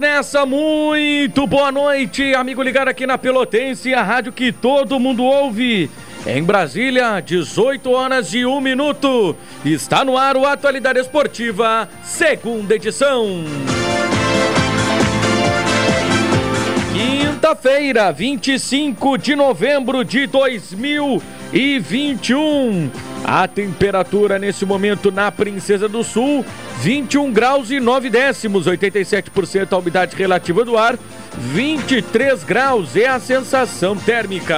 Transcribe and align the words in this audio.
nessa. 0.00 0.44
Muito 0.46 1.46
boa 1.46 1.70
noite, 1.70 2.34
amigo 2.34 2.62
ligado 2.62 2.88
aqui 2.88 3.06
na 3.06 3.18
Pelotense, 3.18 3.92
a 3.92 4.02
rádio 4.02 4.32
que 4.32 4.50
todo 4.50 4.98
mundo 4.98 5.22
ouve. 5.22 5.90
Em 6.26 6.42
Brasília, 6.42 7.20
18 7.20 7.90
horas 7.90 8.32
e 8.32 8.46
1 8.46 8.60
minuto. 8.60 9.36
Está 9.64 10.04
no 10.04 10.16
ar 10.16 10.38
o 10.38 10.46
Atualidade 10.46 10.98
Esportiva, 10.98 11.86
segunda 12.02 12.74
edição. 12.74 13.44
Quinta-feira, 16.92 18.10
25 18.10 19.18
de 19.18 19.36
novembro 19.36 20.02
de 20.04 20.26
2021. 20.26 22.90
A 23.32 23.46
temperatura 23.46 24.40
nesse 24.40 24.66
momento 24.66 25.12
na 25.12 25.30
Princesa 25.30 25.88
do 25.88 26.02
Sul, 26.02 26.44
21 26.80 27.32
graus 27.32 27.70
e 27.70 27.78
9 27.78 28.10
décimos, 28.10 28.66
87% 28.66 29.72
a 29.72 29.78
umidade 29.78 30.16
relativa 30.16 30.64
do 30.64 30.76
ar, 30.76 30.98
23 31.38 32.42
graus 32.42 32.96
é 32.96 33.06
a 33.06 33.20
sensação 33.20 33.96
térmica. 33.96 34.56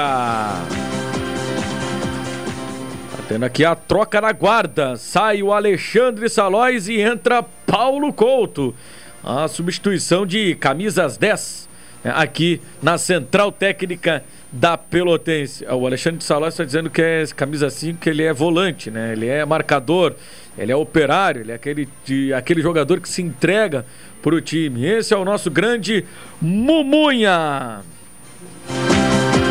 Tá 3.11 3.23
tendo 3.29 3.45
aqui 3.45 3.62
a 3.62 3.75
troca 3.75 4.23
na 4.23 4.33
guarda. 4.33 4.97
Sai 4.97 5.43
o 5.43 5.53
Alexandre 5.53 6.31
Salóis 6.31 6.89
e 6.89 6.98
entra 6.98 7.43
Paulo 7.43 8.11
Couto. 8.11 8.75
A 9.23 9.48
substituição 9.48 10.25
de 10.25 10.55
camisas 10.55 11.19
10 11.19 11.69
né, 11.69 11.72
aqui 12.11 12.61
na 12.83 12.98
central 12.98 13.53
técnica 13.53 14.25
da 14.50 14.77
Pelotense. 14.77 15.64
O 15.64 15.86
Alexandre 15.86 16.19
de 16.19 16.25
está 16.48 16.64
dizendo 16.64 16.91
que 16.91 17.00
é 17.00 17.25
camisa 17.34 17.70
5, 17.70 18.00
que 18.00 18.11
ele 18.11 18.22
é 18.22 18.33
volante, 18.33 18.91
né? 18.91 19.12
Ele 19.12 19.27
é 19.27 19.44
marcador, 19.44 20.14
ele 20.59 20.70
é 20.70 20.77
operário, 20.77 21.41
ele 21.41 21.53
é 21.53 21.55
aquele, 21.55 21.89
de, 22.05 22.34
aquele 22.34 22.61
jogador 22.61 23.00
que 23.00 23.09
se 23.09 23.22
entrega 23.22 23.86
para 24.20 24.34
o 24.34 24.41
time. 24.41 24.84
Esse 24.84 25.14
é 25.14 25.17
o 25.17 25.25
nosso 25.25 25.50
grande 25.50 26.05
Mumunha. 26.41 27.81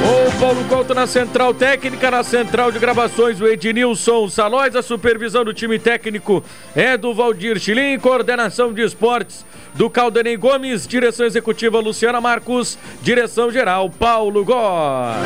O 0.03 0.39
Paulo 0.39 0.63
Couto 0.65 0.95
na 0.95 1.05
central 1.05 1.53
técnica, 1.53 2.09
na 2.09 2.23
central 2.23 2.71
de 2.71 2.79
gravações, 2.79 3.39
o 3.39 3.47
Ednilson 3.47 4.27
Salóis, 4.29 4.75
a 4.75 4.81
supervisão 4.81 5.45
do 5.45 5.53
time 5.53 5.77
técnico 5.77 6.43
é 6.75 6.97
do 6.97 7.13
Valdir 7.13 7.59
Chilim, 7.59 7.99
coordenação 7.99 8.73
de 8.73 8.81
esportes 8.81 9.45
do 9.75 9.89
Caldenei 9.89 10.35
Gomes, 10.37 10.87
direção 10.87 11.25
executiva 11.25 11.79
Luciana 11.79 12.19
Marcos, 12.19 12.79
direção 13.01 13.51
geral 13.51 13.89
Paulo 13.89 14.43
Góes. 14.43 15.17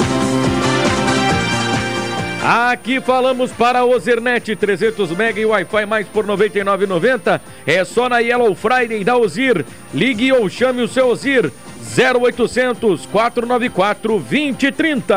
Aqui 2.47 3.01
falamos 3.01 3.51
para 3.51 3.83
o 3.83 3.89
Ozirnet 3.89 4.55
300 4.55 5.09
MB 5.09 5.39
e 5.39 5.45
Wi-Fi 5.47 5.85
mais 5.87 6.07
por 6.07 6.25
R$ 6.25 6.33
99,90. 6.33 7.41
É 7.65 7.83
só 7.83 8.07
na 8.07 8.19
Yellow 8.19 8.53
Friday 8.53 9.03
da 9.03 9.17
Ozir. 9.17 9.65
Ligue 9.91 10.31
ou 10.31 10.47
chame 10.47 10.83
o 10.83 10.87
seu 10.87 11.07
Ozir 11.07 11.51
0800 11.97 13.05
494 13.05 14.19
2030. 14.19 15.15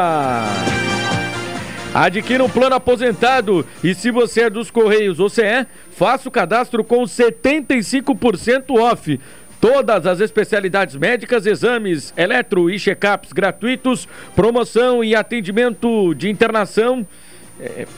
Adquira 1.94 2.44
um 2.44 2.50
plano 2.50 2.74
aposentado 2.74 3.66
e 3.82 3.94
se 3.94 4.10
você 4.10 4.42
é 4.42 4.50
dos 4.50 4.70
Correios 4.70 5.18
ou 5.18 5.28
é, 5.38 5.66
faça 5.90 6.28
o 6.28 6.32
cadastro 6.32 6.84
com 6.84 7.02
75% 7.02 8.78
off. 8.78 9.18
Todas 9.60 10.06
as 10.06 10.20
especialidades 10.20 10.94
médicas, 10.94 11.44
exames, 11.44 12.14
eletro 12.16 12.70
e 12.70 12.78
check-ups 12.78 13.32
gratuitos, 13.32 14.06
promoção 14.36 15.02
e 15.02 15.16
atendimento 15.16 16.14
de 16.14 16.30
internação 16.30 17.04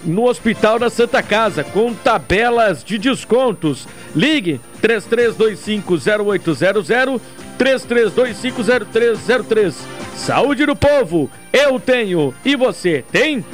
no 0.05 0.29
Hospital 0.29 0.79
da 0.79 0.91
Santa 0.91 1.23
Casa, 1.23 1.63
com 1.63 1.95
tabelas 1.95 2.83
de 2.85 2.99
descontos. 2.99 3.87
Ligue 4.15 4.61
33250800 4.83 7.21
33250303. 7.59 9.75
Saúde 10.17 10.67
do 10.67 10.75
povo, 10.75 11.31
eu 11.53 11.79
tenho 11.79 12.35
e 12.45 12.57
você 12.57 13.05
tem? 13.13 13.45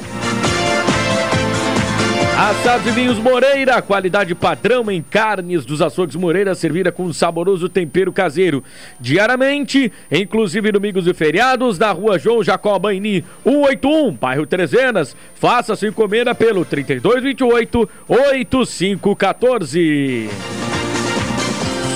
Assados 2.37 2.85
e 2.85 2.91
vinhos 2.91 3.17
Moreira, 3.17 3.81
qualidade 3.81 4.35
padrão 4.35 4.91
em 4.91 5.01
carnes 5.01 5.65
dos 5.65 5.81
açougues 5.81 6.15
Moreira, 6.15 6.53
servida 6.53 6.91
com 6.91 7.05
um 7.05 7.11
saboroso 7.11 7.67
tempero 7.67 8.13
caseiro. 8.13 8.63
Diariamente, 8.99 9.91
inclusive 10.11 10.71
domingos 10.71 11.07
e 11.07 11.15
feriados, 11.15 11.79
da 11.79 11.91
rua 11.91 12.19
João 12.19 12.43
Jacó 12.43 12.77
Baini, 12.77 13.25
181, 13.43 14.11
bairro 14.11 14.45
Trezenas. 14.45 15.17
Faça 15.33 15.75
sua 15.75 15.87
encomenda 15.87 16.35
pelo 16.35 16.63
3228 16.63 17.89
8514. 18.07 20.29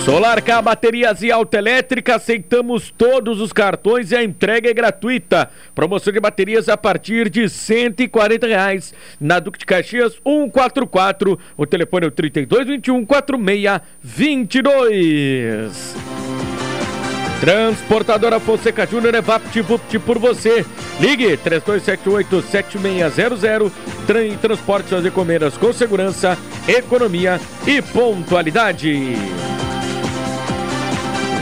Solar 0.04 0.42
K 0.42 0.60
Baterias 0.64 1.22
e 1.22 1.32
Autoelétrica, 1.32 2.16
aceitamos 2.16 2.92
todos 2.98 3.40
os 3.40 3.54
cartões 3.54 4.12
e 4.12 4.16
a 4.16 4.24
entrega 4.24 4.68
é 4.68 4.74
gratuita. 4.74 5.52
Promoção 5.76 6.12
de 6.12 6.20
baterias 6.20 6.68
a 6.68 6.76
partir 6.76 7.30
de 7.30 7.48
140 7.48 8.48
reais. 8.48 8.96
Na 9.20 9.38
Duque 9.40 9.60
de 9.60 9.66
Caxias 9.66 10.14
144. 10.24 11.38
O 11.56 11.68
telefone 11.68 12.06
é 12.06 12.08
o 12.08 12.12
3221 12.12 13.06
4622. 13.06 15.96
Transportadora 17.40 18.40
Fonseca 18.40 18.88
Júnior 18.88 19.14
é 19.14 19.22
VaptVupt 19.22 20.00
por 20.00 20.18
você. 20.18 20.66
Ligue 21.00 21.38
3278-7600. 21.38 23.72
Trem 24.08 24.36
transporte 24.36 24.90
suas 24.90 25.06
encomendas 25.06 25.56
com 25.58 25.72
segurança, 25.72 26.36
economia 26.68 27.40
e 27.68 27.84
pontualidade. 27.84 29.16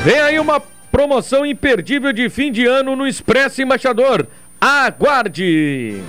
Vem 0.04 0.18
aí 0.18 0.40
uma 0.40 0.62
promoção 0.90 1.46
imperdível 1.46 2.14
de 2.14 2.30
fim 2.30 2.52
de 2.52 2.66
ano 2.66 2.96
no 2.96 3.06
Expresso 3.06 3.62
Embaixador. 3.62 4.28
Aguarde! 4.60 6.02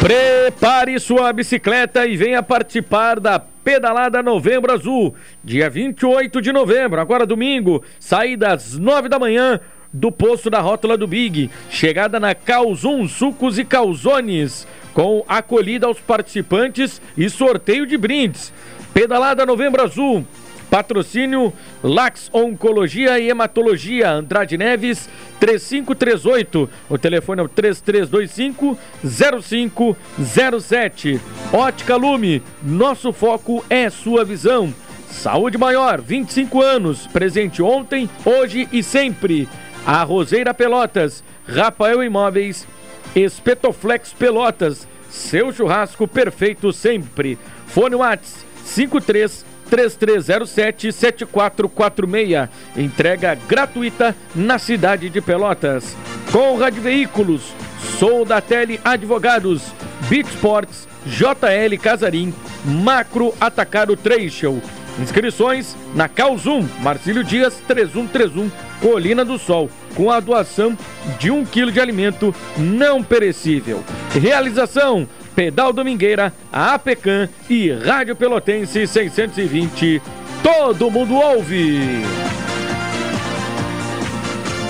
Prepare 0.00 0.98
sua 0.98 1.32
bicicleta 1.32 2.06
e 2.06 2.16
venha 2.16 2.42
participar 2.42 3.20
da 3.20 3.38
Pedalada 3.38 4.22
Novembro 4.22 4.72
Azul, 4.72 5.14
dia 5.42 5.70
28 5.70 6.40
de 6.40 6.52
novembro, 6.52 7.00
agora 7.00 7.26
domingo, 7.26 7.82
saída 7.98 8.52
às 8.52 8.78
9 8.78 9.08
da 9.08 9.18
manhã 9.18 9.60
do 9.92 10.12
posto 10.12 10.50
da 10.50 10.60
rótula 10.60 10.96
do 10.96 11.06
Big, 11.06 11.50
chegada 11.70 12.20
na 12.20 12.34
Calzum 12.34 13.08
Sucos 13.08 13.58
e 13.58 13.64
Calzones, 13.64 14.66
com 14.92 15.24
acolhida 15.26 15.86
aos 15.86 15.98
participantes 15.98 17.00
e 17.16 17.28
sorteio 17.28 17.86
de 17.86 17.96
brindes. 17.96 18.52
Pedalada 18.96 19.44
Novembro 19.44 19.82
Azul. 19.82 20.24
Patrocínio 20.70 21.52
Lax 21.82 22.30
Oncologia 22.32 23.18
e 23.18 23.28
Hematologia, 23.28 24.10
Andrade 24.10 24.56
Neves, 24.56 25.06
3538. 25.38 26.70
O 26.88 26.96
telefone 26.96 27.42
é 27.42 27.44
o 27.44 27.48
3325 27.48 28.78
0507. 29.04 31.20
Ótica 31.52 31.94
Lume, 31.94 32.42
nosso 32.62 33.12
foco 33.12 33.62
é 33.68 33.90
sua 33.90 34.24
visão. 34.24 34.72
Saúde 35.10 35.58
Maior, 35.58 36.00
25 36.00 36.62
anos, 36.62 37.06
presente 37.06 37.62
ontem, 37.62 38.08
hoje 38.24 38.66
e 38.72 38.82
sempre. 38.82 39.46
A 39.84 40.02
Roseira 40.04 40.54
Pelotas, 40.54 41.22
Rafael 41.46 42.02
Imóveis, 42.02 42.66
Espetoflex 43.14 44.14
Pelotas, 44.14 44.88
seu 45.10 45.52
churrasco 45.52 46.08
perfeito 46.08 46.72
sempre. 46.72 47.38
Fone 47.66 47.94
Whats 47.94 48.45
53 48.66 49.44
3307 49.70 50.92
7446. 50.92 52.48
Entrega 52.76 53.34
gratuita 53.48 54.14
na 54.34 54.58
cidade 54.58 55.08
de 55.08 55.20
Pelotas. 55.20 55.96
Conrad 56.30 56.74
Veículos, 56.74 57.52
Sou 57.98 58.24
da 58.24 58.40
Tele 58.40 58.80
Advogados, 58.84 59.62
Beat 60.08 60.26
Sports, 60.28 60.86
JL 61.06 61.78
Casarim, 61.80 62.34
Macro 62.64 63.34
Atacado 63.40 63.96
Trecho. 63.96 64.60
Inscrições 65.00 65.76
na 65.94 66.08
Calzum, 66.08 66.66
Marcílio 66.80 67.22
Dias 67.22 67.62
3131, 67.68 68.50
Colina 68.80 69.24
do 69.24 69.38
Sol, 69.38 69.70
com 69.94 70.10
a 70.10 70.20
doação 70.20 70.76
de 71.18 71.30
um 71.30 71.44
quilo 71.44 71.70
de 71.70 71.80
alimento 71.80 72.34
não 72.56 73.02
perecível. 73.02 73.84
Realização 74.10 75.06
Pedal 75.36 75.70
Domingueira, 75.70 76.32
a 76.50 76.72
APECAM 76.72 77.28
e 77.50 77.70
Rádio 77.70 78.16
Pelotense 78.16 78.86
620. 78.86 80.00
Todo 80.42 80.90
mundo 80.90 81.14
ouve! 81.14 82.02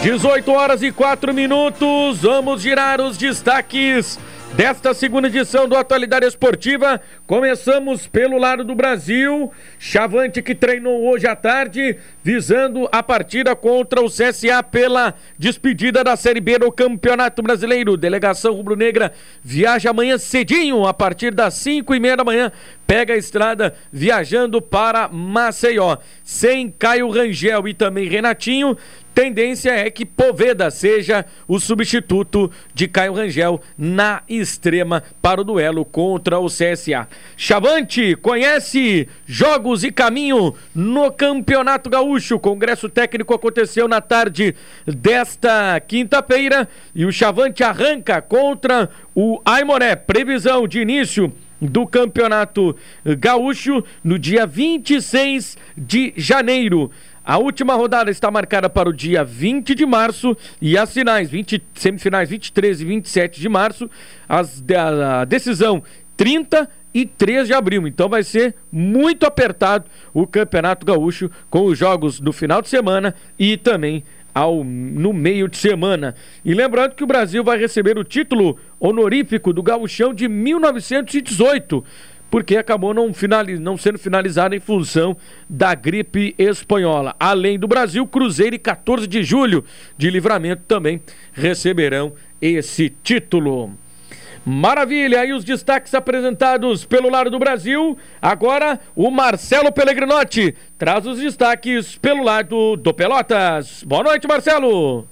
18 0.02 0.50
horas 0.50 0.82
e 0.82 0.90
4 0.90 1.32
minutos. 1.32 2.22
Vamos 2.22 2.62
girar 2.62 3.00
os 3.00 3.16
destaques 3.16 4.18
desta 4.56 4.94
segunda 4.94 5.29
edição 5.29 5.69
do 5.69 5.76
Atualidade 5.76 6.25
Esportiva. 6.25 6.99
Começamos 7.26 8.06
pelo 8.06 8.38
lado 8.38 8.64
do 8.64 8.75
Brasil. 8.75 9.53
Chavante 9.79 10.41
que 10.41 10.55
treinou 10.55 11.06
hoje 11.06 11.26
à 11.26 11.37
tarde, 11.37 11.99
visando 12.25 12.88
a 12.91 13.03
partida 13.03 13.55
contra 13.55 14.00
o 14.00 14.08
CSA 14.08 14.62
pela 14.62 15.14
despedida 15.38 16.03
da 16.03 16.17
Série 16.17 16.41
B 16.41 16.58
do 16.58 16.73
Campeonato 16.73 17.43
Brasileiro. 17.43 17.99
Delegação 17.99 18.55
rubro-negra 18.55 19.12
viaja 19.44 19.91
amanhã 19.91 20.17
cedinho, 20.17 20.87
a 20.87 20.94
partir 20.94 21.35
das 21.35 21.53
5 21.55 21.94
e 21.94 22.00
meia 22.00 22.17
da 22.17 22.25
manhã. 22.25 22.50
Pega 22.87 23.12
a 23.12 23.19
estrada 23.19 23.75
viajando 23.93 24.62
para 24.62 25.06
Maceió. 25.08 25.99
Sem 26.25 26.70
Caio 26.70 27.11
Rangel 27.11 27.69
e 27.69 27.75
também 27.75 28.08
Renatinho, 28.08 28.76
Tendência 29.16 29.70
é 29.70 29.88
que 29.88 30.04
Poveda 30.04 30.70
seja 30.70 31.24
o 31.48 31.58
substituto 31.58 32.52
de 32.74 32.86
Caio 32.86 33.14
Rangel 33.14 33.62
na 33.78 34.22
extrema 34.28 35.02
para 35.22 35.40
o 35.40 35.44
duelo 35.44 35.86
contra 35.86 36.38
o 36.38 36.48
CSA. 36.48 37.08
Chavante 37.34 38.14
conhece 38.16 39.08
jogos 39.24 39.84
e 39.84 39.90
caminho 39.90 40.54
no 40.74 41.10
Campeonato 41.10 41.88
Gaúcho. 41.88 42.34
O 42.34 42.38
Congresso 42.38 42.90
Técnico 42.90 43.32
aconteceu 43.32 43.88
na 43.88 44.02
tarde 44.02 44.54
desta 44.86 45.80
quinta-feira 45.80 46.69
e 46.94 47.06
o 47.06 47.10
Chavante 47.10 47.64
arranca 47.64 48.20
contra 48.20 48.90
o 49.14 49.40
Aimoré. 49.46 49.96
Previsão 49.96 50.69
de 50.69 50.80
início 50.80 51.32
do 51.58 51.86
Campeonato 51.86 52.76
Gaúcho 53.19 53.82
no 54.04 54.19
dia 54.19 54.46
26 54.46 55.56
de 55.74 56.12
janeiro. 56.19 56.90
A 57.26 57.38
última 57.38 57.75
rodada 57.75 58.08
está 58.08 58.31
marcada 58.31 58.70
para 58.70 58.88
o 58.88 58.93
dia 58.93 59.25
20 59.25 59.75
de 59.75 59.84
março 59.84 60.37
e 60.62 60.78
as 60.78 60.93
finais, 60.94 61.28
20, 61.28 61.61
semifinais 61.75 62.31
23 62.31 62.81
e 62.81 62.84
27 62.84 63.40
de 63.40 63.49
março, 63.49 63.90
as, 64.28 64.62
a, 64.70 65.23
a 65.23 65.25
decisão 65.25 65.82
30 66.17 66.70
e 66.94 67.05
3 67.05 67.49
de 67.49 67.52
abril. 67.52 67.88
Então 67.88 68.08
vai 68.08 68.23
ser 68.23 68.55
muito 68.70 69.26
apertado 69.26 69.87
o 70.14 70.25
Campeonato 70.25 70.87
Gaúcho 70.87 71.28
com 71.50 71.64
os 71.64 71.76
jogos 71.76 72.20
no 72.20 72.32
final 72.32 72.62
de 72.62 72.69
semana 72.69 73.12
e 73.37 73.56
também 73.56 74.05
ao, 74.32 74.62
no 74.62 75.12
meio 75.12 75.49
de 75.49 75.56
semana. 75.56 76.14
E 76.44 76.55
lembrando 76.55 76.94
que 76.94 77.02
o 77.02 77.08
Brasil 77.08 77.43
vai 77.43 77.58
receber 77.58 77.99
o 77.99 78.05
título 78.05 78.56
honorífico 78.79 79.52
do 79.52 79.64
Gauchão 79.64 80.14
de 80.14 80.29
1918 80.29 81.82
porque 82.36 82.58
acabou 82.58 82.92
não, 82.92 83.14
finaliz, 83.14 83.58
não 83.58 83.78
sendo 83.78 83.98
finalizada 83.98 84.54
em 84.54 84.60
função 84.60 85.16
da 85.48 85.74
gripe 85.74 86.34
espanhola. 86.36 87.16
Além 87.18 87.58
do 87.58 87.66
Brasil, 87.66 88.06
Cruzeiro 88.06 88.54
e 88.54 88.58
14 88.58 89.06
de 89.06 89.22
julho 89.22 89.64
de 89.96 90.10
livramento 90.10 90.62
também 90.68 91.00
receberão 91.32 92.12
esse 92.38 92.90
título. 93.02 93.72
Maravilha! 94.44 95.24
E 95.24 95.32
os 95.32 95.44
destaques 95.44 95.94
apresentados 95.94 96.84
pelo 96.84 97.08
lado 97.08 97.30
do 97.30 97.38
Brasil. 97.38 97.96
Agora, 98.20 98.80
o 98.94 99.10
Marcelo 99.10 99.72
Pellegrinotti 99.72 100.54
traz 100.76 101.06
os 101.06 101.18
destaques 101.18 101.96
pelo 101.96 102.22
lado 102.22 102.76
do 102.76 102.92
Pelotas. 102.92 103.82
Boa 103.82 104.02
noite, 104.02 104.28
Marcelo! 104.28 105.08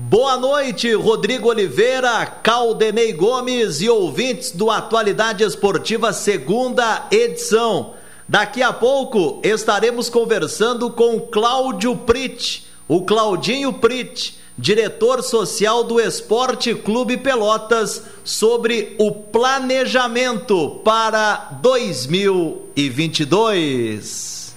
Boa 0.00 0.36
noite, 0.36 0.94
Rodrigo 0.94 1.48
Oliveira, 1.48 2.24
Caldenei 2.24 3.12
Gomes 3.12 3.80
e 3.82 3.90
ouvintes 3.90 4.52
do 4.52 4.70
Atualidade 4.70 5.42
Esportiva, 5.42 6.12
segunda 6.12 7.08
edição. 7.10 7.94
Daqui 8.26 8.62
a 8.62 8.72
pouco 8.72 9.40
estaremos 9.42 10.08
conversando 10.08 10.88
com 10.88 11.20
Cláudio 11.20 11.96
Prit, 11.96 12.64
o 12.86 13.02
Claudinho 13.02 13.72
Prit, 13.72 14.38
diretor 14.56 15.20
social 15.20 15.82
do 15.82 16.00
Esporte 16.00 16.76
Clube 16.76 17.16
Pelotas, 17.16 18.04
sobre 18.22 18.94
o 18.98 19.10
planejamento 19.10 20.80
para 20.84 21.58
2022. 21.60 24.47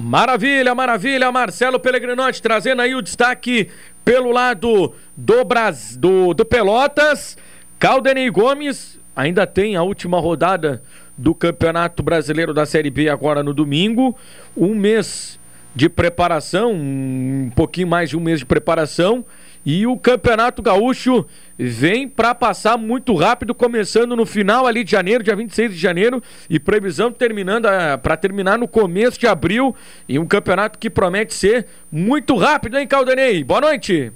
Maravilha, 0.00 0.76
maravilha, 0.76 1.32
Marcelo 1.32 1.80
Pellegrinotti 1.80 2.40
trazendo 2.40 2.80
aí 2.80 2.94
o 2.94 3.02
destaque 3.02 3.68
pelo 4.04 4.30
lado 4.30 4.94
do, 5.16 5.44
Bras... 5.44 5.96
do, 5.96 6.32
do 6.32 6.44
Pelotas. 6.44 7.36
Caldenei 7.80 8.30
Gomes 8.30 9.00
ainda 9.16 9.44
tem 9.44 9.74
a 9.74 9.82
última 9.82 10.20
rodada 10.20 10.80
do 11.16 11.34
Campeonato 11.34 12.00
Brasileiro 12.00 12.54
da 12.54 12.64
Série 12.64 12.90
B 12.90 13.08
agora 13.08 13.42
no 13.42 13.52
domingo. 13.52 14.16
Um 14.56 14.72
mês 14.72 15.36
de 15.74 15.88
preparação, 15.88 16.70
um 16.72 17.50
pouquinho 17.56 17.88
mais 17.88 18.08
de 18.08 18.16
um 18.16 18.20
mês 18.20 18.38
de 18.38 18.46
preparação. 18.46 19.24
E 19.70 19.86
o 19.86 19.98
Campeonato 19.98 20.62
Gaúcho 20.62 21.26
vem 21.58 22.08
para 22.08 22.34
passar 22.34 22.78
muito 22.78 23.14
rápido, 23.14 23.54
começando 23.54 24.16
no 24.16 24.24
final 24.24 24.66
ali 24.66 24.82
de 24.82 24.92
janeiro, 24.92 25.22
dia 25.22 25.36
26 25.36 25.72
de 25.72 25.76
janeiro, 25.76 26.22
e 26.48 26.58
previsão 26.58 27.12
terminando 27.12 27.68
para 28.02 28.16
terminar 28.16 28.56
no 28.56 28.66
começo 28.66 29.20
de 29.20 29.26
abril. 29.26 29.76
E 30.08 30.18
um 30.18 30.24
campeonato 30.24 30.78
que 30.78 30.88
promete 30.88 31.34
ser 31.34 31.66
muito 31.92 32.34
rápido, 32.34 32.78
hein, 32.78 32.86
Caldanei? 32.86 33.44
Boa 33.44 33.60
noite. 33.60 34.10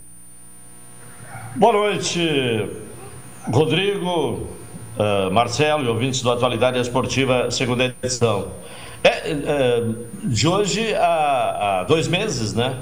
Boa 1.54 1.74
noite, 1.74 2.70
Rodrigo, 3.52 4.48
uh, 4.96 5.30
Marcelo 5.30 5.84
e 5.84 5.88
ouvintes 5.88 6.22
do 6.22 6.30
Atualidade 6.32 6.80
Esportiva, 6.80 7.50
segunda 7.50 7.94
edição. 8.02 8.52
É, 9.04 9.32
é, 9.32 9.84
de 10.24 10.48
hoje 10.48 10.94
a, 10.94 11.80
a 11.80 11.84
dois 11.84 12.08
meses, 12.08 12.54
né? 12.54 12.74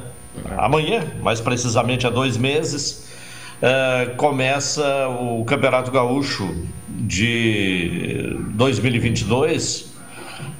Amanhã, 0.56 1.02
mais 1.22 1.40
precisamente 1.40 2.06
há 2.06 2.10
dois 2.10 2.36
meses, 2.36 3.08
uh, 3.62 4.14
começa 4.16 5.08
o 5.08 5.44
Campeonato 5.44 5.90
Gaúcho 5.90 6.54
de 6.88 8.36
2022. 8.54 9.90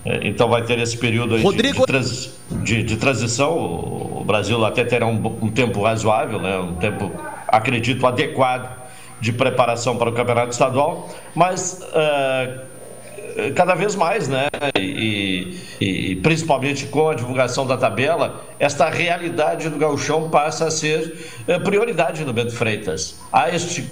É, 0.05 0.27
então 0.27 0.49
vai 0.49 0.63
ter 0.63 0.79
esse 0.79 0.97
período 0.97 1.39
de, 1.39 1.63
de, 1.73 1.87
trans, 1.87 2.31
de, 2.63 2.83
de, 2.83 2.97
transição. 2.97 3.55
O 3.55 4.25
Brasil 4.25 4.65
até 4.65 4.85
terá 4.85 5.07
um, 5.07 5.17
um, 5.43 5.51
tempo 5.51 5.83
razoável, 5.83 6.41
né? 6.41 6.57
um 6.59 6.75
tempo, 6.77 7.11
acredito, 7.47 8.07
adequado 8.07 8.81
de 9.21 9.33
preparação 9.33 9.97
para 9.97 10.09
o 10.09 10.13
Campeonato 10.13 10.53
Estadual. 10.53 11.09
Mas 11.35 11.83
uh, 11.83 12.61
cada 13.55 13.75
vez 13.75 13.95
mais, 13.95 14.29
né? 14.29 14.49
E, 14.79 15.57
e, 15.81 16.17
principalmente 16.17 16.87
com 16.87 17.09
a 17.09 17.15
divulgação 17.15 17.67
da 17.67 17.77
tabela, 17.77 18.45
esta 18.59 18.89
realidade 18.89 19.69
do 19.69 19.79
gauchão 19.79 20.31
passa 20.31 20.67
a 20.67 20.71
ser 20.71 21.17
eh, 21.49 21.59
prioridade 21.59 22.25
no 22.25 22.33
Bento 22.33 22.53
Freitas. 22.53 23.19
Há 23.33 23.49
este 23.55 23.89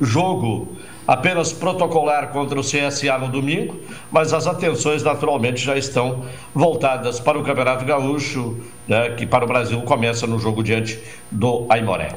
jogo 0.00 0.76
apenas 1.06 1.52
protocolar 1.52 2.28
contra 2.28 2.58
o 2.58 2.62
CSA 2.62 3.16
no 3.18 3.28
domingo, 3.28 3.80
mas 4.10 4.32
as 4.32 4.46
atenções 4.46 5.02
naturalmente 5.02 5.64
já 5.64 5.76
estão 5.76 6.24
voltadas 6.54 7.20
para 7.20 7.38
o 7.38 7.44
Campeonato 7.44 7.84
Gaúcho, 7.84 8.56
né, 8.88 9.10
que 9.10 9.26
para 9.26 9.44
o 9.44 9.48
Brasil 9.48 9.80
começa 9.82 10.26
no 10.26 10.38
jogo 10.38 10.62
diante 10.62 10.98
do 11.30 11.66
Aimoré. 11.68 12.08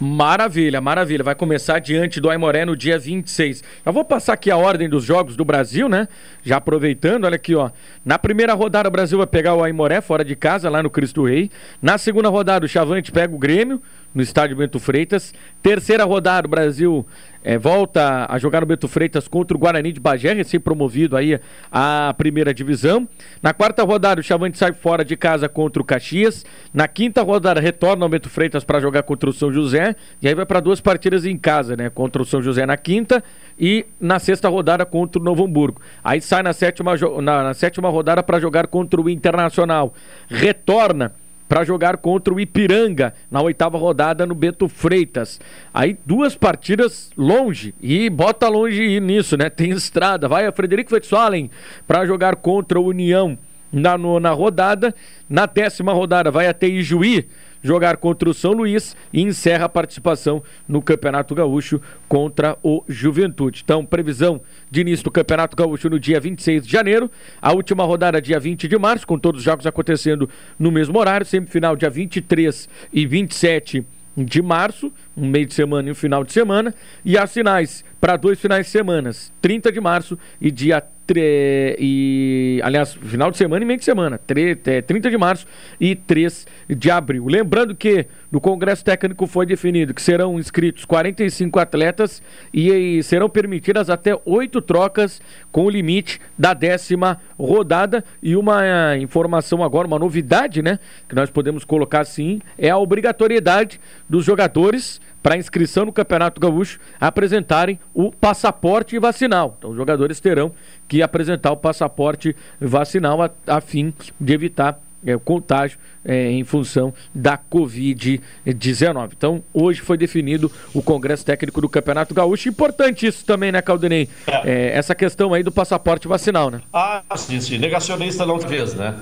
Maravilha, 0.00 0.80
maravilha. 0.80 1.22
Vai 1.22 1.34
começar 1.34 1.78
diante 1.78 2.22
do 2.22 2.30
Aimoré 2.30 2.64
no 2.64 2.74
dia 2.74 2.98
26. 2.98 3.62
Eu 3.84 3.92
vou 3.92 4.02
passar 4.02 4.32
aqui 4.32 4.50
a 4.50 4.56
ordem 4.56 4.88
dos 4.88 5.04
jogos 5.04 5.36
do 5.36 5.44
Brasil, 5.44 5.90
né? 5.90 6.08
Já 6.42 6.56
aproveitando, 6.56 7.26
olha 7.26 7.36
aqui, 7.36 7.54
ó. 7.54 7.70
Na 8.02 8.18
primeira 8.18 8.54
rodada 8.54 8.88
o 8.88 8.90
Brasil 8.90 9.18
vai 9.18 9.26
pegar 9.26 9.54
o 9.54 9.62
Aimoré 9.62 10.00
fora 10.00 10.24
de 10.24 10.34
casa, 10.34 10.70
lá 10.70 10.82
no 10.82 10.88
Cristo 10.88 11.26
Rei. 11.26 11.50
Na 11.82 11.98
segunda 11.98 12.30
rodada 12.30 12.64
o 12.64 12.68
Chavante 12.68 13.12
pega 13.12 13.34
o 13.34 13.38
Grêmio 13.38 13.82
no 14.14 14.22
estádio 14.22 14.56
Bento 14.56 14.78
Freitas. 14.78 15.32
Terceira 15.62 16.04
rodada, 16.04 16.46
o 16.46 16.50
Brasil 16.50 17.06
é, 17.42 17.56
volta 17.56 18.26
a 18.28 18.38
jogar 18.38 18.60
no 18.60 18.66
Bento 18.66 18.86
Freitas 18.88 19.26
contra 19.26 19.56
o 19.56 19.60
Guarani 19.60 19.92
de 19.92 20.00
Bagé, 20.00 20.32
recém-promovido 20.32 21.16
aí 21.16 21.40
à 21.70 22.14
primeira 22.16 22.52
divisão. 22.52 23.08
Na 23.42 23.54
quarta 23.54 23.82
rodada, 23.82 24.20
o 24.20 24.24
Chavante 24.24 24.58
sai 24.58 24.72
fora 24.72 25.04
de 25.04 25.16
casa 25.16 25.48
contra 25.48 25.80
o 25.80 25.84
Caxias. 25.84 26.44
Na 26.72 26.86
quinta 26.86 27.22
rodada, 27.22 27.60
retorna 27.60 28.04
ao 28.04 28.08
Bento 28.08 28.28
Freitas 28.28 28.64
para 28.64 28.80
jogar 28.80 29.02
contra 29.04 29.30
o 29.30 29.32
São 29.32 29.52
José. 29.52 29.96
E 30.20 30.28
aí 30.28 30.34
vai 30.34 30.44
para 30.44 30.60
duas 30.60 30.80
partidas 30.80 31.24
em 31.24 31.36
casa, 31.36 31.76
né? 31.76 31.88
Contra 31.88 32.20
o 32.20 32.24
São 32.24 32.42
José 32.42 32.66
na 32.66 32.76
quinta 32.76 33.22
e 33.58 33.86
na 34.00 34.18
sexta 34.18 34.48
rodada 34.48 34.84
contra 34.84 35.20
o 35.20 35.24
Novo 35.24 35.44
Hamburgo. 35.44 35.80
Aí 36.02 36.20
sai 36.20 36.42
na 36.42 36.52
sétima, 36.52 36.94
na, 37.22 37.42
na 37.44 37.54
sétima 37.54 37.88
rodada 37.88 38.22
para 38.22 38.40
jogar 38.40 38.66
contra 38.66 39.00
o 39.00 39.08
Internacional. 39.08 39.94
Retorna 40.28 41.12
para 41.50 41.64
jogar 41.64 41.96
contra 41.96 42.32
o 42.32 42.38
Ipiranga 42.38 43.12
na 43.28 43.42
oitava 43.42 43.76
rodada 43.76 44.24
no 44.24 44.36
Bento 44.36 44.68
Freitas. 44.68 45.40
Aí 45.74 45.98
duas 46.06 46.36
partidas 46.36 47.10
longe 47.16 47.74
e 47.82 48.08
bota 48.08 48.46
longe 48.48 49.00
nisso, 49.00 49.36
né? 49.36 49.50
Tem 49.50 49.70
estrada. 49.70 50.28
Vai 50.28 50.46
a 50.46 50.52
Frederico 50.52 50.94
Westphalen 50.94 51.50
para 51.88 52.06
jogar 52.06 52.36
contra 52.36 52.78
o 52.78 52.86
União 52.86 53.36
na 53.72 53.98
nona 53.98 54.30
rodada. 54.30 54.94
Na 55.28 55.44
décima 55.44 55.92
rodada 55.92 56.30
vai 56.30 56.46
até 56.46 56.68
Ijuí 56.68 57.26
jogar 57.62 57.96
contra 57.96 58.28
o 58.28 58.34
São 58.34 58.52
Luís 58.52 58.96
e 59.12 59.22
encerra 59.22 59.66
a 59.66 59.68
participação 59.68 60.42
no 60.68 60.80
Campeonato 60.82 61.34
Gaúcho 61.34 61.80
contra 62.08 62.56
o 62.62 62.82
Juventude. 62.88 63.62
Então, 63.64 63.84
previsão 63.84 64.40
de 64.70 64.80
início 64.80 65.04
do 65.04 65.10
Campeonato 65.10 65.56
Gaúcho 65.56 65.88
no 65.88 65.98
dia 65.98 66.20
26 66.20 66.66
de 66.66 66.72
janeiro, 66.72 67.10
a 67.40 67.52
última 67.52 67.84
rodada 67.84 68.20
dia 68.20 68.40
20 68.40 68.68
de 68.68 68.78
março, 68.78 69.06
com 69.06 69.18
todos 69.18 69.40
os 69.40 69.44
jogos 69.44 69.66
acontecendo 69.66 70.28
no 70.58 70.70
mesmo 70.70 70.98
horário, 70.98 71.26
semifinal 71.26 71.76
dia 71.76 71.90
23 71.90 72.68
e 72.92 73.06
27 73.06 73.84
de 74.16 74.42
março, 74.42 74.92
um 75.16 75.26
meio 75.26 75.46
de 75.46 75.54
semana 75.54 75.88
e 75.88 75.92
um 75.92 75.94
final 75.94 76.24
de 76.24 76.32
semana, 76.32 76.74
e 77.04 77.16
as 77.16 77.32
finais 77.32 77.84
para 78.00 78.16
dois 78.16 78.40
finais 78.40 78.66
de 78.66 78.72
semana, 78.72 79.10
30 79.40 79.70
de 79.72 79.80
março 79.80 80.18
e 80.40 80.50
dia 80.50 80.82
tre... 81.10 81.76
e 81.80 82.60
aliás, 82.62 82.94
final 82.94 83.32
de 83.32 83.36
semana 83.36 83.64
e 83.64 83.66
meio 83.66 83.80
de 83.80 83.84
semana, 83.84 84.16
tre... 84.16 84.54
30 84.54 85.08
é, 85.08 85.10
de 85.10 85.18
março 85.18 85.44
e 85.80 85.96
3 85.96 86.46
de 86.68 86.88
abril. 86.88 87.26
Lembrando 87.26 87.74
que 87.74 88.06
no 88.30 88.40
Congresso 88.40 88.84
Técnico 88.84 89.26
foi 89.26 89.44
definido 89.44 89.92
que 89.92 90.00
serão 90.00 90.38
inscritos 90.38 90.84
45 90.84 91.58
atletas 91.58 92.22
e 92.54 93.02
serão 93.02 93.28
permitidas 93.28 93.90
até 93.90 94.16
oito 94.24 94.62
trocas 94.62 95.20
com 95.50 95.64
o 95.64 95.70
limite 95.70 96.20
da 96.38 96.54
décima 96.54 97.20
rodada 97.36 98.04
e 98.22 98.36
uma 98.36 98.96
informação 98.98 99.64
agora, 99.64 99.88
uma 99.88 99.98
novidade, 99.98 100.62
né, 100.62 100.78
que 101.08 101.14
nós 101.16 101.28
podemos 101.28 101.64
colocar 101.64 102.02
assim, 102.02 102.40
é 102.56 102.70
a 102.70 102.78
obrigatoriedade 102.78 103.80
dos 104.08 104.24
jogadores 104.24 105.00
para 105.22 105.36
inscrição 105.36 105.84
no 105.84 105.92
Campeonato 105.92 106.40
Gaúcho 106.40 106.78
apresentarem 107.00 107.78
o 107.94 108.10
passaporte 108.10 108.98
vacinal. 108.98 109.56
Então, 109.58 109.70
os 109.70 109.76
jogadores 109.76 110.20
terão 110.20 110.52
que 110.88 111.02
apresentar 111.02 111.52
o 111.52 111.56
passaporte 111.56 112.34
vacinal 112.60 113.22
a, 113.22 113.30
a 113.46 113.60
fim 113.60 113.92
de 114.20 114.32
evitar 114.32 114.80
é, 115.04 115.16
o 115.16 115.20
contágio 115.20 115.78
é, 116.04 116.30
em 116.30 116.44
função 116.44 116.92
da 117.14 117.38
Covid-19. 117.38 119.10
Então, 119.16 119.42
hoje 119.52 119.80
foi 119.80 119.96
definido 119.96 120.50
o 120.74 120.82
Congresso 120.82 121.24
Técnico 121.24 121.60
do 121.60 121.68
Campeonato 121.68 122.14
Gaúcho. 122.14 122.48
Importante 122.48 123.06
isso 123.06 123.24
também, 123.24 123.52
né, 123.52 123.62
Caldenei? 123.62 124.08
É. 124.26 124.50
é 124.50 124.76
essa 124.76 124.94
questão 124.94 125.32
aí 125.32 125.42
do 125.42 125.52
passaporte 125.52 126.06
vacinal, 126.06 126.50
né? 126.50 126.60
Ah, 126.72 127.02
sim, 127.16 127.40
sim. 127.40 127.58
Negacionista 127.58 128.26
não 128.26 128.38
fez, 128.38 128.74
né? 128.74 128.94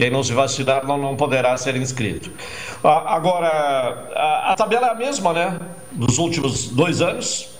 Quem 0.00 0.08
não 0.08 0.24
se 0.24 0.32
vacinar 0.32 0.86
não, 0.86 0.96
não 0.96 1.14
poderá 1.14 1.54
ser 1.58 1.76
inscrito. 1.76 2.30
Agora, 2.82 3.48
a, 4.16 4.52
a 4.52 4.56
tabela 4.56 4.86
é 4.86 4.90
a 4.92 4.94
mesma, 4.94 5.34
né? 5.34 5.60
Dos 5.92 6.16
últimos 6.16 6.70
dois 6.70 7.02
anos, 7.02 7.50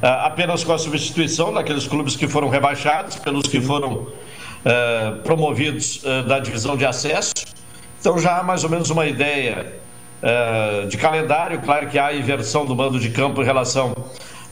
apenas 0.00 0.62
com 0.62 0.72
a 0.72 0.78
substituição 0.78 1.52
daqueles 1.52 1.88
clubes 1.88 2.14
que 2.14 2.28
foram 2.28 2.48
rebaixados, 2.48 3.16
pelos 3.16 3.48
que 3.48 3.60
foram 3.60 3.94
uh, 3.94 5.22
promovidos 5.24 6.00
uh, 6.04 6.22
da 6.22 6.38
divisão 6.38 6.76
de 6.76 6.86
acesso. 6.86 7.32
Então 7.98 8.16
já 8.16 8.38
há 8.38 8.44
mais 8.44 8.62
ou 8.62 8.70
menos 8.70 8.88
uma 8.88 9.04
ideia 9.04 9.80
de 10.88 10.96
calendário. 10.96 11.60
Claro 11.62 11.88
que 11.88 11.98
há 11.98 12.14
inversão 12.14 12.64
do 12.64 12.76
mando 12.76 13.00
de 13.00 13.10
campo 13.10 13.42
em 13.42 13.44
relação 13.44 13.92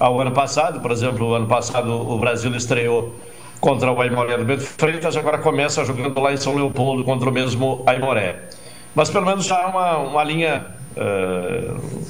ao 0.00 0.20
ano 0.20 0.32
passado. 0.32 0.80
Por 0.80 0.90
exemplo, 0.90 1.28
o 1.28 1.34
ano 1.34 1.46
passado 1.46 1.92
o 1.92 2.18
Brasil 2.18 2.52
estreou 2.56 3.14
contra 3.60 3.92
o 3.92 4.00
Aimoré 4.00 4.36
do 4.36 4.44
Bento 4.44 4.62
Freitas, 4.62 5.16
agora 5.16 5.38
começa 5.38 5.84
jogando 5.84 6.18
lá 6.18 6.32
em 6.32 6.36
São 6.36 6.54
Leopoldo 6.54 7.04
contra 7.04 7.28
o 7.28 7.32
mesmo 7.32 7.82
Aimoré. 7.86 8.40
Mas 8.94 9.10
pelo 9.10 9.26
menos 9.26 9.46
já 9.46 9.62
há 9.62 9.68
uma, 9.68 9.98
uma 9.98 10.24
linha 10.24 10.66
uh, 10.96 12.08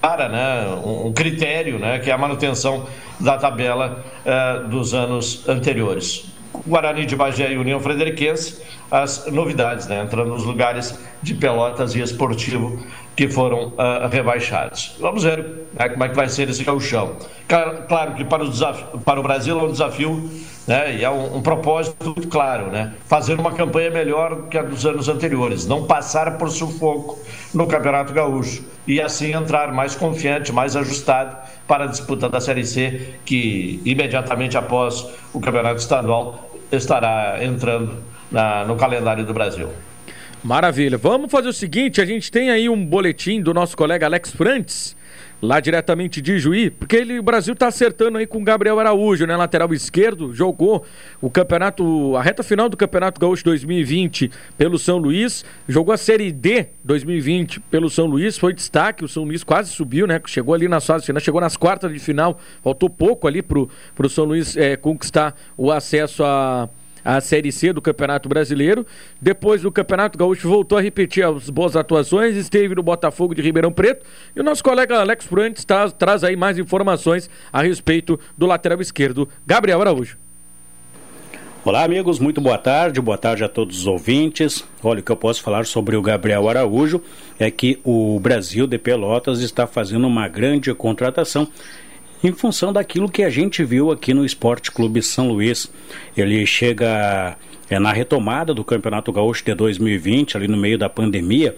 clara, 0.00 0.28
né? 0.28 0.80
um, 0.84 1.06
um, 1.06 1.12
critério, 1.12 1.78
né? 1.78 1.98
que 2.00 2.10
é 2.10 2.12
a 2.12 2.18
manutenção 2.18 2.86
da 3.20 3.38
tabela 3.38 4.04
uh, 4.26 4.68
dos 4.68 4.92
anos 4.92 5.48
anteriores. 5.48 6.26
Guarani 6.66 7.06
de 7.06 7.16
Bagé 7.16 7.52
e 7.52 7.56
União 7.56 7.80
Frederiquense, 7.80 8.60
as 8.92 9.26
novidades, 9.32 9.86
né? 9.86 10.02
entrando 10.02 10.28
nos 10.28 10.44
lugares 10.44 10.98
de 11.22 11.32
Pelotas 11.32 11.94
e 11.94 12.00
Esportivo 12.00 12.78
que 13.16 13.26
foram 13.26 13.68
uh, 13.68 14.08
rebaixados. 14.10 14.96
Vamos 15.00 15.24
ver 15.24 15.66
né, 15.72 15.88
como 15.88 16.04
é 16.04 16.10
que 16.10 16.14
vai 16.14 16.28
ser 16.28 16.50
esse 16.50 16.62
gauchão. 16.62 17.16
Claro, 17.48 17.84
claro 17.88 18.14
que 18.14 18.24
para 18.24 18.44
o, 18.44 18.50
desafio, 18.50 19.00
para 19.00 19.18
o 19.18 19.22
Brasil 19.22 19.58
é 19.58 19.62
um 19.62 19.72
desafio 19.72 20.30
né, 20.66 20.96
e 20.96 21.04
é 21.04 21.10
um, 21.10 21.36
um, 21.36 21.42
propósito 21.42 22.04
muito 22.04 22.28
claro, 22.28 22.70
né? 22.70 22.92
fazer 23.06 23.40
uma 23.40 23.52
campanha 23.52 23.90
melhor 23.90 24.34
do 24.34 24.42
que 24.48 24.58
a 24.58 24.62
dos 24.62 24.84
anos 24.84 25.08
anteriores, 25.08 25.66
não 25.66 25.86
passar 25.86 26.36
por 26.36 26.50
sufoco 26.50 27.18
no 27.54 27.66
Campeonato 27.66 28.12
Gaúcho 28.12 28.62
e 28.86 29.00
assim 29.00 29.34
entrar 29.34 29.72
mais 29.72 29.94
confiante, 29.94 30.52
mais 30.52 30.76
ajustado 30.76 31.36
para 31.66 31.84
a 31.84 31.86
disputa 31.86 32.28
da 32.28 32.40
Série 32.40 32.64
C, 32.64 33.14
que 33.24 33.80
imediatamente 33.86 34.56
após 34.56 35.06
o 35.32 35.40
Campeonato 35.40 35.80
Estadual 35.80 36.50
estará 36.70 37.42
entrando 37.42 38.11
na, 38.32 38.64
no 38.64 38.76
calendário 38.76 39.24
do 39.24 39.32
Brasil. 39.32 39.68
Maravilha. 40.42 40.98
Vamos 40.98 41.30
fazer 41.30 41.48
o 41.48 41.52
seguinte: 41.52 42.00
a 42.00 42.04
gente 42.04 42.30
tem 42.30 42.50
aí 42.50 42.68
um 42.68 42.84
boletim 42.84 43.40
do 43.40 43.54
nosso 43.54 43.76
colega 43.76 44.06
Alex 44.06 44.32
Frantes, 44.32 44.96
lá 45.40 45.60
diretamente 45.60 46.20
de 46.20 46.36
Juí, 46.36 46.68
porque 46.68 46.96
ele, 46.96 47.20
o 47.20 47.22
Brasil 47.22 47.52
está 47.52 47.68
acertando 47.68 48.18
aí 48.18 48.26
com 48.26 48.38
o 48.38 48.44
Gabriel 48.44 48.80
Araújo, 48.80 49.24
né? 49.24 49.36
Lateral 49.36 49.72
esquerdo, 49.72 50.34
jogou 50.34 50.84
o 51.20 51.30
campeonato, 51.30 52.16
a 52.16 52.22
reta 52.22 52.42
final 52.42 52.68
do 52.68 52.76
Campeonato 52.76 53.20
Gaúcho 53.20 53.44
2020 53.44 54.32
pelo 54.58 54.80
São 54.80 54.98
Luís, 54.98 55.44
jogou 55.68 55.94
a 55.94 55.96
Série 55.96 56.32
D 56.32 56.66
2020 56.82 57.60
pelo 57.60 57.88
São 57.88 58.06
Luís, 58.06 58.36
foi 58.36 58.52
destaque, 58.52 59.04
o 59.04 59.08
São 59.08 59.22
Luís 59.22 59.44
quase 59.44 59.70
subiu, 59.70 60.08
né? 60.08 60.20
Chegou 60.26 60.54
ali 60.54 60.66
nas 60.66 60.84
fases 60.84 61.06
finais, 61.06 61.22
chegou 61.22 61.40
nas 61.40 61.56
quartas 61.56 61.92
de 61.92 62.00
final, 62.00 62.40
faltou 62.64 62.90
pouco 62.90 63.28
ali 63.28 63.42
pro, 63.42 63.70
pro 63.94 64.08
São 64.08 64.24
Luís 64.24 64.56
é, 64.56 64.76
conquistar 64.76 65.36
o 65.56 65.70
acesso 65.70 66.24
a 66.24 66.68
a 67.04 67.20
Série 67.20 67.52
C 67.52 67.72
do 67.72 67.82
Campeonato 67.82 68.28
Brasileiro. 68.28 68.86
Depois 69.20 69.62
do 69.62 69.70
Campeonato 69.72 70.18
Gaúcho 70.18 70.48
voltou 70.48 70.78
a 70.78 70.80
repetir 70.80 71.24
as 71.24 71.50
boas 71.50 71.76
atuações, 71.76 72.36
esteve 72.36 72.74
no 72.74 72.82
Botafogo 72.82 73.34
de 73.34 73.42
Ribeirão 73.42 73.72
Preto. 73.72 74.04
E 74.34 74.40
o 74.40 74.44
nosso 74.44 74.62
colega 74.62 74.98
Alex 74.98 75.26
Pruantes 75.26 75.64
traz, 75.64 75.92
traz 75.92 76.24
aí 76.24 76.36
mais 76.36 76.58
informações 76.58 77.28
a 77.52 77.62
respeito 77.62 78.18
do 78.36 78.46
lateral 78.46 78.80
esquerdo, 78.80 79.28
Gabriel 79.46 79.80
Araújo. 79.80 80.16
Olá, 81.64 81.84
amigos, 81.84 82.18
muito 82.18 82.40
boa 82.40 82.58
tarde, 82.58 83.00
boa 83.00 83.16
tarde 83.16 83.44
a 83.44 83.48
todos 83.48 83.78
os 83.78 83.86
ouvintes. 83.86 84.64
Olha, 84.82 84.98
o 84.98 85.02
que 85.02 85.12
eu 85.12 85.16
posso 85.16 85.40
falar 85.40 85.64
sobre 85.64 85.94
o 85.94 86.02
Gabriel 86.02 86.48
Araújo 86.48 87.00
é 87.38 87.52
que 87.52 87.78
o 87.84 88.18
Brasil 88.18 88.66
de 88.66 88.78
Pelotas 88.78 89.38
está 89.38 89.64
fazendo 89.64 90.08
uma 90.08 90.26
grande 90.26 90.74
contratação 90.74 91.46
em 92.22 92.32
função 92.32 92.72
daquilo 92.72 93.10
que 93.10 93.22
a 93.22 93.30
gente 93.30 93.64
viu 93.64 93.90
aqui 93.90 94.14
no 94.14 94.24
Esporte 94.24 94.70
Clube 94.70 95.02
São 95.02 95.28
Luís. 95.28 95.70
Ele 96.16 96.46
chega 96.46 97.36
é, 97.68 97.78
na 97.78 97.92
retomada 97.92 98.54
do 98.54 98.64
Campeonato 98.64 99.12
Gaúcho 99.12 99.44
de 99.44 99.54
2020, 99.54 100.36
ali 100.36 100.46
no 100.46 100.56
meio 100.56 100.78
da 100.78 100.88
pandemia, 100.88 101.56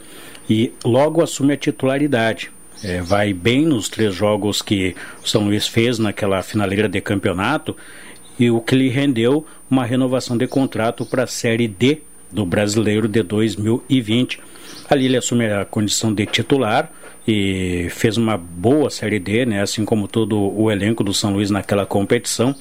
e 0.48 0.72
logo 0.84 1.22
assume 1.22 1.52
a 1.52 1.56
titularidade. 1.56 2.50
É, 2.82 3.00
vai 3.00 3.32
bem 3.32 3.64
nos 3.64 3.88
três 3.88 4.14
jogos 4.14 4.60
que 4.60 4.94
o 5.22 5.28
São 5.28 5.44
Luís 5.44 5.66
fez 5.66 5.98
naquela 5.98 6.42
finaleira 6.42 6.88
de 6.88 7.00
campeonato 7.00 7.76
e 8.38 8.50
o 8.50 8.60
que 8.60 8.74
lhe 8.74 8.88
rendeu 8.88 9.46
uma 9.70 9.84
renovação 9.84 10.36
de 10.36 10.46
contrato 10.46 11.06
para 11.06 11.24
a 11.24 11.26
Série 11.26 11.68
D 11.68 12.02
do 12.30 12.44
Brasileiro 12.44 13.08
de 13.08 13.22
2020. 13.22 14.40
Ali 14.88 15.06
ele 15.06 15.16
assume 15.16 15.46
a 15.46 15.64
condição 15.64 16.12
de 16.12 16.26
titular, 16.26 16.90
e 17.26 17.88
fez 17.90 18.16
uma 18.16 18.36
boa 18.36 18.90
Série 18.90 19.18
D, 19.18 19.46
né, 19.46 19.62
assim 19.62 19.84
como 19.84 20.06
todo 20.06 20.38
o 20.38 20.70
elenco 20.70 21.02
do 21.02 21.14
São 21.14 21.32
Luís 21.32 21.50
naquela 21.50 21.86
competição. 21.86 22.54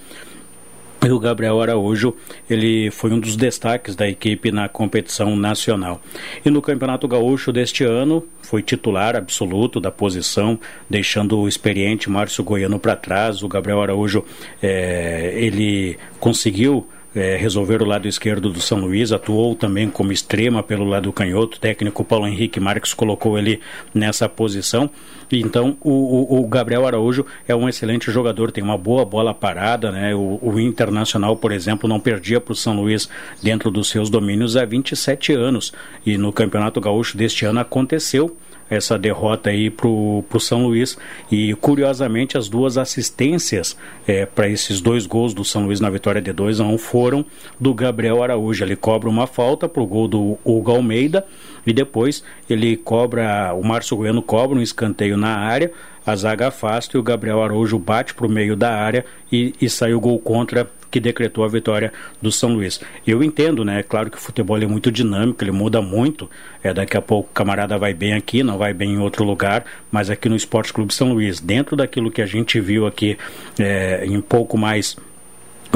E 1.06 1.12
o 1.12 1.20
Gabriel 1.20 1.62
Araújo, 1.62 2.16
ele 2.50 2.90
foi 2.90 3.12
um 3.12 3.20
dos 3.20 3.36
destaques 3.36 3.94
da 3.94 4.08
equipe 4.08 4.54
na 4.54 4.70
competição 4.70 5.36
nacional. 5.36 6.02
E 6.46 6.50
no 6.50 6.62
Campeonato 6.62 7.10
Gaúcho 7.10 7.52
deste 7.52 7.84
ano, 7.84 8.26
foi 8.42 8.62
titular 8.62 9.14
absoluto 9.14 9.82
da 9.82 9.92
posição, 9.92 10.58
deixando 10.90 11.38
o 11.38 11.46
experiente 11.46 12.10
Márcio 12.10 12.42
Goiano 12.42 12.80
para 12.80 12.96
trás. 12.96 13.44
O 13.44 13.50
Gabriel 13.50 13.82
Araújo, 13.82 14.24
é, 14.62 15.34
ele 15.36 15.98
conseguiu 16.22 16.88
é, 17.16 17.36
resolver 17.36 17.82
o 17.82 17.86
lado 17.86 18.08
esquerdo 18.08 18.50
do 18.50 18.60
São 18.60 18.80
Luís, 18.80 19.12
atuou 19.12 19.56
também 19.56 19.90
como 19.90 20.12
extrema 20.12 20.64
pelo 20.64 20.86
lado 20.86 21.12
canhoto, 21.14 21.58
o 21.58 21.60
técnico 21.60 22.04
Paulo 22.04 22.28
Henrique 22.28 22.60
Marques 22.60 22.94
colocou 22.94 23.38
ele 23.38 23.60
nessa 23.94 24.28
posição. 24.28 24.90
Então 25.32 25.78
o, 25.82 25.92
o, 25.92 26.42
o, 26.42 26.48
Gabriel 26.48 26.86
Araújo 26.86 27.26
é 27.48 27.56
um 27.56 27.68
excelente 27.68 28.12
jogador, 28.12 28.52
tem 28.52 28.64
uma 28.64 28.78
boa 28.78 29.04
bola 29.04 29.34
parada, 29.34 29.92
né? 29.92 30.14
O, 30.14 30.40
o 30.42 30.60
Internacional, 30.60 31.36
por 31.36 31.52
exemplo, 31.52 31.90
não 31.90 32.00
perdia 32.00 32.40
para 32.40 32.52
o 32.52 32.56
São 32.56 32.76
Luís 32.76 33.10
dentro 33.42 33.72
dos 33.72 33.90
seus 33.90 34.10
domínios 34.10 34.56
há 34.56 34.66
27 34.66 35.34
anos 35.34 35.74
e 36.06 36.18
no 36.18 36.32
Campeonato 36.32 36.80
Gaúcho 36.80 37.18
deste 37.18 37.46
ano 37.46 37.60
aconteceu 37.60 38.36
essa 38.74 38.98
derrota 38.98 39.50
aí 39.50 39.70
pro, 39.70 40.24
pro 40.30 40.40
São 40.40 40.66
Luís 40.66 40.98
e 41.32 41.54
curiosamente 41.56 42.38
as 42.38 42.50
duas 42.50 42.78
assistências 42.78 43.78
é, 44.08 44.26
para 44.26 44.48
esses 44.48 44.82
dois 44.82 45.06
gols 45.06 45.34
do 45.34 45.44
São 45.46 45.66
Luís 45.66 45.80
na 45.80 45.90
vitória 45.90 46.22
de 46.22 46.32
2 46.34 46.60
a 46.60 46.64
1 46.64 46.74
um 46.74 46.78
foram 46.78 47.26
do 47.60 47.74
Gabriel 47.74 48.24
Araújo. 48.24 48.64
Ele 48.64 48.76
cobra 48.76 49.10
uma 49.10 49.28
falta 49.28 49.68
pro 49.70 49.86
gol 49.86 50.08
do 50.08 50.38
Hugo 50.44 50.72
Almeida 50.72 51.26
e 51.66 51.74
depois 51.74 52.24
ele 52.50 52.76
cobra, 52.78 53.54
o 53.54 53.64
Márcio 53.64 53.98
Goiano 53.98 54.22
cobra 54.22 54.58
um 54.58 54.62
escanteio 54.62 55.18
na 55.18 55.38
área, 55.38 55.72
a 56.06 56.16
zaga 56.16 56.48
afasta 56.48 56.98
e 56.98 57.00
o 57.00 57.04
Gabriel 57.04 57.42
Araújo 57.42 57.80
bate 57.80 58.14
pro 58.14 58.30
meio 58.30 58.56
da 58.56 58.74
área 58.74 59.06
e, 59.32 59.54
e 59.62 59.70
sai 59.70 59.94
o 59.94 60.00
gol 60.00 60.20
contra 60.20 60.70
que 60.94 61.00
decretou 61.00 61.44
a 61.44 61.48
vitória 61.48 61.92
do 62.22 62.32
São 62.32 62.54
Luís. 62.54 62.80
Eu 63.08 63.24
entendo, 63.24 63.66
né? 63.66 63.80
É 63.80 63.84
claro 63.84 64.12
que 64.12 64.18
o 64.18 64.20
futebol 64.20 64.62
é 64.62 64.68
muito 64.68 64.92
dinâmico, 64.92 65.44
ele 65.44 65.52
muda 65.52 65.82
muito. 65.82 66.30
É, 66.62 66.72
daqui 66.72 66.96
a 66.96 67.02
pouco 67.02 67.32
o 67.32 67.34
camarada 67.34 67.80
vai 67.80 67.96
bem 67.96 68.14
aqui, 68.14 68.44
não 68.44 68.60
vai 68.60 68.76
bem 68.76 68.92
em 68.92 69.00
outro 69.00 69.24
lugar, 69.24 69.66
mas 69.92 70.12
aqui 70.12 70.30
no 70.30 70.36
Esporte 70.36 70.72
Clube 70.72 70.94
São 70.94 71.14
Luís, 71.14 71.40
dentro 71.40 71.76
daquilo 71.76 72.12
que 72.12 72.22
a 72.22 72.28
gente 72.28 72.60
viu 72.60 72.86
aqui 72.86 73.18
é, 73.58 74.06
em 74.06 74.22
pouco 74.22 74.56
mais 74.56 74.96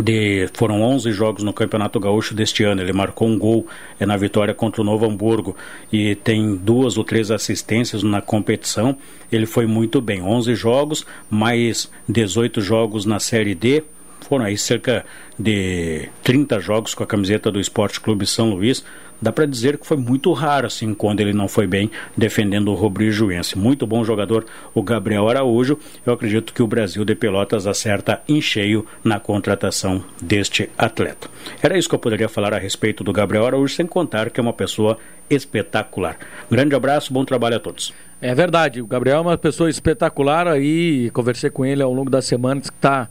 de, 0.02 0.48
foram 0.54 0.82
11 0.82 1.12
jogos 1.12 1.44
no 1.44 1.52
Campeonato 1.52 2.00
Gaúcho 2.00 2.34
deste 2.34 2.64
ano. 2.64 2.82
Ele 2.82 2.94
marcou 2.94 3.28
um 3.28 3.38
gol 3.38 3.68
é, 4.00 4.06
na 4.06 4.16
vitória 4.16 4.54
contra 4.54 4.82
o 4.82 4.84
Novo 4.84 5.06
Hamburgo 5.06 5.56
e 5.92 6.16
tem 6.16 6.56
duas 6.56 6.98
ou 6.98 7.04
três 7.04 7.32
assistências 7.32 8.04
na 8.04 8.22
competição. 8.22 8.98
Ele 9.32 9.46
foi 9.46 9.66
muito 9.66 10.00
bem. 10.00 10.22
11 10.22 10.56
jogos, 10.56 11.06
mais 11.30 11.92
18 12.08 12.62
jogos 12.62 13.06
na 13.06 13.20
Série 13.20 13.56
D. 13.56 13.84
Foram 14.22 14.46
aí 14.46 14.58
cerca 14.58 15.06
de 15.38 16.10
30 16.24 16.60
jogos 16.60 16.94
com 16.94 17.04
a 17.04 17.08
camiseta 17.08 17.52
do 17.52 17.60
Esporte 17.60 18.00
Clube 18.00 18.26
São 18.26 18.50
Luís 18.50 18.84
dá 19.22 19.32
para 19.32 19.46
dizer 19.46 19.78
que 19.78 19.88
foi 19.88 19.98
muito 19.98 20.32
raro 20.34 20.68
assim 20.68 20.94
quando 20.94 21.20
ele 21.20 21.34
não 21.34 21.48
foi 21.48 21.68
bem 21.68 21.90
defendendo 22.16 22.70
o 22.70 22.76
Rubro-Juense. 22.76 23.58
Muito 23.58 23.88
bom 23.88 24.04
jogador 24.04 24.46
o 24.74 24.82
Gabriel 24.82 25.28
Araújo. 25.28 25.78
Eu 26.06 26.14
acredito 26.14 26.54
que 26.54 26.62
o 26.62 26.68
Brasil 26.68 27.04
de 27.04 27.16
Pelotas 27.16 27.68
acerta 27.68 28.22
em 28.28 28.42
cheio 28.42 28.86
na 29.04 29.20
contratação 29.20 30.04
deste 30.22 30.70
atleta. 30.78 31.30
Era 31.62 31.78
isso 31.78 31.90
que 31.90 31.96
eu 31.96 32.00
poderia 32.00 32.30
falar 32.30 32.54
a 32.54 32.60
respeito 32.60 33.04
do 33.04 33.14
Gabriel 33.14 33.46
Araújo, 33.46 33.74
sem 33.74 33.86
contar 33.86 34.30
que 34.30 34.40
é 34.40 34.44
uma 34.44 34.54
pessoa 34.54 34.98
espetacular. 35.30 36.18
Grande 36.50 36.76
abraço, 36.76 37.14
bom 37.14 37.26
trabalho 37.26 37.58
a 37.58 37.60
todos. 37.60 37.94
É 38.20 38.34
verdade, 38.34 38.82
o 38.82 38.88
Gabriel 38.88 39.18
é 39.18 39.22
uma 39.22 39.38
pessoa 39.38 39.70
espetacular 39.70 40.48
aí, 40.48 41.12
conversei 41.12 41.52
com 41.52 41.64
ele 41.64 41.84
ao 41.84 41.94
longo 41.94 42.10
da 42.10 42.22
semana, 42.22 42.60
que 42.60 42.70
está 42.70 43.08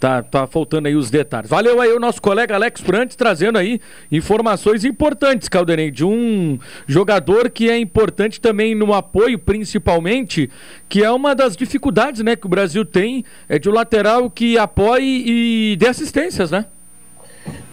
Tá, 0.00 0.22
tá 0.22 0.46
faltando 0.46 0.88
aí 0.88 0.96
os 0.96 1.10
detalhes. 1.10 1.50
Valeu 1.50 1.78
aí 1.78 1.92
o 1.92 2.00
nosso 2.00 2.22
colega 2.22 2.54
Alex 2.54 2.80
Prantes 2.80 3.14
trazendo 3.14 3.58
aí 3.58 3.78
informações 4.10 4.82
importantes, 4.82 5.46
Caldenei, 5.46 5.90
de 5.90 6.06
um 6.06 6.58
jogador 6.86 7.50
que 7.50 7.68
é 7.68 7.78
importante 7.78 8.40
também 8.40 8.74
no 8.74 8.94
apoio, 8.94 9.38
principalmente, 9.38 10.48
que 10.88 11.04
é 11.04 11.10
uma 11.10 11.34
das 11.34 11.54
dificuldades, 11.54 12.22
né, 12.22 12.34
que 12.34 12.46
o 12.46 12.48
Brasil 12.48 12.82
tem, 12.82 13.26
é 13.46 13.58
de 13.58 13.68
um 13.68 13.74
lateral 13.74 14.30
que 14.30 14.56
apoie 14.56 15.22
e 15.26 15.76
dê 15.76 15.88
assistências, 15.88 16.50
né? 16.50 16.64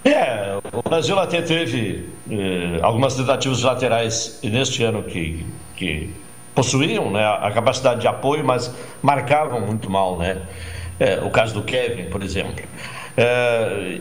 É, 0.04 0.58
o 0.74 0.82
Brasil 0.82 1.18
até 1.18 1.42
teve 1.42 2.10
eh, 2.30 2.80
algumas 2.82 3.16
tentativas 3.16 3.64
laterais 3.64 4.42
neste 4.44 4.84
ano 4.84 5.04
que, 5.04 5.46
que 5.78 6.14
possuíam 6.54 7.10
né, 7.10 7.26
a 7.26 7.50
capacidade 7.52 8.02
de 8.02 8.08
apoio, 8.08 8.44
mas 8.44 8.74
marcavam 9.02 9.62
muito 9.62 9.90
mal, 9.90 10.18
né? 10.18 10.42
É, 11.00 11.20
o 11.20 11.30
caso 11.30 11.54
do 11.54 11.64
Kevin, 11.64 12.06
por 12.06 12.24
exemplo. 12.24 12.64
É, 13.16 14.00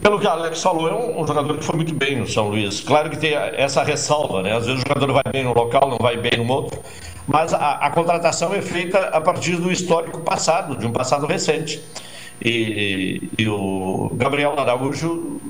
pelo 0.00 0.20
que 0.20 0.26
a 0.26 0.30
Alex 0.30 0.62
falou, 0.62 0.88
é 0.88 0.94
um, 0.94 1.22
um, 1.22 1.26
jogador 1.26 1.58
que 1.58 1.64
foi 1.64 1.74
muito 1.74 1.92
bem 1.92 2.16
no 2.16 2.26
São 2.26 2.48
Luís. 2.48 2.80
Claro 2.80 3.10
que 3.10 3.16
tem 3.16 3.34
essa 3.34 3.82
ressalva, 3.82 4.42
né? 4.42 4.56
Às 4.56 4.66
vezes 4.66 4.82
o 4.82 4.86
jogador 4.86 5.12
vai 5.12 5.32
bem 5.32 5.42
no 5.42 5.52
local, 5.52 5.88
não 5.88 5.98
vai 5.98 6.16
bem 6.16 6.36
no 6.36 6.52
outro. 6.52 6.80
Mas 7.26 7.52
a, 7.52 7.72
a 7.72 7.90
contratação 7.90 8.54
é 8.54 8.62
feita 8.62 8.98
a 9.08 9.20
partir 9.20 9.56
do 9.56 9.70
histórico 9.72 10.20
passado, 10.20 10.76
de 10.76 10.86
um 10.86 10.92
passado 10.92 11.26
recente. 11.26 11.82
E, 12.40 13.28
e 13.36 13.48
o 13.48 14.10
Gabriel 14.14 14.58
Araújo 14.58 15.40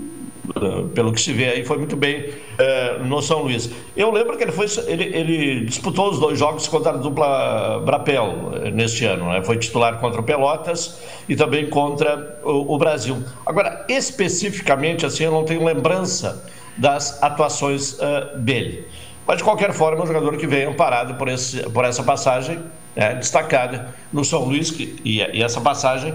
pelo 0.95 1.13
que 1.13 1.21
se 1.21 1.33
vê 1.33 1.47
aí, 1.47 1.65
foi 1.65 1.79
muito 1.79 1.97
bem 1.97 2.29
uh, 2.29 3.05
no 3.05 3.21
São 3.23 3.43
Luís. 3.43 3.71
Eu 3.97 4.11
lembro 4.11 4.37
que 4.37 4.43
ele, 4.43 4.53
foi, 4.53 4.67
ele, 4.87 5.05
ele, 5.05 5.65
disputou 5.65 6.11
os 6.11 6.19
dois 6.19 6.39
jogos 6.39 6.67
contra 6.69 6.93
a 6.93 6.97
dupla 6.97 7.81
Brapel 7.85 8.25
uh, 8.25 8.71
neste 8.71 9.05
ano. 9.05 9.31
Né? 9.31 9.43
Foi 9.43 9.57
titular 9.57 9.99
contra 9.99 10.21
o 10.21 10.25
Pelotas 10.25 11.01
e 11.29 11.37
também 11.37 11.69
contra 11.69 12.41
o, 12.43 12.75
o, 12.75 12.79
Brasil. 12.79 13.23
Agora, 13.45 13.85
especificamente, 13.89 15.05
assim, 15.05 15.25
eu 15.25 15.33
não 15.33 15.45
tenho 15.45 15.65
lembrança 15.65 16.45
das 16.77 17.23
atuações 17.23 17.95
uh, 17.95 18.39
dele. 18.39 18.87
Mas, 19.27 19.39
de 19.39 19.45
qualquer 19.45 19.73
forma, 19.73 20.01
é 20.01 20.05
um 20.05 20.07
jogador 20.07 20.37
que 20.37 20.47
veio 20.47 20.71
amparado 20.71 21.15
por, 21.15 21.29
esse, 21.29 21.63
por 21.71 21.85
essa 21.85 22.03
passagem 22.03 22.59
é, 22.99 23.15
destacada 23.15 23.95
no 24.13 24.25
São 24.25 24.45
Luís, 24.45 24.73
que, 24.73 24.97
e, 25.05 25.19
e 25.19 25.41
essa 25.41 25.61
passagem 25.61 26.13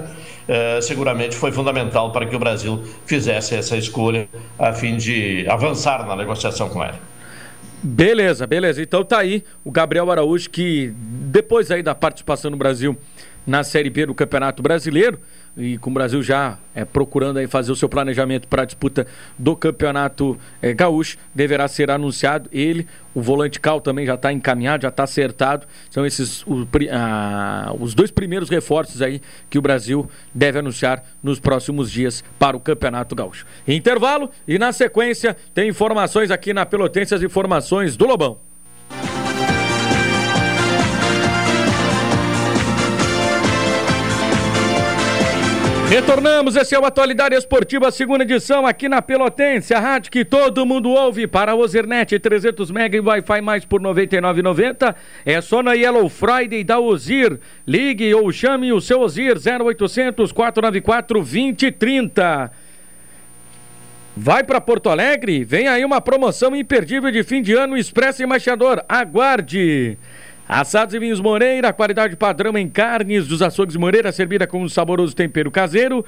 é, 0.50 0.82
seguramente 0.82 1.34
foi 1.34 1.50
fundamental 1.50 2.12
para 2.12 2.25
que 2.25 2.36
o 2.36 2.40
Brasil 2.40 2.84
fizesse 3.06 3.56
essa 3.56 3.78
escolha 3.78 4.28
a 4.60 4.74
fim 4.74 4.98
de 4.98 5.48
avançar 5.48 6.06
na 6.06 6.13
negociação 6.13 6.68
com 6.68 6.84
ela. 6.84 7.00
Beleza, 7.82 8.46
beleza. 8.46 8.82
Então 8.82 9.02
tá 9.04 9.20
aí 9.20 9.46
o 9.63 9.72
Gabriel 9.72 10.12
Araújo 10.12 10.50
que 10.50 10.94
depois 10.98 11.72
aí 11.72 11.82
da 11.82 11.96
participação 11.96 12.52
no 12.52 12.58
Brasil 12.58 12.98
na 13.46 13.64
Série 13.64 13.90
B 13.90 14.06
do 14.06 14.14
Campeonato 14.14 14.62
Brasileiro, 14.64 15.20
e 15.56 15.78
com 15.78 15.92
o 15.92 15.94
Brasil 15.94 16.24
já 16.24 16.58
é, 16.74 16.84
procurando 16.84 17.38
aí 17.38 17.46
fazer 17.46 17.72
o 17.72 17.76
seu 17.76 17.88
planejamento 17.88 18.48
para 18.48 18.64
a 18.64 18.66
disputa 18.66 19.06
do 19.38 19.56
Campeonato 19.56 20.38
é, 20.62 20.74
Gaúcho, 20.74 21.18
deverá 21.34 21.68
ser 21.68 21.92
anunciado. 21.92 22.50
Ele, 22.51 22.88
o 23.14 23.22
volante 23.22 23.60
Cal 23.60 23.79
também 23.79 24.06
já 24.06 24.16
está 24.16 24.34
encaminhado, 24.34 24.82
já 24.82 24.90
está 24.90 25.03
acertado. 25.03 25.68
São 25.92 26.06
esses 26.06 26.42
o, 26.48 26.68
ah, 26.92 27.72
os 27.79 27.94
dois 27.94 28.10
primeiros 28.10 28.50
reforços 28.50 29.01
aí 29.01 29.22
que 29.48 29.60
o 29.60 29.62
Brasil 29.62 30.10
deve 30.34 30.58
anunciar 30.58 31.03
nos 31.22 31.40
próximos 31.40 31.92
dias 31.92 32.24
para 32.40 32.58
o 32.58 32.60
Campeonato 32.60 33.16
Gaúcho. 33.16 33.46
Intervalo 33.68 34.32
e 34.48 34.58
na 34.58 34.72
sequência 34.72 35.38
tem 35.53 35.70
informações 35.70 36.32
aqui 36.32 36.51
na 36.51 36.66
Pelotense, 36.66 37.14
as 37.14 37.22
informações 37.22 37.96
do 37.96 38.08
Lobão. 38.08 38.52
Retornamos, 45.94 46.56
esse 46.56 46.74
é 46.74 46.79
o 46.79 46.86
Atualidade 46.86 47.36
Esportiva, 47.36 47.92
segunda 47.92 48.24
edição 48.24 48.66
aqui 48.66 48.90
na 48.90 49.00
Pelotense, 49.00 49.75
a 49.75 49.79
rádio 49.79 50.12
que 50.12 50.25
todo 50.25 50.66
mundo 50.66 50.90
ouve 50.90 51.27
para 51.27 51.53
Ozirnet, 51.53 52.18
300 52.18 52.72
MB 52.72 52.96
e 52.96 53.00
Wi-Fi 53.00 53.42
mais 53.42 53.64
por 53.64 53.79
R$ 53.79 53.90
99,90. 53.90 54.96
É 55.24 55.40
só 55.40 55.62
na 55.62 55.74
Yellow 55.74 56.10
Friday 56.10 56.64
da 56.64 56.79
Ozir. 56.79 57.40
Ligue 57.68 58.12
ou 58.12 58.32
chame 58.32 58.74
o 58.74 58.82
seu 58.82 59.01
Ozir 59.01 59.38
0800 59.38 60.32
494 60.32 61.20
2030. 61.20 62.51
Vai 64.18 64.44
para 64.44 64.60
Porto 64.60 64.90
Alegre? 64.90 65.44
Vem 65.44 65.68
aí 65.68 65.86
uma 65.86 66.01
promoção 66.01 66.56
imperdível 66.56 67.12
de 67.12 67.22
fim 67.22 67.40
de 67.40 67.53
ano 67.53 67.77
Expresso 67.77 68.24
Embaixador. 68.24 68.84
Aguarde! 68.90 70.00
Assados 70.48 70.94
e 70.94 71.00
vinhos 71.00 71.22
Moreira, 71.22 71.72
qualidade 71.72 72.16
padrão 72.16 72.58
em 72.58 72.68
carnes 72.68 73.27
dos 73.27 73.42
açougues 73.42 73.75
Moreira, 73.75 74.12
servida 74.12 74.46
com 74.46 74.62
um 74.62 74.68
saboroso 74.68 75.16
tempero 75.16 75.50
caseiro. 75.50 76.03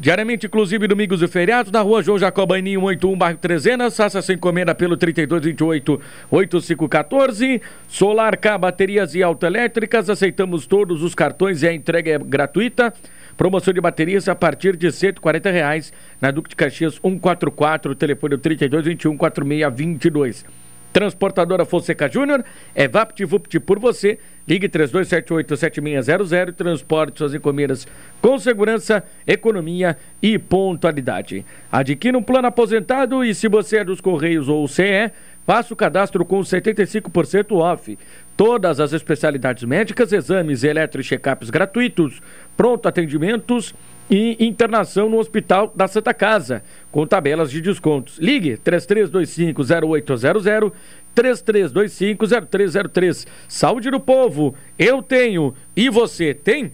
Diariamente, 0.00 0.46
inclusive 0.46 0.86
domingos 0.86 1.22
e 1.22 1.28
feriados, 1.28 1.72
na 1.72 1.80
rua 1.80 2.00
João 2.02 2.20
Jacobaninho, 2.20 2.78
181, 2.80 3.18
bairro 3.18 3.38
Trezenas. 3.38 3.96
Faça 3.96 4.22
sua 4.22 4.34
encomenda 4.34 4.72
pelo 4.72 4.96
3228-8514. 4.96 7.60
Solar 7.88 8.36
K, 8.36 8.58
baterias 8.58 9.16
e 9.16 9.24
autoelétricas. 9.24 10.08
Aceitamos 10.08 10.68
todos 10.68 11.02
os 11.02 11.16
cartões 11.16 11.64
e 11.64 11.68
a 11.68 11.74
entrega 11.74 12.12
é 12.12 12.18
gratuita. 12.18 12.94
Promoção 13.36 13.74
de 13.74 13.80
baterias 13.80 14.28
a 14.28 14.36
partir 14.36 14.76
de 14.76 14.92
140 14.92 15.50
reais 15.50 15.92
na 16.20 16.30
Duque 16.30 16.50
de 16.50 16.56
Caxias 16.56 16.94
144, 16.94 17.92
telefone 17.96 18.38
3221 18.38 19.16
4622. 19.16 20.67
Transportadora 20.92 21.64
Fonseca 21.64 22.08
Júnior 22.08 22.44
é 22.74 22.88
VaptVupt 22.88 23.60
por 23.60 23.78
você. 23.78 24.18
Ligue 24.46 24.68
32787600 24.68 26.48
e 26.48 26.52
transporte 26.52 27.18
suas 27.18 27.34
encomendas 27.34 27.86
com 28.20 28.38
segurança, 28.38 29.04
economia 29.26 29.96
e 30.22 30.38
pontualidade. 30.38 31.44
Adquira 31.70 32.16
um 32.16 32.22
plano 32.22 32.48
aposentado 32.48 33.22
e 33.22 33.34
se 33.34 33.48
você 33.48 33.78
é 33.78 33.84
dos 33.84 34.00
Correios 34.00 34.48
ou 34.48 34.66
CE, 34.66 35.12
faça 35.46 35.72
o 35.72 35.76
cadastro 35.76 36.24
com 36.24 36.40
75% 36.40 37.56
off. 37.56 37.98
Todas 38.36 38.80
as 38.80 38.92
especialidades 38.92 39.64
médicas, 39.64 40.12
exames 40.12 40.62
e 40.62 40.68
eletro-check-ups 40.68 41.50
gratuitos, 41.50 42.22
pronto 42.56 42.88
atendimentos 42.88 43.74
e 44.10 44.36
internação 44.44 45.08
no 45.08 45.18
Hospital 45.18 45.72
da 45.74 45.86
Santa 45.86 46.12
Casa, 46.14 46.64
com 46.90 47.06
tabelas 47.06 47.50
de 47.50 47.60
descontos. 47.60 48.16
Ligue 48.18 48.56
3325-0800, 48.58 50.72
3325-0303. 51.14 53.26
Saúde 53.46 53.90
do 53.90 54.00
povo, 54.00 54.54
eu 54.78 55.02
tenho 55.02 55.54
e 55.76 55.90
você 55.90 56.32
tem? 56.32 56.72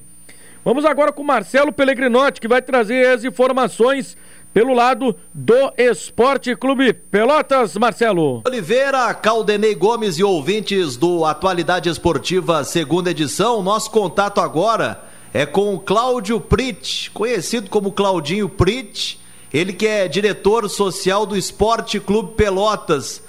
Vamos 0.64 0.84
agora 0.84 1.12
com 1.12 1.22
Marcelo 1.22 1.72
Pellegrinotti, 1.72 2.40
que 2.40 2.48
vai 2.48 2.62
trazer 2.62 3.08
as 3.08 3.24
informações 3.24 4.16
pelo 4.54 4.72
lado 4.72 5.16
do 5.34 5.72
Esporte 5.76 6.54
Clube 6.54 6.92
Pelotas, 6.92 7.76
Marcelo. 7.76 8.40
Oliveira, 8.46 9.12
Caldenei 9.12 9.74
Gomes 9.74 10.16
e 10.16 10.22
ouvintes 10.22 10.96
do 10.96 11.24
Atualidade 11.24 11.88
Esportiva, 11.88 12.62
segunda 12.62 13.10
edição. 13.10 13.64
Nosso 13.64 13.90
contato 13.90 14.40
agora 14.40 15.02
é 15.34 15.44
com 15.44 15.74
o 15.74 15.80
Cláudio 15.80 16.40
Prit, 16.40 17.10
conhecido 17.10 17.68
como 17.68 17.90
Claudinho 17.90 18.48
Prit, 18.48 19.20
ele 19.52 19.72
que 19.72 19.84
é 19.84 20.06
diretor 20.06 20.70
social 20.70 21.26
do 21.26 21.36
Esporte 21.36 21.98
Clube 21.98 22.34
Pelotas. 22.34 23.20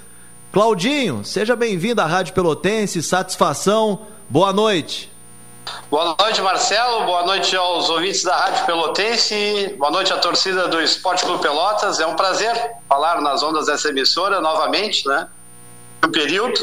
Claudinho, 0.52 1.24
seja 1.24 1.56
bem-vindo 1.56 2.00
à 2.00 2.06
Rádio 2.06 2.32
Pelotense, 2.32 3.02
satisfação, 3.02 4.06
boa 4.30 4.52
noite. 4.52 5.10
Boa 5.90 6.14
noite, 6.20 6.40
Marcelo. 6.40 7.06
Boa 7.06 7.26
noite 7.26 7.56
aos 7.56 7.90
ouvintes 7.90 8.22
da 8.22 8.36
Rádio 8.36 8.66
Pelotense. 8.66 9.74
Boa 9.76 9.90
noite 9.90 10.12
à 10.12 10.18
torcida 10.18 10.68
do 10.68 10.80
Esporte 10.80 11.24
Clube 11.24 11.42
Pelotas. 11.42 11.98
É 11.98 12.06
um 12.06 12.14
prazer 12.14 12.54
falar 12.88 13.20
nas 13.20 13.42
ondas 13.42 13.66
dessa 13.66 13.88
emissora 13.88 14.40
novamente, 14.40 15.08
né? 15.08 15.26
Um 16.06 16.12
período. 16.12 16.54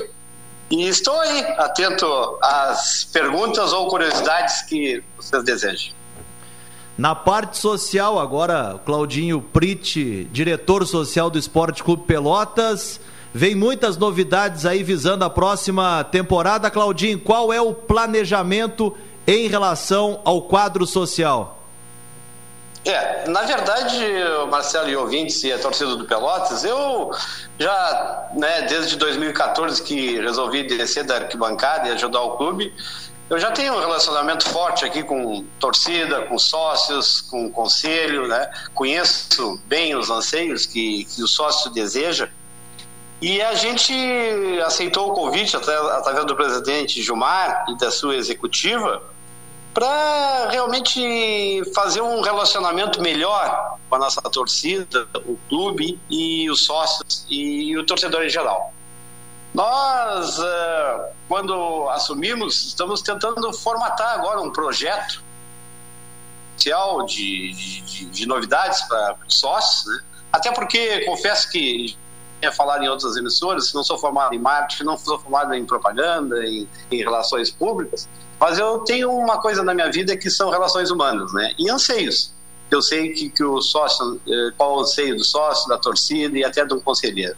E 0.75 0.88
estou 0.88 1.19
aí, 1.19 1.45
atento 1.59 2.07
às 2.41 3.03
perguntas 3.13 3.71
ou 3.71 3.88
curiosidades 3.88 4.63
que 4.63 5.03
vocês 5.15 5.43
desejem. 5.43 5.93
Na 6.97 7.13
parte 7.13 7.59
social, 7.59 8.17
agora, 8.17 8.81
Claudinho 8.83 9.39
Prit, 9.39 10.27
diretor 10.31 10.83
social 10.88 11.29
do 11.29 11.38
Esporte 11.38 11.83
Clube 11.83 12.05
Pelotas. 12.07 12.99
Vem 13.31 13.53
muitas 13.53 13.97
novidades 13.97 14.65
aí 14.65 14.81
visando 14.81 15.23
a 15.23 15.29
próxima 15.29 16.03
temporada. 16.05 16.71
Claudinho, 16.71 17.19
qual 17.19 17.53
é 17.53 17.62
o 17.62 17.71
planejamento 17.75 18.97
em 19.27 19.47
relação 19.47 20.21
ao 20.25 20.41
quadro 20.41 20.88
social? 20.88 21.62
É, 22.86 23.30
na 23.30 23.43
verdade, 23.43 23.98
Marcelo 24.50 24.89
e 24.89 24.96
ouvintes 24.96 25.41
e 25.43 25.54
a 25.54 25.58
torcida 25.58 25.96
do 25.96 26.04
Pelotas, 26.04 26.65
eu 26.65 27.12
já, 27.58 28.28
né, 28.34 28.63
desde 28.63 28.98
2014 28.98 29.82
que 29.82 30.19
resolvi 30.19 30.63
descer 30.63 31.06
da 31.06 31.15
arquibancada 31.15 31.88
e 31.88 31.91
ajudar 31.93 32.22
o 32.22 32.36
clube, 32.36 32.74
eu 33.30 33.39
já 33.39 33.52
tenho 33.52 33.74
um 33.74 33.80
relacionamento 33.80 34.48
forte 34.50 34.84
aqui 34.84 35.02
com 35.02 35.46
torcida, 35.60 36.24
com 36.24 36.38
sócios, 36.38 37.22
com 37.22 37.50
conselho, 37.50 38.28
né? 38.28 38.52
Conheço 38.74 39.60
bem 39.65 39.96
os 39.96 40.10
anseios 40.10 40.65
que, 40.65 41.06
que 41.06 41.24
o 41.24 41.28
sócio 41.28 41.72
deseja. 41.72 42.30
E 43.22 43.41
a 43.41 43.56
gente 43.56 43.93
aceitou 44.65 45.10
o 45.10 45.13
convite 45.13 45.56
através 45.56 46.26
do 46.26 46.36
presidente 46.36 47.02
Gilmar 47.02 47.65
e 47.69 47.78
da 47.78 47.89
sua 47.89 48.17
executiva 48.17 49.02
para 49.73 50.49
realmente 50.51 51.63
fazer 51.73 52.01
um 52.01 52.21
relacionamento 52.21 53.01
melhor 53.01 53.77
com 53.89 53.95
a 53.95 53.99
nossa 53.99 54.21
torcida, 54.21 55.07
o 55.25 55.38
clube 55.49 55.99
e 56.09 56.49
os 56.49 56.65
sócios 56.65 57.25
e 57.29 57.75
o 57.75 57.86
torcedor 57.86 58.23
em 58.23 58.29
geral. 58.29 58.71
Nós, 59.53 60.39
eh, 60.39 61.12
quando 61.27 61.89
assumimos, 61.89 62.65
estamos 62.65 63.01
tentando 63.01 63.51
formatar 63.53 64.13
agora 64.13 64.41
um 64.41 64.51
projeto 64.51 65.23
social 66.57 67.05
de, 67.05 67.53
de, 67.53 68.05
de 68.05 68.25
novidades 68.27 68.81
para 68.83 69.17
os 69.27 69.39
sócios, 69.39 69.86
né? 69.86 70.03
até 70.31 70.51
porque 70.51 71.01
confesso 71.05 71.49
que 71.51 71.95
tinha 72.39 72.51
falado 72.51 72.83
em 72.83 72.89
outras 72.89 73.15
emissoras, 73.15 73.73
não 73.73 73.83
sou 73.83 73.97
formado 73.97 74.33
em 74.33 74.39
marketing, 74.39 74.83
não 74.83 74.97
sou 74.97 75.19
formado 75.19 75.53
em 75.53 75.65
propaganda, 75.65 76.43
em, 76.45 76.67
em 76.91 76.97
relações 76.97 77.49
públicas, 77.51 78.09
mas 78.43 78.60
eu 78.60 78.79
tenho 78.79 79.10
uma 79.10 79.41
coisa 79.41 79.63
na 79.63 79.73
minha 79.73 79.89
vida 79.89 80.17
que 80.17 80.29
são 80.29 80.49
relações 80.49 80.91
humanas, 80.91 81.32
né? 81.32 81.53
E 81.58 81.69
anseios. 81.69 82.34
Eu 82.69 82.82
sei 82.82 83.13
que, 83.13 83.29
que 83.29 83.41
o 83.41 83.62
sócio, 83.62 84.19
eh, 84.27 84.51
qual 84.58 84.75
o 84.75 84.79
anseio 84.82 85.15
do 85.15 85.23
sócio, 85.23 85.69
da 85.69 85.77
torcida 85.77 86.38
e 86.38 86.43
até 86.43 86.65
do 86.65 86.82
conselheiro. 86.82 87.38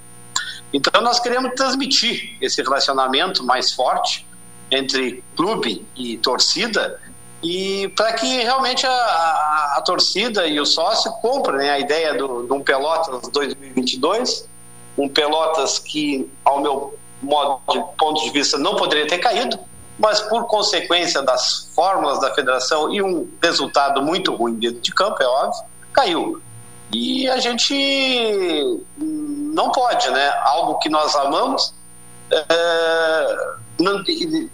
Então 0.74 1.00
nós 1.04 1.20
queremos 1.20 1.54
transmitir 1.54 2.36
esse 2.41 2.60
relacionamento 2.60 3.44
mais 3.44 3.72
forte 3.72 4.26
entre 4.72 5.24
clube 5.36 5.86
e 5.96 6.18
torcida 6.18 7.00
e 7.44 7.88
para 7.89 8.13
que 8.13 8.41
realmente 8.41 8.88
a, 8.88 8.89
a, 8.89 9.76
a, 9.78 9.82
torcida 9.84 10.48
e 10.48 10.60
o 10.60 10.65
sócio 10.65 11.12
comprem 11.22 11.58
né, 11.60 11.70
a 11.70 11.80
ideia 11.80 12.15
do, 12.15 12.48
de 12.48 12.52
um 12.52 12.63
Pelotas 12.63 13.30
2022, 13.30 14.50
um 14.98 15.08
Pelotas 15.08 15.78
que, 15.78 16.28
ao 16.44 16.62
meu 16.63 16.98
modo 17.22 17.62
de 17.72 17.80
ponto 17.96 18.24
de 18.24 18.32
vista, 18.32 18.58
não 18.58 18.76
poderia 18.76 19.08
ter 19.08 19.20
caído, 19.20 19.60
mas 19.98 20.22
por 20.22 20.46
consequência 20.46 21.22
das 21.22 21.70
fórmulas 21.74 22.20
da 22.20 22.34
federação 22.34 22.94
e 22.94 23.02
um 23.02 23.30
resultado 23.42 24.02
muito 24.02 24.34
ruim 24.36 24.56
dentro 24.56 24.82
de 24.82 24.94
campo, 24.94 25.22
é 25.22 25.26
óbvio, 25.26 25.64
caiu. 25.94 26.42
E 26.92 27.28
a 27.30 27.38
gente 27.38 28.84
não 28.98 29.72
pode, 29.72 30.10
né? 30.12 30.30
Algo 30.44 30.78
que 30.80 30.90
nós 30.90 31.16
amamos, 31.16 31.74
é, 32.32 33.38
não, 33.80 34.04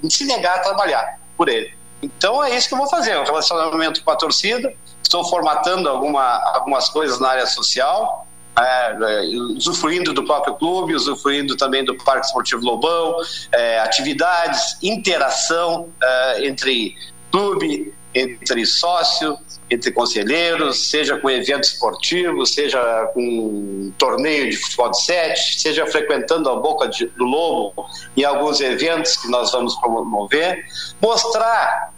se 0.10 0.26
negar 0.26 0.58
a 0.58 0.60
trabalhar 0.60 1.20
por 1.36 1.50
ele. 1.50 1.74
Então 2.02 2.44
é 2.44 2.56
isso 2.56 2.68
que 2.68 2.74
eu 2.74 2.78
vou 2.78 2.90
fazer, 2.90 3.18
um 3.18 3.24
relacionamento 3.24 4.04
com 4.04 4.12
a 4.12 4.16
torcida, 4.16 4.74
estou 5.04 5.24
formatando 5.26 5.88
alguma, 5.88 6.24
algumas 6.54 6.90
coisas 6.90 7.20
na 7.20 7.30
área 7.30 7.46
social, 7.46 8.28
é, 8.60 8.92
é, 8.92 9.22
usufruindo 9.56 10.14
do 10.14 10.26
próprio 10.26 10.56
clube, 10.56 10.94
usufruindo 10.94 11.56
também 11.56 11.84
do 11.84 11.96
Parque 11.96 12.26
Esportivo 12.26 12.64
Lobão, 12.64 13.16
é, 13.52 13.80
atividades, 13.80 14.78
interação 14.82 15.90
é, 16.04 16.48
entre 16.48 16.96
clube, 17.32 17.94
entre 18.14 18.66
sócio, 18.66 19.38
entre 19.70 19.90
conselheiros, 19.92 20.90
seja 20.90 21.18
com 21.18 21.30
evento 21.30 21.64
esportivo, 21.64 22.46
seja 22.46 23.10
com 23.14 23.94
torneio 23.98 24.50
de 24.50 24.58
futebol 24.58 24.92
de 24.92 25.02
sete, 25.02 25.62
seja 25.62 25.86
frequentando 25.86 26.50
a 26.50 26.58
Boca 26.58 26.90
de, 26.90 27.06
do 27.08 27.24
Lobo 27.24 27.86
em 28.18 28.26
alguns 28.26 28.60
eventos 28.60 29.16
que 29.16 29.30
nós 29.30 29.50
vamos 29.54 29.74
promover, 29.80 30.66
mostrar 31.02 31.91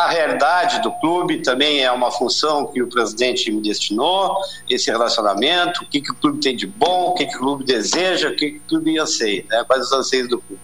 a 0.00 0.08
realidade 0.08 0.80
do 0.80 0.90
clube 0.92 1.42
também 1.42 1.84
é 1.84 1.92
uma 1.92 2.10
função 2.10 2.66
que 2.66 2.82
o 2.82 2.88
presidente 2.88 3.50
me 3.50 3.60
destinou, 3.60 4.36
esse 4.68 4.90
relacionamento, 4.90 5.84
o 5.84 5.86
que, 5.86 6.00
que 6.00 6.10
o 6.10 6.14
clube 6.14 6.40
tem 6.40 6.56
de 6.56 6.66
bom, 6.66 7.08
o 7.08 7.14
que, 7.14 7.26
que 7.26 7.36
o 7.36 7.40
clube 7.40 7.64
deseja, 7.64 8.28
o 8.28 8.36
que, 8.36 8.52
que 8.52 8.58
o 8.58 8.62
clube 8.62 8.98
anseia, 8.98 9.44
né? 9.48 9.62
quais 9.66 9.84
os 9.84 9.92
anseios 9.92 10.28
do 10.28 10.38
clube. 10.40 10.60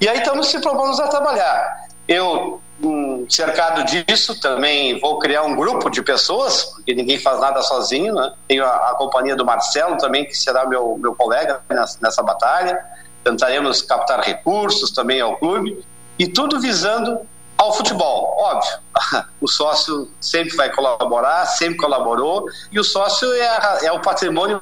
E 0.00 0.08
aí 0.08 0.18
estamos 0.18 0.48
se 0.48 0.60
propondo 0.60 1.00
a 1.00 1.08
trabalhar. 1.08 1.88
Eu, 2.06 2.60
um, 2.82 3.24
cercado 3.30 3.84
disso, 3.84 4.38
também 4.40 4.98
vou 4.98 5.18
criar 5.18 5.42
um 5.42 5.54
grupo 5.54 5.88
de 5.88 6.02
pessoas, 6.02 6.64
porque 6.64 6.94
ninguém 6.94 7.18
faz 7.18 7.40
nada 7.40 7.62
sozinho, 7.62 8.14
né? 8.14 8.32
Tenho 8.48 8.64
a, 8.64 8.90
a 8.90 8.94
companhia 8.96 9.36
do 9.36 9.44
Marcelo 9.44 9.96
também, 9.96 10.24
que 10.24 10.34
será 10.34 10.66
meu, 10.66 10.98
meu 10.98 11.14
colega 11.14 11.60
nessa, 11.68 11.98
nessa 12.00 12.22
batalha. 12.22 12.78
Tentaremos 13.22 13.82
captar 13.82 14.20
recursos 14.20 14.90
também 14.90 15.20
ao 15.20 15.36
clube, 15.36 15.84
e 16.18 16.26
tudo 16.26 16.60
visando 16.60 17.20
ao 17.60 17.74
futebol, 17.74 18.34
óbvio. 18.38 18.70
O 19.40 19.48
sócio 19.48 20.10
sempre 20.20 20.54
vai 20.54 20.70
colaborar, 20.70 21.46
sempre 21.46 21.78
colaborou, 21.78 22.46
e 22.70 22.78
o 22.78 22.84
sócio 22.84 23.26
é, 23.32 23.86
é 23.86 23.92
o 23.92 24.00
patrimônio 24.00 24.60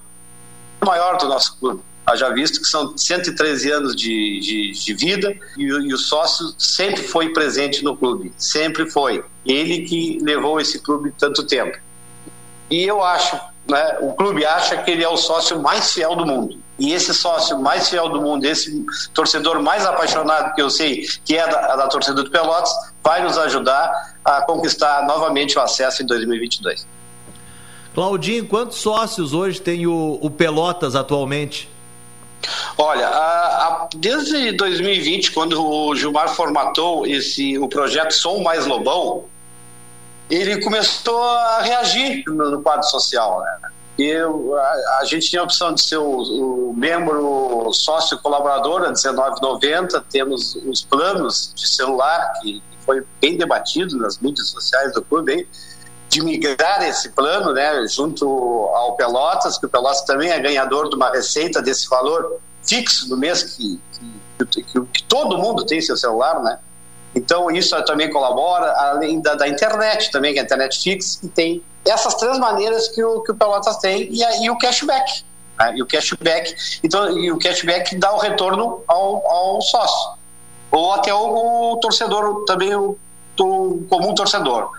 maior 0.84 1.16
do 1.16 1.28
nosso 1.28 1.56
clube. 1.58 1.82
Já 2.14 2.30
visto 2.30 2.60
que 2.60 2.66
são 2.66 2.96
113 2.96 3.70
anos 3.70 3.96
de, 3.96 4.40
de, 4.40 4.70
de 4.70 4.94
vida 4.94 5.36
e, 5.56 5.64
e, 5.64 5.92
o 5.92 5.98
sócio 5.98 6.54
sempre 6.58 7.02
foi 7.02 7.32
presente 7.32 7.84
no 7.84 7.96
clube, 7.96 8.32
sempre 8.38 8.88
foi. 8.88 9.22
Ele 9.44 9.82
que 9.82 10.18
levou 10.22 10.60
esse 10.60 10.78
clube 10.78 11.12
tanto 11.18 11.44
tempo. 11.44 11.76
E 12.70 12.84
eu 12.84 13.02
acho, 13.02 13.38
né, 13.68 13.98
o 14.00 14.14
clube 14.14 14.44
acha 14.44 14.78
que 14.78 14.90
ele 14.90 15.04
é 15.04 15.08
o 15.08 15.16
sócio 15.16 15.60
mais 15.60 15.92
fiel 15.92 16.16
do 16.16 16.24
mundo. 16.24 16.58
E 16.78 16.92
esse 16.92 17.12
sócio 17.12 17.58
mais 17.58 17.88
fiel 17.88 18.08
do 18.08 18.22
mundo, 18.22 18.44
esse 18.44 18.86
torcedor 19.12 19.60
mais 19.60 19.84
apaixonado 19.84 20.54
que 20.54 20.62
eu 20.62 20.70
sei 20.70 21.04
que 21.24 21.36
é 21.36 21.46
da, 21.48 21.74
da 21.74 21.88
torcida 21.88 22.22
do 22.22 22.30
Pelotas, 22.30 22.70
vai 23.02 23.22
nos 23.22 23.36
ajudar 23.36 24.14
a 24.24 24.42
conquistar 24.42 25.06
novamente 25.06 25.58
o 25.58 25.60
acesso 25.60 26.02
em 26.02 26.06
2022. 26.06 26.86
Claudinho, 27.94 28.46
quantos 28.46 28.78
sócios 28.78 29.34
hoje 29.34 29.60
tem 29.60 29.86
o, 29.86 30.18
o 30.22 30.30
Pelotas 30.30 30.94
atualmente? 30.94 31.68
Olha, 32.76 33.08
a, 33.08 33.66
a, 33.66 33.88
desde 33.96 34.52
2020, 34.52 35.32
quando 35.32 35.60
o 35.60 35.94
Gilmar 35.96 36.28
formatou 36.28 37.04
esse, 37.06 37.58
o 37.58 37.68
projeto 37.68 38.12
Som 38.12 38.42
Mais 38.42 38.66
Lobão, 38.66 39.24
ele 40.30 40.60
começou 40.60 41.20
a 41.22 41.62
reagir 41.62 42.22
no, 42.26 42.52
no 42.52 42.62
quadro 42.62 42.86
social. 42.88 43.40
Né? 43.40 43.70
Eu, 43.98 44.56
a, 44.56 44.98
a, 45.00 45.04
gente 45.04 45.28
tinha 45.28 45.42
a 45.42 45.44
opção 45.44 45.74
de 45.74 45.82
ser 45.82 45.96
o, 45.96 46.70
o 46.70 46.74
membro 46.74 47.70
sócio 47.72 48.16
colaborador 48.18 48.82
a 48.82 48.92
19,90, 48.92 50.04
temos 50.08 50.54
os 50.54 50.84
planos 50.84 51.52
de 51.54 51.68
celular, 51.68 52.32
que 52.40 52.62
foi 52.86 53.04
bem 53.20 53.36
debatido 53.36 53.96
nas 53.96 54.18
mídias 54.18 54.50
sociais 54.50 54.92
do 54.92 55.02
clube, 55.02 55.32
hein? 55.32 55.46
de 56.08 56.22
migrar 56.22 56.82
esse 56.82 57.10
plano 57.10 57.52
né, 57.52 57.86
junto 57.86 58.26
ao 58.26 58.96
Pelotas, 58.96 59.58
que 59.58 59.66
o 59.66 59.68
Pelotas 59.68 60.02
também 60.02 60.30
é 60.30 60.38
ganhador 60.38 60.88
de 60.88 60.96
uma 60.96 61.10
receita 61.10 61.60
desse 61.60 61.88
valor 61.88 62.40
fixo 62.62 63.08
no 63.08 63.16
mês 63.16 63.42
que, 63.42 63.80
que, 64.38 64.62
que, 64.62 64.80
que 64.80 65.02
todo 65.04 65.38
mundo 65.38 65.66
tem 65.66 65.80
seu 65.80 65.96
celular, 65.96 66.42
né? 66.42 66.58
Então 67.14 67.50
isso 67.50 67.80
também 67.84 68.10
colabora, 68.10 68.70
além 68.72 69.20
da, 69.20 69.34
da 69.34 69.48
internet 69.48 70.10
também, 70.10 70.32
que 70.32 70.38
é 70.38 70.42
a 70.42 70.44
internet 70.44 70.80
fixa, 70.82 71.20
que 71.20 71.28
tem 71.28 71.62
essas 71.88 72.14
três 72.14 72.38
maneiras 72.38 72.88
que 72.88 73.02
o, 73.02 73.22
que 73.22 73.32
o 73.32 73.34
Pelotas 73.34 73.76
tem 73.78 74.08
e, 74.10 74.44
e 74.44 74.50
o 74.50 74.58
cashback. 74.58 75.24
Né? 75.58 75.74
E 75.76 75.82
o 75.82 75.86
cashback, 75.86 76.54
então, 76.82 77.18
e 77.18 77.32
o 77.32 77.38
cashback 77.38 77.96
dá 77.96 78.12
o 78.12 78.18
retorno 78.18 78.82
ao, 78.86 79.26
ao 79.26 79.62
sócio. 79.62 80.18
Ou 80.70 80.92
até 80.92 81.12
o, 81.12 81.72
o 81.72 81.76
torcedor, 81.76 82.44
também 82.44 82.74
o, 82.74 82.96
o, 83.40 83.86
comum 83.88 84.14
torcedor. 84.14 84.70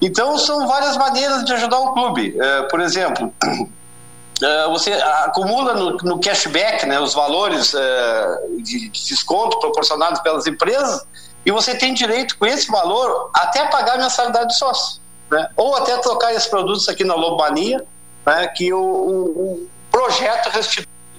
Então, 0.00 0.38
são 0.38 0.66
várias 0.66 0.96
maneiras 0.96 1.44
de 1.44 1.52
ajudar 1.52 1.78
o 1.78 1.92
clube. 1.92 2.36
É, 2.38 2.62
por 2.62 2.80
exemplo, 2.80 3.32
é, 4.42 4.68
você 4.68 4.92
acumula 4.92 5.74
no, 5.74 5.96
no, 5.98 6.20
cashback 6.20 6.86
né, 6.86 7.00
os 7.00 7.14
valores 7.14 7.74
é, 7.74 8.38
de, 8.62 8.88
de 8.90 9.08
desconto 9.08 9.58
proporcionados 9.58 10.20
pelas 10.20 10.46
empresas 10.46 11.04
e 11.44 11.50
você 11.50 11.74
tem 11.76 11.94
direito 11.94 12.36
com 12.38 12.44
esse 12.44 12.70
valor 12.70 13.30
até 13.32 13.66
pagar 13.68 13.94
a 13.94 13.98
mensalidade 13.98 14.48
do 14.48 14.52
sócio 14.52 15.00
né? 15.30 15.48
ou 15.56 15.76
até 15.76 15.96
trocar 15.98 16.32
esses 16.34 16.48
produtos 16.48 16.88
aqui 16.88 17.04
na 17.04 17.14
Lobania, 17.14 17.84
né? 18.24 18.46
que 18.48 18.72
o, 18.72 18.78
o, 18.78 19.62
o 19.62 19.68
projeto 19.90 20.50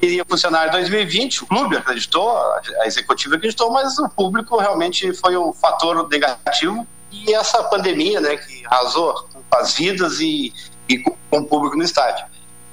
iria 0.02 0.24
funcionar 0.26 0.68
em 0.68 0.72
2020, 0.72 1.44
o 1.44 1.48
clube 1.48 1.78
acreditou, 1.78 2.30
a 2.30 2.86
executiva 2.86 3.36
acreditou, 3.36 3.72
mas 3.72 3.98
o 3.98 4.08
público 4.10 4.58
realmente 4.58 5.12
foi 5.14 5.36
um 5.38 5.52
fator 5.54 6.08
negativo 6.08 6.86
e 7.12 7.34
essa 7.34 7.64
pandemia, 7.64 8.20
né, 8.20 8.38
que 8.38 8.66
arrasou 8.68 9.28
as 9.52 9.74
vidas 9.74 10.20
e, 10.20 10.54
e 10.88 11.00
com 11.00 11.16
o 11.32 11.46
público 11.46 11.76
no 11.76 11.84
estádio. 11.84 12.26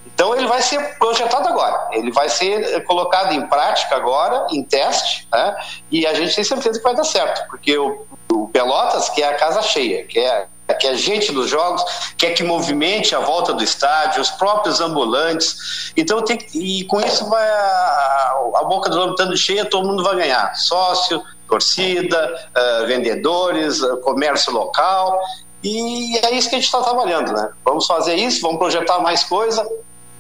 Então 0.07 0.37
ele 0.37 0.47
vai 0.47 0.63
ser 0.63 0.97
projetado 0.99 1.49
agora, 1.49 1.89
ele 1.93 2.13
vai 2.13 2.29
ser 2.29 2.85
colocado 2.85 3.33
em 3.33 3.47
prática 3.47 3.97
agora, 3.97 4.47
em 4.51 4.63
teste, 4.63 5.27
né? 5.33 5.57
e 5.91 6.07
a 6.07 6.15
gente 6.15 6.35
tem 6.35 6.45
certeza 6.45 6.79
que 6.79 6.85
vai 6.85 6.95
dar 6.95 7.05
certo, 7.05 7.49
porque 7.49 7.77
o, 7.77 8.07
o 8.31 8.49
Pelotas 8.49 9.09
quer 9.09 9.29
a 9.29 9.35
casa 9.35 9.61
cheia, 9.63 10.05
quer, 10.67 10.75
quer 10.75 10.97
gente 10.97 11.33
nos 11.33 11.49
jogos, 11.49 11.83
quer 12.17 12.31
que 12.31 12.43
movimente 12.43 13.15
a 13.15 13.21
volta 13.21 13.53
do 13.53 13.63
estádio, 13.63 14.21
os 14.21 14.31
próprios 14.31 14.81
ambulantes. 14.81 15.93
Então 15.97 16.23
tem 16.23 16.39
e 16.55 16.85
com 16.85 17.01
isso 17.01 17.29
vai 17.29 17.49
a, 17.49 18.35
a 18.57 18.65
boca 18.65 18.91
do 18.91 18.97
lobo 18.97 19.13
estando 19.13 19.37
cheia, 19.37 19.65
todo 19.65 19.87
mundo 19.87 20.03
vai 20.03 20.17
ganhar. 20.17 20.55
Sócio, 20.55 21.23
torcida, 21.49 22.51
uh, 22.57 22.87
vendedores, 22.87 23.81
uh, 23.81 23.97
comércio 23.99 24.53
local. 24.53 25.21
E 25.63 26.19
é 26.19 26.35
isso 26.35 26.51
que 26.51 26.57
a 26.57 26.59
gente 26.59 26.67
está 26.67 26.83
trabalhando, 26.83 27.33
né? 27.33 27.51
Vamos 27.65 27.87
fazer 27.87 28.17
isso, 28.17 28.43
vamos 28.43 28.59
projetar 28.59 28.99
mais 28.99 29.25
coisa, 29.25 29.67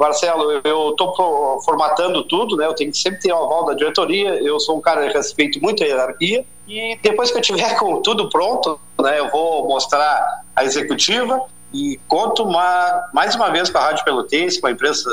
Marcelo, 0.05 0.61
eu 0.65 0.91
estou 0.91 1.63
formatando 1.65 2.23
tudo, 2.25 2.57
né? 2.57 2.67
Eu 2.67 2.75
tenho 2.75 2.91
que 2.91 2.99
sempre 2.99 3.21
ter 3.21 3.33
o 3.33 3.37
aval 3.43 3.65
da 3.65 3.73
diretoria. 3.73 4.35
Eu 4.43 4.61
sou 4.61 4.77
um 4.77 4.81
cara 4.81 5.09
que 5.09 5.17
respeito 5.17 5.59
muito 5.63 5.83
a 5.83 5.87
hierarquia. 5.87 6.45
E 6.69 6.99
depois 7.03 7.31
que 7.31 7.39
eu 7.39 7.43
tiver 7.43 7.75
com 7.81 8.03
tudo 8.03 8.29
pronto, 8.29 8.79
né? 9.01 9.19
Eu 9.19 9.31
vou 9.31 9.67
mostrar 9.67 10.43
a 10.55 10.63
executiva 10.63 11.41
e 11.73 11.99
conto 12.07 12.43
uma, 12.43 13.09
mais 13.15 13.35
uma 13.35 13.51
vez 13.51 13.71
com 13.71 13.79
a 13.79 13.81
Rádio 13.81 14.05
Pelotense, 14.05 14.61
com 14.61 14.67
a 14.67 14.71
imprensa 14.71 15.09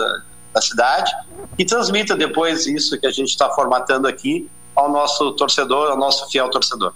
da 0.54 0.62
cidade, 0.62 1.10
e 1.58 1.64
transmita 1.64 2.14
depois 2.14 2.68
isso 2.68 3.00
que 3.00 3.08
a 3.08 3.12
gente 3.12 3.30
está 3.30 3.50
formatando 3.50 4.08
aqui 4.08 4.50
ao 4.76 4.92
nosso 4.92 5.32
torcedor, 5.34 5.92
ao 5.92 5.98
nosso 5.98 6.30
fiel 6.30 6.50
torcedor. 6.50 6.94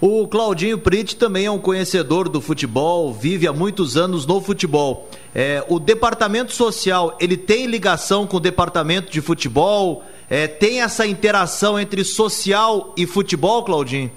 O 0.00 0.28
Claudinho 0.28 0.78
Prit 0.78 1.16
também 1.16 1.46
é 1.46 1.50
um 1.50 1.58
conhecedor 1.58 2.28
do 2.28 2.40
futebol, 2.40 3.12
vive 3.12 3.48
há 3.48 3.52
muitos 3.52 3.96
anos 3.96 4.24
no 4.26 4.40
futebol. 4.40 5.08
É, 5.34 5.64
o 5.68 5.80
departamento 5.80 6.52
social, 6.52 7.16
ele 7.20 7.36
tem 7.36 7.66
ligação 7.66 8.24
com 8.24 8.36
o 8.36 8.40
departamento 8.40 9.10
de 9.10 9.20
futebol? 9.20 10.04
É, 10.30 10.46
tem 10.46 10.82
essa 10.82 11.04
interação 11.04 11.80
entre 11.80 12.04
social 12.04 12.94
e 12.96 13.06
futebol, 13.06 13.64
Claudinho? 13.64 14.08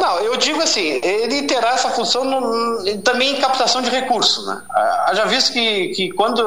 Não, 0.00 0.18
eu 0.20 0.34
digo 0.38 0.62
assim, 0.62 0.98
ele 1.04 1.42
terá 1.42 1.74
essa 1.74 1.90
função 1.90 2.24
no, 2.24 3.02
também 3.02 3.36
em 3.36 3.40
captação 3.40 3.82
de 3.82 3.90
recursos. 3.90 4.46
Né? 4.46 4.62
Já 5.12 5.26
visto 5.26 5.52
que, 5.52 5.88
que 5.88 6.10
quando 6.12 6.42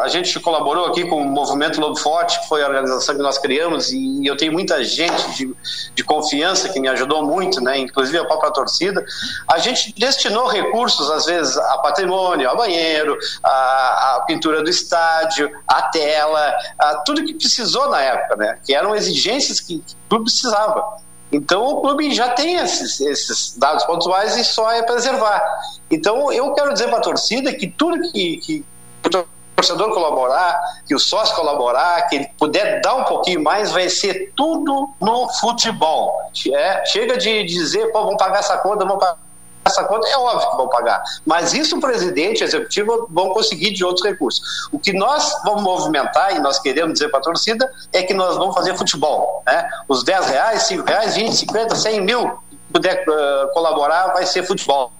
a 0.00 0.08
gente 0.08 0.40
colaborou 0.40 0.86
aqui 0.86 1.04
com 1.04 1.20
o 1.20 1.24
Movimento 1.26 1.78
Lobo 1.78 1.96
Forte, 1.96 2.40
que 2.40 2.48
foi 2.48 2.62
a 2.62 2.66
organização 2.66 3.14
que 3.14 3.20
nós 3.20 3.36
criamos, 3.36 3.92
e 3.92 4.26
eu 4.26 4.34
tenho 4.38 4.54
muita 4.54 4.82
gente 4.82 5.30
de, 5.36 5.54
de 5.94 6.02
confiança 6.02 6.70
que 6.70 6.80
me 6.80 6.88
ajudou 6.88 7.22
muito, 7.22 7.60
né? 7.60 7.76
inclusive 7.76 8.16
a 8.16 8.24
própria 8.24 8.50
torcida, 8.50 9.04
a 9.52 9.58
gente 9.58 9.94
destinou 9.98 10.46
recursos, 10.46 11.10
às 11.10 11.26
vezes, 11.26 11.58
a 11.58 11.78
patrimônio, 11.78 12.48
a 12.48 12.54
banheiro, 12.54 13.18
a, 13.42 13.50
a 14.16 14.24
pintura 14.26 14.62
do 14.62 14.70
estádio, 14.70 15.50
a 15.68 15.82
tela, 15.82 16.54
a 16.78 16.94
tudo 17.04 17.22
que 17.22 17.34
precisou 17.34 17.90
na 17.90 18.00
época, 18.00 18.36
né? 18.36 18.58
que 18.64 18.74
eram 18.74 18.96
exigências 18.96 19.60
que, 19.60 19.80
que 19.80 19.94
tudo 20.08 20.24
precisava. 20.24 21.04
Então 21.34 21.64
o 21.66 21.80
clube 21.80 22.14
já 22.14 22.28
tem 22.28 22.54
esses, 22.54 23.00
esses, 23.00 23.56
dados 23.58 23.82
pontuais 23.84 24.36
e 24.36 24.44
só 24.44 24.70
é 24.70 24.82
preservar. 24.82 25.42
Então 25.90 26.32
eu 26.32 26.52
quero 26.52 26.72
dizer 26.72 26.88
para 26.88 26.98
a 26.98 27.02
torcida 27.02 27.52
que 27.52 27.66
tudo 27.66 28.00
que, 28.12 28.36
que 28.36 28.64
o 29.04 29.26
torcedor 29.56 29.92
colaborar, 29.92 30.60
que 30.86 30.94
o 30.94 30.98
sócio 30.98 31.34
colaborar, 31.34 32.02
que 32.08 32.16
ele 32.16 32.30
puder 32.38 32.80
dar 32.80 32.94
um 32.94 33.04
pouquinho 33.04 33.42
mais, 33.42 33.72
vai 33.72 33.88
ser 33.88 34.32
tudo 34.36 34.90
no 35.00 35.28
futebol. 35.40 36.20
É, 36.52 36.86
chega 36.86 37.16
de 37.16 37.42
dizer, 37.42 37.90
pô, 37.90 38.04
vamos 38.04 38.16
pagar 38.16 38.38
essa 38.38 38.56
conta, 38.58 38.84
vamos 38.84 39.00
pagar 39.00 39.23
essa 39.64 39.84
conta, 39.84 40.06
é 40.08 40.16
óbvio 40.16 40.50
que 40.50 40.56
vão 40.56 40.68
pagar. 40.68 41.02
Mas 41.24 41.54
isso 41.54 41.76
o 41.76 41.80
presidente 41.80 42.40
e 42.40 42.44
a 42.44 42.46
executiva 42.46 43.06
vão 43.08 43.30
conseguir 43.30 43.72
de 43.72 43.84
outros 43.84 44.04
recursos. 44.04 44.68
O 44.70 44.78
que 44.78 44.92
nós 44.92 45.32
vamos 45.44 45.62
movimentar 45.62 46.36
e 46.36 46.38
nós 46.38 46.58
queremos 46.58 46.94
dizer 46.94 47.08
para 47.08 47.20
a 47.20 47.22
torcida 47.22 47.72
é 47.92 48.02
que 48.02 48.12
nós 48.12 48.36
vamos 48.36 48.54
fazer 48.54 48.76
futebol. 48.76 49.42
Né? 49.46 49.68
Os 49.88 50.04
10 50.04 50.26
reais, 50.26 50.62
5 50.64 50.86
reais, 50.86 51.14
20, 51.16 51.34
50, 51.34 51.76
100 51.76 52.00
mil, 52.02 52.38
puder 52.72 53.04
uh, 53.08 53.52
colaborar, 53.52 54.08
vai 54.08 54.26
ser 54.26 54.42
futebol. 54.42 54.92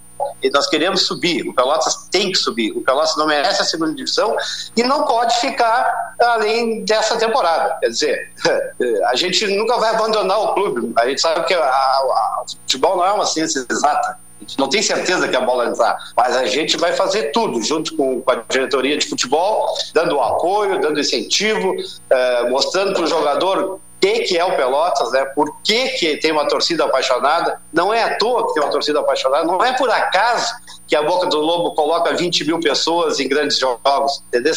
E 0.42 0.48
nós 0.48 0.66
queremos 0.68 1.06
subir. 1.06 1.46
O 1.46 1.52
Pelotas 1.52 2.08
tem 2.10 2.30
que 2.30 2.38
subir. 2.38 2.72
O 2.72 2.80
Pelotas 2.80 3.16
não 3.16 3.26
merece 3.26 3.60
a 3.60 3.64
segunda 3.64 3.92
divisão 3.92 4.34
e 4.74 4.82
não 4.82 5.04
pode 5.04 5.34
ficar 5.40 6.14
além 6.18 6.84
dessa 6.84 7.16
temporada. 7.16 7.76
Quer 7.80 7.88
dizer, 7.88 8.32
a 9.10 9.14
gente 9.16 9.46
nunca 9.48 9.76
vai 9.76 9.90
abandonar 9.90 10.38
o 10.40 10.54
clube. 10.54 10.92
A 10.96 11.06
gente 11.06 11.20
sabe 11.20 11.44
que 11.44 11.54
o 11.54 12.44
futebol 12.62 12.96
não 12.96 13.04
é 13.04 13.12
uma 13.12 13.26
ciência 13.26 13.66
exata 13.68 14.23
gente 14.44 14.58
não 14.58 14.68
tem 14.68 14.82
certeza 14.82 15.26
que 15.26 15.36
a 15.36 15.40
bola 15.40 15.66
entrar, 15.66 15.96
mas 16.16 16.36
a 16.36 16.44
gente 16.44 16.76
vai 16.76 16.92
fazer 16.92 17.32
tudo 17.32 17.62
junto 17.62 17.96
com, 17.96 18.22
a 18.26 18.36
diretoria 18.48 18.96
de 18.96 19.06
futebol, 19.06 19.74
dando 19.92 20.20
apoio, 20.20 20.80
dando 20.80 21.00
incentivo, 21.00 21.74
eh, 22.10 22.50
mostrando 22.50 22.92
para 22.92 23.02
o 23.02 23.06
jogador 23.06 23.58
o 23.58 23.80
que, 24.00 24.20
que 24.20 24.38
é 24.38 24.44
o 24.44 24.54
Pelotas, 24.54 25.12
né? 25.12 25.24
por 25.24 25.56
que, 25.62 25.88
que 25.90 26.16
tem 26.18 26.30
uma 26.30 26.46
torcida 26.46 26.84
apaixonada. 26.84 27.60
Não 27.72 27.92
é 27.92 28.02
à 28.02 28.18
toa 28.18 28.46
que 28.46 28.54
tem 28.54 28.62
uma 28.62 28.70
torcida 28.70 29.00
apaixonada, 29.00 29.44
não 29.44 29.64
é 29.64 29.72
por 29.72 29.90
acaso 29.90 30.52
que 30.86 30.94
a 30.94 31.02
Boca 31.02 31.26
do 31.26 31.38
Lobo 31.38 31.74
coloca 31.74 32.12
20 32.12 32.44
mil 32.44 32.60
pessoas 32.60 33.18
em 33.18 33.26
grandes 33.26 33.58
jogos, 33.58 34.22
entendeu? 34.28 34.52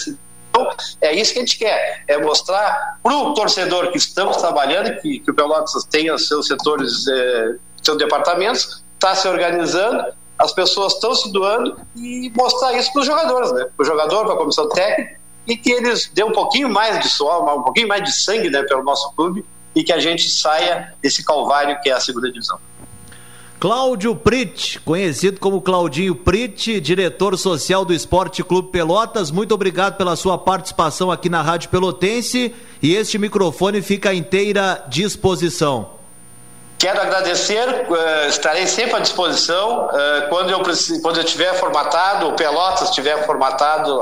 Então, 0.49 0.69
é 1.01 1.13
isso 1.13 1.31
que 1.31 1.39
a 1.39 1.41
gente 1.41 1.57
quer, 1.57 2.03
é 2.07 2.17
mostrar 2.17 2.97
para 3.01 3.15
o 3.15 3.33
torcedor 3.33 3.91
que 3.91 3.97
estamos 3.97 4.37
trabalhando, 4.37 4.99
que, 5.01 5.19
que 5.19 5.31
o 5.31 5.33
Pelotas 5.33 5.83
tenha 5.85 6.17
seus 6.17 6.47
setores, 6.47 7.07
eh, 7.07 7.55
seus 7.81 7.97
departamentos, 7.97 8.83
está 8.97 9.15
se 9.15 9.27
organizando, 9.27 10.03
as 10.37 10.51
pessoas 10.51 10.93
estão 10.93 11.15
se 11.15 11.31
doando 11.31 11.77
e 11.95 12.31
mostrar 12.35 12.73
isso 12.73 12.91
para 12.91 12.99
os 13.01 13.05
jogadores, 13.05 13.51
né? 13.53 13.65
Para 13.75 13.83
o 13.83 13.85
jogador, 13.85 14.25
para 14.25 14.33
a 14.33 14.37
comissão 14.37 14.67
técnica, 14.69 15.17
e 15.47 15.55
que 15.55 15.71
eles 15.71 16.11
dêem 16.13 16.27
um 16.27 16.33
pouquinho 16.33 16.69
mais 16.69 16.99
de 16.99 17.09
suor, 17.09 17.43
um 17.57 17.63
pouquinho 17.63 17.87
mais 17.87 18.03
de 18.03 18.11
sangue 18.11 18.49
né, 18.49 18.61
pelo 18.63 18.83
nosso 18.83 19.11
clube 19.13 19.45
e 19.73 19.83
que 19.83 19.93
a 19.93 19.99
gente 19.99 20.29
saia 20.29 20.93
desse 21.01 21.23
calvário 21.23 21.79
que 21.81 21.89
é 21.89 21.93
a 21.93 21.99
segunda 21.99 22.29
divisão. 22.31 22.59
Cláudio 23.59 24.15
Prit, 24.15 24.79
conhecido 24.81 25.39
como 25.39 25.61
Claudinho 25.61 26.13
Prit, 26.13 26.79
diretor 26.79 27.35
social 27.37 27.83
do 27.83 27.91
Esporte 27.91 28.43
Clube 28.43 28.69
Pelotas, 28.69 29.31
muito 29.31 29.53
obrigado 29.55 29.97
pela 29.97 30.15
sua 30.15 30.37
participação 30.37 31.09
aqui 31.09 31.27
na 31.27 31.41
Rádio 31.41 31.69
Pelotense 31.69 32.53
e 32.83 32.93
este 32.93 33.17
microfone 33.17 33.81
fica 33.81 34.11
à 34.11 34.13
inteira 34.13 34.85
disposição. 34.87 35.96
Quero 36.77 37.01
agradecer, 37.01 37.67
uh, 37.67 38.29
estarei 38.29 38.67
sempre 38.67 38.97
à 38.97 38.99
disposição. 38.99 39.87
Uh, 39.87 40.29
quando, 40.29 40.51
eu, 40.51 40.61
quando 41.01 41.17
eu 41.17 41.23
tiver 41.23 41.53
formatado, 41.55 42.27
o 42.27 42.33
Pelotas 42.33 42.91
tiver 42.91 43.25
formatado 43.25 43.99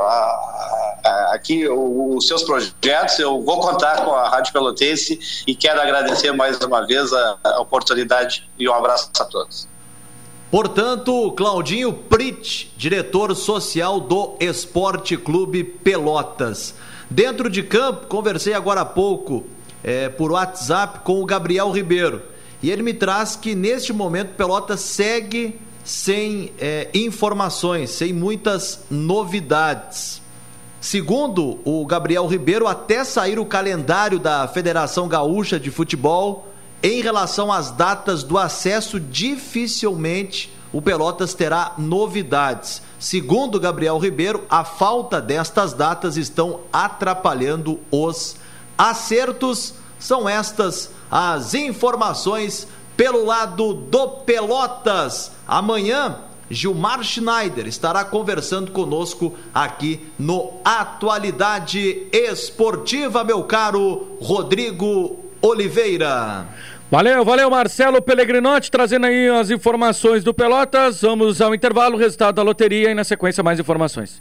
aqui 1.32 1.68
os 1.68 2.28
seus 2.28 2.44
projetos, 2.44 3.20
eu 3.20 3.42
vou 3.42 3.60
contar 3.60 4.04
com 4.04 4.14
a 4.14 4.28
Rádio 4.28 4.52
Pelotense 4.52 5.44
e 5.46 5.56
quero 5.56 5.80
agradecer 5.80 6.32
mais 6.32 6.60
uma 6.60 6.86
vez 6.86 7.14
a, 7.14 7.38
a 7.44 7.62
oportunidade 7.62 8.50
e 8.58 8.68
um 8.68 8.74
abraço 8.74 9.10
a 9.20 9.26
todos. 9.26 9.68
Portanto, 10.50 11.32
Claudinho 11.34 11.94
Prit, 11.94 12.74
diretor 12.76 13.36
social 13.36 14.00
do 14.00 14.36
Esporte 14.40 15.16
Clube 15.16 15.64
Pelotas. 15.64 16.74
Dentro 17.10 17.50
de 17.50 17.62
campo, 17.62 18.08
conversei 18.08 18.54
agora 18.54 18.82
há 18.82 18.86
pouco 18.86 19.46
é, 19.84 20.10
por 20.10 20.32
WhatsApp 20.32 21.00
com 21.00 21.22
o 21.22 21.26
Gabriel 21.26 21.72
Ribeiro 21.72 22.35
e 22.66 22.72
ele 22.72 22.82
me 22.82 22.96
traz 22.96 23.36
que 23.36 23.54
neste 23.54 23.94
momento 23.94 24.34
Pelota 24.34 24.76
segue 24.76 25.56
sem 25.84 26.52
é, 26.58 26.90
informações, 26.96 27.92
sem 27.92 28.12
muitas 28.12 28.86
novidades. 28.90 30.20
Segundo 30.82 31.60
o 31.64 31.86
Gabriel 31.86 32.26
Ribeiro, 32.26 32.68
até 32.68 33.04
sair 33.04 33.38
o 33.38 33.46
calendário 33.46 34.18
da 34.18 34.48
Federação 34.48 35.08
Gaúcha 35.08 35.60
de 35.60 35.70
Futebol, 35.70 36.48
em 36.82 37.04
relação 37.04 37.52
às 37.52 37.70
datas 37.70 38.24
do 38.24 38.36
acesso, 38.36 39.00
dificilmente 39.00 40.52
o 40.74 40.82
Pelotas 40.82 41.36
terá 41.36 41.76
novidades. 41.78 42.82
Segundo 42.98 43.60
Gabriel 43.60 44.00
Ribeiro, 44.00 44.44
a 44.50 44.64
falta 44.64 45.22
destas 45.22 45.72
datas 45.72 46.18
estão 46.18 46.62
atrapalhando 46.74 47.80
os 47.92 48.38
acertos. 48.76 49.76
São 50.00 50.28
estas 50.28 50.90
as 51.10 51.54
informações 51.54 52.68
pelo 52.96 53.26
lado 53.26 53.74
do 53.74 54.08
Pelotas. 54.08 55.32
Amanhã, 55.48 56.18
Gilmar 56.50 57.04
Schneider 57.04 57.68
estará 57.68 58.04
conversando 58.04 58.72
conosco 58.72 59.34
aqui 59.54 60.06
no 60.18 60.54
Atualidade 60.64 62.08
Esportiva, 62.12 63.24
meu 63.24 63.44
caro 63.44 64.18
Rodrigo 64.22 65.20
Oliveira. 65.42 66.48
Valeu, 66.90 67.26
valeu, 67.26 67.50
Marcelo 67.50 68.02
Pellegrinotti, 68.02 68.70
trazendo 68.70 69.08
aí 69.08 69.28
as 69.28 69.50
informações 69.50 70.24
do 70.24 70.34
Pelotas. 70.34 71.02
Vamos 71.02 71.42
ao 71.42 71.54
intervalo, 71.54 71.98
resultado 71.98 72.36
da 72.36 72.44
loteria 72.44 72.92
e 72.92 72.94
na 72.94 73.04
sequência 73.04 73.44
mais 73.44 73.60
informações. 73.60 74.20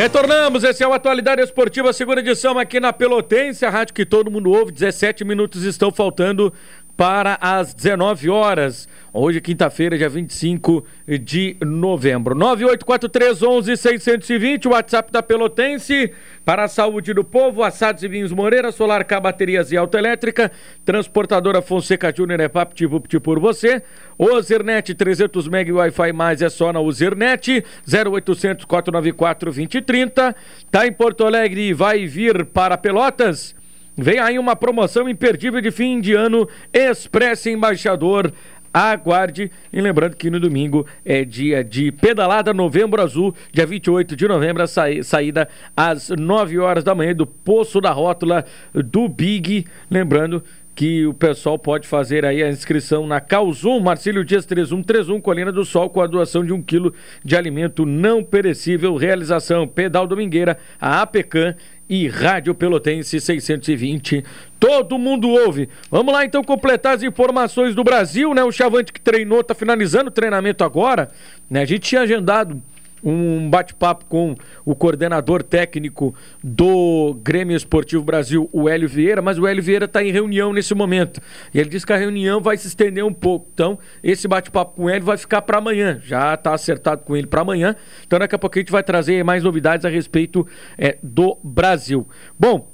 Retornamos, 0.00 0.62
esse 0.62 0.84
é 0.84 0.86
o 0.86 0.92
Atualidade 0.92 1.42
Esportiva, 1.42 1.92
segunda 1.92 2.20
edição 2.20 2.56
aqui 2.56 2.78
na 2.78 2.92
Pelotense, 2.92 3.66
a 3.66 3.68
rádio 3.68 3.92
que 3.92 4.06
todo 4.06 4.30
mundo 4.30 4.48
ouve, 4.48 4.70
17 4.70 5.24
minutos 5.24 5.64
estão 5.64 5.90
faltando 5.90 6.54
para 6.98 7.38
as 7.40 7.72
19 7.72 8.28
horas. 8.28 8.86
Hoje, 9.12 9.40
quinta-feira, 9.40 9.96
dia 9.96 10.08
25 10.08 10.84
de 11.22 11.56
novembro. 11.64 12.34
984311-620, 12.34 14.66
WhatsApp 14.66 15.12
da 15.12 15.22
Pelotense. 15.22 16.12
Para 16.44 16.64
a 16.64 16.68
saúde 16.68 17.14
do 17.14 17.22
povo, 17.22 17.62
assados 17.62 18.02
e 18.02 18.08
vinhos 18.08 18.32
Moreira, 18.32 18.72
Solar 18.72 19.04
K 19.04 19.20
Baterias 19.20 19.70
e 19.70 19.76
Autoelétrica, 19.76 20.50
Transportadora 20.84 21.62
Fonseca 21.62 22.12
Júnior 22.14 22.40
é 22.40 22.48
papo 22.48 22.74
tipo 22.74 23.00
por 23.20 23.38
você. 23.38 23.80
Ozernet 24.18 24.92
300 24.92 25.46
MB 25.46 25.70
Wi-Fi 25.70 26.12
mais 26.12 26.42
é 26.42 26.48
só 26.48 26.72
na 26.72 26.80
Ozernet 26.80 27.64
0800 27.86 28.64
494 28.64 29.46
2030. 29.46 30.34
Tá 30.68 30.84
em 30.84 30.92
Porto 30.92 31.24
Alegre 31.24 31.68
e 31.68 31.72
vai 31.72 32.06
vir 32.06 32.44
para 32.46 32.76
Pelotas. 32.76 33.56
Vem 34.00 34.20
aí 34.20 34.38
uma 34.38 34.54
promoção 34.54 35.08
imperdível 35.08 35.60
de 35.60 35.72
fim 35.72 36.00
de 36.00 36.14
ano 36.14 36.48
Expresso 36.72 37.48
Embaixador. 37.48 38.32
Aguarde. 38.72 39.50
E 39.72 39.80
lembrando 39.80 40.14
que 40.14 40.30
no 40.30 40.38
domingo 40.38 40.86
é 41.04 41.24
dia 41.24 41.64
de 41.64 41.90
pedalada 41.90 42.54
Novembro 42.54 43.02
Azul, 43.02 43.34
dia 43.50 43.66
28 43.66 44.14
de 44.14 44.28
novembro, 44.28 44.62
saída 45.02 45.48
às 45.76 46.10
9 46.10 46.60
horas 46.60 46.84
da 46.84 46.94
manhã 46.94 47.12
do 47.12 47.26
Poço 47.26 47.80
da 47.80 47.90
Rótula 47.90 48.44
do 48.72 49.08
Big. 49.08 49.66
Lembrando 49.90 50.44
que 50.76 51.04
o 51.04 51.12
pessoal 51.12 51.58
pode 51.58 51.88
fazer 51.88 52.24
aí 52.24 52.40
a 52.40 52.48
inscrição 52.48 53.04
na 53.04 53.20
Calzum, 53.20 53.80
Marcílio 53.80 54.24
Dias 54.24 54.46
3131, 54.46 55.20
Colina 55.20 55.50
do 55.50 55.64
Sol, 55.64 55.90
com 55.90 56.00
a 56.00 56.06
doação 56.06 56.44
de 56.44 56.52
um 56.52 56.62
quilo 56.62 56.94
de 57.24 57.36
alimento 57.36 57.84
não 57.84 58.22
perecível. 58.22 58.94
Realização 58.94 59.66
Pedal 59.66 60.06
Domingueira, 60.06 60.56
a 60.80 61.02
APECAM 61.02 61.56
e 61.88 62.08
Rádio 62.08 62.54
Pelotense 62.54 63.20
620. 63.20 64.24
Todo 64.60 64.98
mundo 64.98 65.28
ouve. 65.28 65.68
Vamos 65.90 66.12
lá 66.12 66.24
então 66.24 66.42
completar 66.42 66.96
as 66.96 67.02
informações 67.02 67.74
do 67.74 67.82
Brasil, 67.82 68.34
né? 68.34 68.44
O 68.44 68.52
Chavante 68.52 68.92
que 68.92 69.00
treinou, 69.00 69.42
tá 69.42 69.54
finalizando 69.54 70.08
o 70.08 70.12
treinamento 70.12 70.64
agora, 70.64 71.08
né? 71.48 71.62
A 71.62 71.64
gente 71.64 71.80
tinha 71.80 72.02
agendado 72.02 72.62
um 73.02 73.48
bate-papo 73.48 74.04
com 74.06 74.34
o 74.64 74.74
coordenador 74.74 75.42
técnico 75.42 76.14
do 76.42 77.18
Grêmio 77.22 77.56
Esportivo 77.56 78.02
Brasil, 78.02 78.48
o 78.52 78.68
Hélio 78.68 78.88
Vieira, 78.88 79.22
mas 79.22 79.38
o 79.38 79.46
Hélio 79.46 79.62
Vieira 79.62 79.84
está 79.84 80.02
em 80.02 80.10
reunião 80.10 80.52
nesse 80.52 80.74
momento. 80.74 81.20
E 81.52 81.58
ele 81.58 81.68
disse 81.68 81.86
que 81.86 81.92
a 81.92 81.96
reunião 81.96 82.40
vai 82.40 82.56
se 82.56 82.66
estender 82.66 83.04
um 83.04 83.12
pouco. 83.12 83.48
Então, 83.52 83.78
esse 84.02 84.26
bate-papo 84.26 84.76
com 84.76 84.90
ele 84.90 85.00
vai 85.00 85.16
ficar 85.16 85.42
para 85.42 85.58
amanhã. 85.58 86.00
Já 86.04 86.34
está 86.34 86.54
acertado 86.54 87.02
com 87.04 87.16
ele 87.16 87.26
para 87.26 87.42
amanhã. 87.42 87.76
Então, 88.06 88.18
daqui 88.18 88.34
a 88.34 88.38
pouco 88.38 88.58
a 88.58 88.60
gente 88.60 88.72
vai 88.72 88.82
trazer 88.82 89.24
mais 89.24 89.42
novidades 89.42 89.84
a 89.84 89.88
respeito 89.88 90.46
é, 90.76 90.98
do 91.02 91.36
Brasil. 91.42 92.06
Bom, 92.38 92.68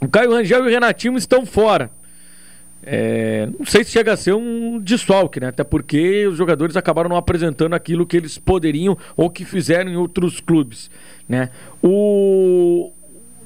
o 0.00 0.08
Caio 0.08 0.32
Rangel 0.32 0.64
e 0.64 0.68
o 0.68 0.70
Renatinho 0.70 1.16
estão 1.16 1.44
fora. 1.44 1.90
É, 2.82 3.46
não 3.58 3.66
sei 3.66 3.84
se 3.84 3.90
chega 3.90 4.12
a 4.12 4.16
ser 4.16 4.34
um 4.34 4.78
desfalque, 4.78 5.40
né? 5.40 5.48
Até 5.48 5.62
porque 5.62 6.26
os 6.26 6.36
jogadores 6.36 6.76
acabaram 6.76 7.10
não 7.10 7.16
apresentando 7.16 7.74
aquilo 7.74 8.06
que 8.06 8.16
eles 8.16 8.38
poderiam 8.38 8.96
ou 9.16 9.28
que 9.28 9.44
fizeram 9.44 9.90
em 9.90 9.96
outros 9.96 10.40
clubes, 10.40 10.90
né? 11.28 11.50
O, 11.82 12.92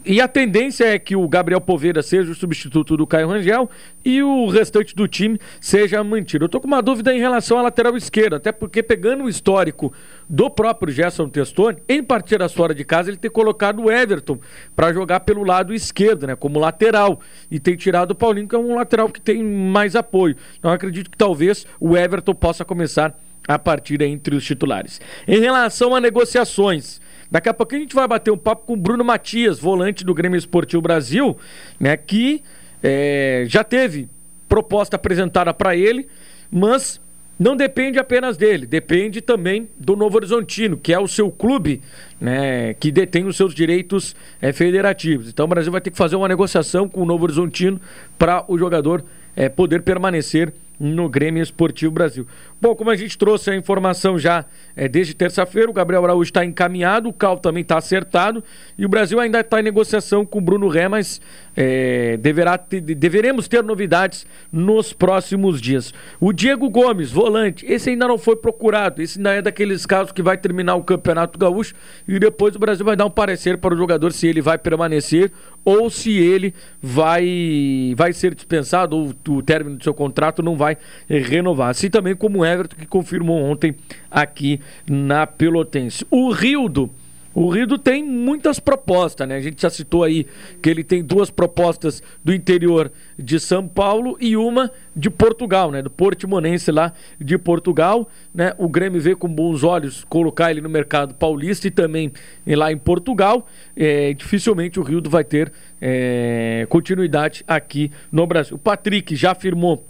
e 0.05 0.21
a 0.21 0.29
tendência 0.29 0.85
é 0.85 0.99
que 0.99 1.17
o 1.17 1.27
Gabriel 1.29 1.61
Poveira 1.61 2.03
seja 2.03 2.31
o 2.31 2.35
substituto 2.35 2.97
do 2.97 3.07
Caio 3.07 3.29
Rangel 3.29 3.71
e 4.05 4.23
o 4.23 4.49
restante 4.49 4.95
do 4.95 5.09
time 5.09 5.38
seja 5.61 6.03
mantido. 6.05 6.45
Eu 6.45 6.49
tô 6.49 6.61
com 6.61 6.67
uma 6.67 6.83
dúvida 6.83 7.14
em 7.14 7.19
relação 7.19 7.59
à 7.59 7.62
lateral 7.62 7.97
esquerda, 7.97 8.37
até 8.37 8.53
porque 8.53 8.83
pegando 8.83 9.25
o 9.25 9.29
histórico 9.29 9.93
do 10.29 10.51
próprio 10.51 10.93
Gerson 10.93 11.29
Testoni, 11.29 11.79
em 11.88 12.03
partidas 12.03 12.53
fora 12.53 12.75
de 12.75 12.85
casa, 12.85 13.11
ele 13.11 13.17
tem 13.17 13.31
colocado 13.31 13.83
o 13.83 13.90
Everton 13.90 14.38
para 14.77 14.93
jogar 14.93 15.21
pelo 15.21 15.43
lado 15.43 15.73
esquerdo, 15.73 16.27
né, 16.27 16.37
como 16.37 16.59
lateral, 16.59 17.21
e 17.51 17.59
tem 17.59 17.77
tirado 17.77 18.11
o 18.11 18.14
Paulinho, 18.14 18.49
que 18.49 18.55
é 18.55 18.59
um 18.59 18.75
lateral 18.75 19.09
que 19.09 19.21
tem 19.21 19.43
mais 19.43 19.97
apoio. 19.97 20.37
Então 20.59 20.71
acredito 20.71 21.11
que 21.11 21.17
talvez 21.17 21.67
o 21.81 21.97
Everton 21.97 22.35
possa 22.35 22.64
começar 22.64 23.19
a 23.47 23.59
partida 23.59 24.05
entre 24.05 24.35
os 24.35 24.45
titulares. 24.45 25.01
Em 25.29 25.40
relação 25.40 25.95
a 25.95 26.01
negociações, 26.01 27.01
Daqui 27.35 27.49
a 27.49 27.53
pouco 27.53 27.75
a 27.75 27.79
gente 27.81 27.97
vai 27.97 28.07
bater 28.07 28.31
um 28.31 28.37
papo 28.37 28.64
com 28.64 28.75
o 28.75 28.77
Bruno 28.77 29.03
Matias, 29.03 29.59
volante 29.59 30.05
do 30.05 30.14
Grêmio 30.14 30.38
Esportivo 30.38 30.81
Brasil, 30.81 31.37
né, 31.81 31.97
que 31.97 32.40
é, 32.81 33.44
já 33.49 33.64
teve 33.64 34.09
proposta 34.49 34.94
apresentada 34.94 35.53
para 35.53 35.75
ele, 35.75 36.07
mas 36.49 37.01
não 37.37 37.57
depende 37.57 37.99
apenas 37.99 38.37
dele, 38.37 38.66
depende 38.66 39.20
também 39.20 39.68
do 39.77 39.97
Novo 39.97 40.16
Horizontino, 40.16 40.77
que 40.77 40.92
é 40.92 40.99
o 41.01 41.09
seu 41.09 41.29
clube, 41.29 41.83
né, 42.20 42.73
que 42.75 42.92
detém 42.92 43.27
os 43.27 43.37
seus 43.37 43.53
direitos 43.53 44.14
é, 44.40 44.53
federativos. 44.53 45.29
Então 45.29 45.47
o 45.47 45.49
Brasil 45.49 45.73
vai 45.73 45.81
ter 45.81 45.90
que 45.90 45.99
fazer 45.99 46.14
uma 46.14 46.29
negociação 46.29 46.88
com 46.88 47.03
o 47.03 47.05
Novo 47.05 47.25
Horizontino 47.25 47.81
para 48.16 48.44
o 48.47 48.57
jogador 48.57 49.05
é, 49.35 49.49
poder 49.49 49.83
permanecer 49.83 50.53
no 50.79 51.09
Grêmio 51.09 51.42
Esportivo 51.42 51.92
Brasil. 51.92 52.27
Bom, 52.64 52.74
como 52.74 52.88
a 52.88 52.96
gente 52.96 53.18
trouxe 53.18 53.50
a 53.50 53.55
informação 53.55 54.18
já 54.18 54.46
é, 54.74 54.88
desde 54.88 55.12
terça-feira, 55.12 55.68
o 55.70 55.74
Gabriel 55.74 56.03
Araújo 56.03 56.31
está 56.31 56.42
encaminhado, 56.46 57.11
o 57.11 57.12
Cal 57.12 57.37
também 57.37 57.61
está 57.61 57.77
acertado 57.77 58.42
e 58.79 58.87
o 58.87 58.88
Brasil 58.88 59.20
ainda 59.20 59.40
está 59.40 59.61
em 59.61 59.62
negociação 59.62 60.24
com 60.24 60.38
o 60.38 60.40
Bruno 60.40 60.66
Ré, 60.68 60.88
mas 60.88 61.20
é, 61.55 62.16
deverá 62.16 62.57
deveremos 62.57 63.48
ter 63.48 63.62
novidades 63.62 64.27
nos 64.50 64.94
próximos 64.94 65.61
dias. 65.61 65.92
O 66.18 66.33
Diego 66.33 66.70
Gomes, 66.70 67.11
volante, 67.11 67.66
esse 67.68 67.90
ainda 67.90 68.09
não 68.09 68.16
foi 68.16 68.35
procurado, 68.35 69.03
esse 69.03 69.18
ainda 69.18 69.35
é 69.35 69.42
daqueles 69.42 69.85
casos 69.85 70.12
que 70.12 70.22
vai 70.22 70.38
terminar 70.38 70.77
o 70.77 70.83
Campeonato 70.83 71.38
Gaúcho 71.38 71.74
e 72.09 72.18
depois 72.18 72.57
o 72.57 72.59
Brasil 72.59 72.87
vai 72.87 72.96
dar 72.96 73.05
um 73.05 73.11
parecer 73.11 73.59
para 73.59 73.74
o 73.74 73.77
jogador 73.77 74.11
se 74.11 74.27
ele 74.27 74.40
vai 74.40 74.57
permanecer 74.57 75.31
ou 75.66 75.90
se 75.90 76.16
ele 76.16 76.55
vai, 76.81 77.92
vai 77.94 78.14
ser 78.14 78.35
dispensado 78.35 78.96
ou 78.96 79.14
o 79.37 79.42
término 79.42 79.77
do 79.77 79.85
seu 79.85 79.92
contrato 79.92 80.42
não 80.42 80.57
vai 80.57 80.79
renovar. 81.07 81.68
Assim 81.68 81.90
também 81.90 82.16
como 82.16 82.40
o 82.40 82.44
Everton, 82.55 82.77
que 82.77 82.87
confirmou 82.87 83.43
ontem 83.43 83.75
aqui 84.11 84.61
na 84.88 85.27
Pelotense. 85.27 86.07
O 86.11 86.31
Rildo. 86.31 86.90
O 87.35 87.49
Rildo 87.49 87.77
tem 87.77 88.05
muitas 88.05 88.61
propostas, 88.61 89.27
né? 89.27 89.35
A 89.35 89.40
gente 89.40 89.61
já 89.61 89.69
citou 89.69 90.05
aí 90.05 90.25
que 90.62 90.71
ele 90.71 90.85
tem 90.85 91.03
duas 91.03 91.31
propostas 91.31 92.01
do 92.23 92.33
interior 92.33 92.93
de 93.19 93.40
São 93.40 93.67
Paulo 93.67 94.17
e 94.21 94.37
uma 94.37 94.71
de 94.95 95.11
Portugal, 95.11 95.73
né? 95.73 95.83
Do 95.83 95.90
Portimonense 95.90 96.71
lá 96.71 96.93
de 97.21 97.37
Portugal, 97.37 98.09
né? 98.33 98.55
O 98.57 98.69
Grêmio 98.69 99.01
vê 99.01 99.17
com 99.17 99.27
bons 99.27 99.64
olhos 99.64 100.05
colocar 100.05 100.53
ele 100.53 100.61
no 100.61 100.69
mercado 100.69 101.12
paulista 101.12 101.67
e 101.67 101.73
também 101.73 102.12
lá 102.47 102.71
em 102.71 102.79
Portugal. 102.79 103.49
É, 103.77 104.12
dificilmente 104.12 104.79
o 104.79 104.85
Rildo 104.85 105.11
vai 105.11 105.25
ter 105.25 105.53
é, 105.81 106.67
continuidade 106.69 107.43
aqui 107.49 107.90
no 108.12 108.25
Brasil. 108.29 108.55
O 108.55 108.61
Patrick 108.61 109.17
já 109.17 109.33
afirmou 109.33 109.85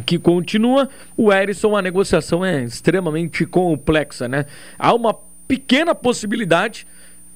que 0.00 0.18
continua. 0.18 0.88
O 1.16 1.32
Erisson, 1.32 1.76
a 1.76 1.82
negociação 1.82 2.44
é 2.44 2.62
extremamente 2.64 3.44
complexa, 3.46 4.28
né? 4.28 4.46
Há 4.78 4.94
uma 4.94 5.14
pequena 5.46 5.94
possibilidade 5.94 6.86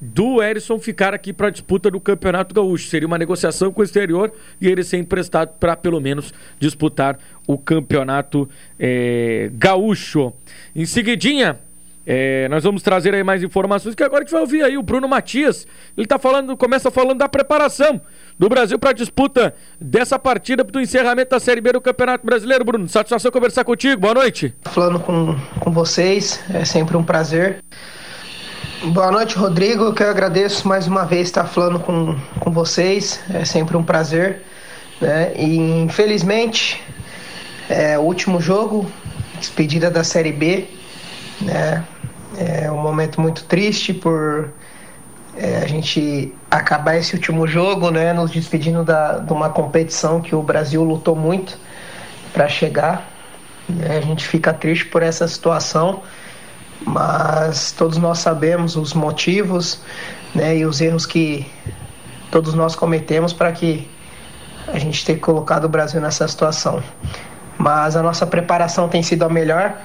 do 0.00 0.42
Erisson 0.42 0.78
ficar 0.78 1.14
aqui 1.14 1.32
para 1.32 1.48
a 1.48 1.50
disputa 1.50 1.90
do 1.90 1.98
Campeonato 1.98 2.54
Gaúcho. 2.54 2.88
Seria 2.88 3.06
uma 3.06 3.18
negociação 3.18 3.72
com 3.72 3.80
o 3.80 3.84
exterior 3.84 4.32
e 4.60 4.68
ele 4.68 4.84
ser 4.84 4.98
emprestado 4.98 5.54
para 5.58 5.74
pelo 5.74 6.00
menos 6.00 6.32
disputar 6.58 7.18
o 7.46 7.56
Campeonato 7.56 8.48
é, 8.78 9.50
Gaúcho. 9.54 10.32
Em 10.74 10.84
seguidinha, 10.84 11.58
é, 12.06 12.48
nós 12.48 12.62
vamos 12.62 12.82
trazer 12.82 13.12
aí 13.14 13.24
mais 13.24 13.42
informações 13.42 13.96
que 13.96 14.02
agora 14.04 14.22
a 14.22 14.24
gente 14.24 14.30
vai 14.30 14.40
ouvir 14.40 14.62
aí 14.62 14.78
o 14.78 14.82
Bruno 14.82 15.08
Matias. 15.08 15.66
Ele 15.98 16.06
tá 16.06 16.20
falando, 16.20 16.56
começa 16.56 16.88
falando 16.88 17.18
da 17.18 17.28
preparação 17.28 18.00
do 18.38 18.48
Brasil 18.48 18.78
para 18.78 18.90
a 18.90 18.92
disputa 18.92 19.52
dessa 19.80 20.16
partida 20.16 20.62
do 20.62 20.80
encerramento 20.80 21.30
da 21.30 21.40
Série 21.40 21.60
B 21.60 21.72
do 21.72 21.80
Campeonato 21.80 22.24
Brasileiro. 22.24 22.64
Bruno, 22.64 22.88
satisfação 22.88 23.32
conversar 23.32 23.64
contigo. 23.64 24.00
Boa 24.00 24.14
noite. 24.14 24.54
Falando 24.62 25.00
com, 25.00 25.34
com 25.58 25.72
vocês, 25.72 26.40
é 26.54 26.64
sempre 26.64 26.96
um 26.96 27.02
prazer. 27.02 27.58
Boa 28.84 29.10
noite, 29.10 29.36
Rodrigo. 29.36 29.84
Eu 29.84 29.92
que 29.92 30.04
agradeço 30.04 30.68
mais 30.68 30.86
uma 30.86 31.04
vez 31.04 31.26
estar 31.26 31.44
falando 31.44 31.80
com, 31.80 32.14
com 32.38 32.52
vocês. 32.52 33.18
É 33.34 33.44
sempre 33.44 33.76
um 33.76 33.82
prazer. 33.82 34.42
Né? 35.00 35.32
E 35.36 35.56
infelizmente, 35.82 36.80
é 37.68 37.98
o 37.98 38.02
último 38.02 38.40
jogo, 38.40 38.88
despedida 39.40 39.90
da 39.90 40.04
Série 40.04 40.30
B. 40.30 40.68
Né? 41.40 41.84
É 42.36 42.70
um 42.70 42.80
momento 42.80 43.20
muito 43.20 43.44
triste 43.44 43.94
por 43.94 44.50
é, 45.36 45.58
a 45.58 45.66
gente 45.66 46.34
acabar 46.50 46.96
esse 46.96 47.14
último 47.14 47.46
jogo, 47.46 47.90
né, 47.90 48.12
nos 48.12 48.30
despedindo 48.30 48.84
da, 48.84 49.18
de 49.18 49.32
uma 49.32 49.50
competição 49.50 50.20
que 50.20 50.34
o 50.34 50.42
Brasil 50.42 50.82
lutou 50.82 51.14
muito 51.14 51.58
para 52.32 52.48
chegar. 52.48 53.08
É, 53.82 53.98
a 53.98 54.00
gente 54.00 54.26
fica 54.26 54.52
triste 54.52 54.86
por 54.86 55.02
essa 55.02 55.26
situação, 55.26 56.02
mas 56.84 57.72
todos 57.72 57.98
nós 57.98 58.18
sabemos 58.18 58.76
os 58.76 58.94
motivos 58.94 59.80
né, 60.34 60.56
e 60.56 60.64
os 60.64 60.80
erros 60.80 61.04
que 61.06 61.46
todos 62.30 62.54
nós 62.54 62.74
cometemos 62.74 63.32
para 63.32 63.52
que 63.52 63.88
a 64.68 64.78
gente 64.78 65.04
tenha 65.04 65.18
colocado 65.18 65.64
o 65.64 65.68
Brasil 65.68 66.00
nessa 66.00 66.26
situação. 66.28 66.82
Mas 67.58 67.96
a 67.96 68.02
nossa 68.02 68.26
preparação 68.26 68.88
tem 68.88 69.02
sido 69.02 69.24
a 69.24 69.28
melhor. 69.28 69.76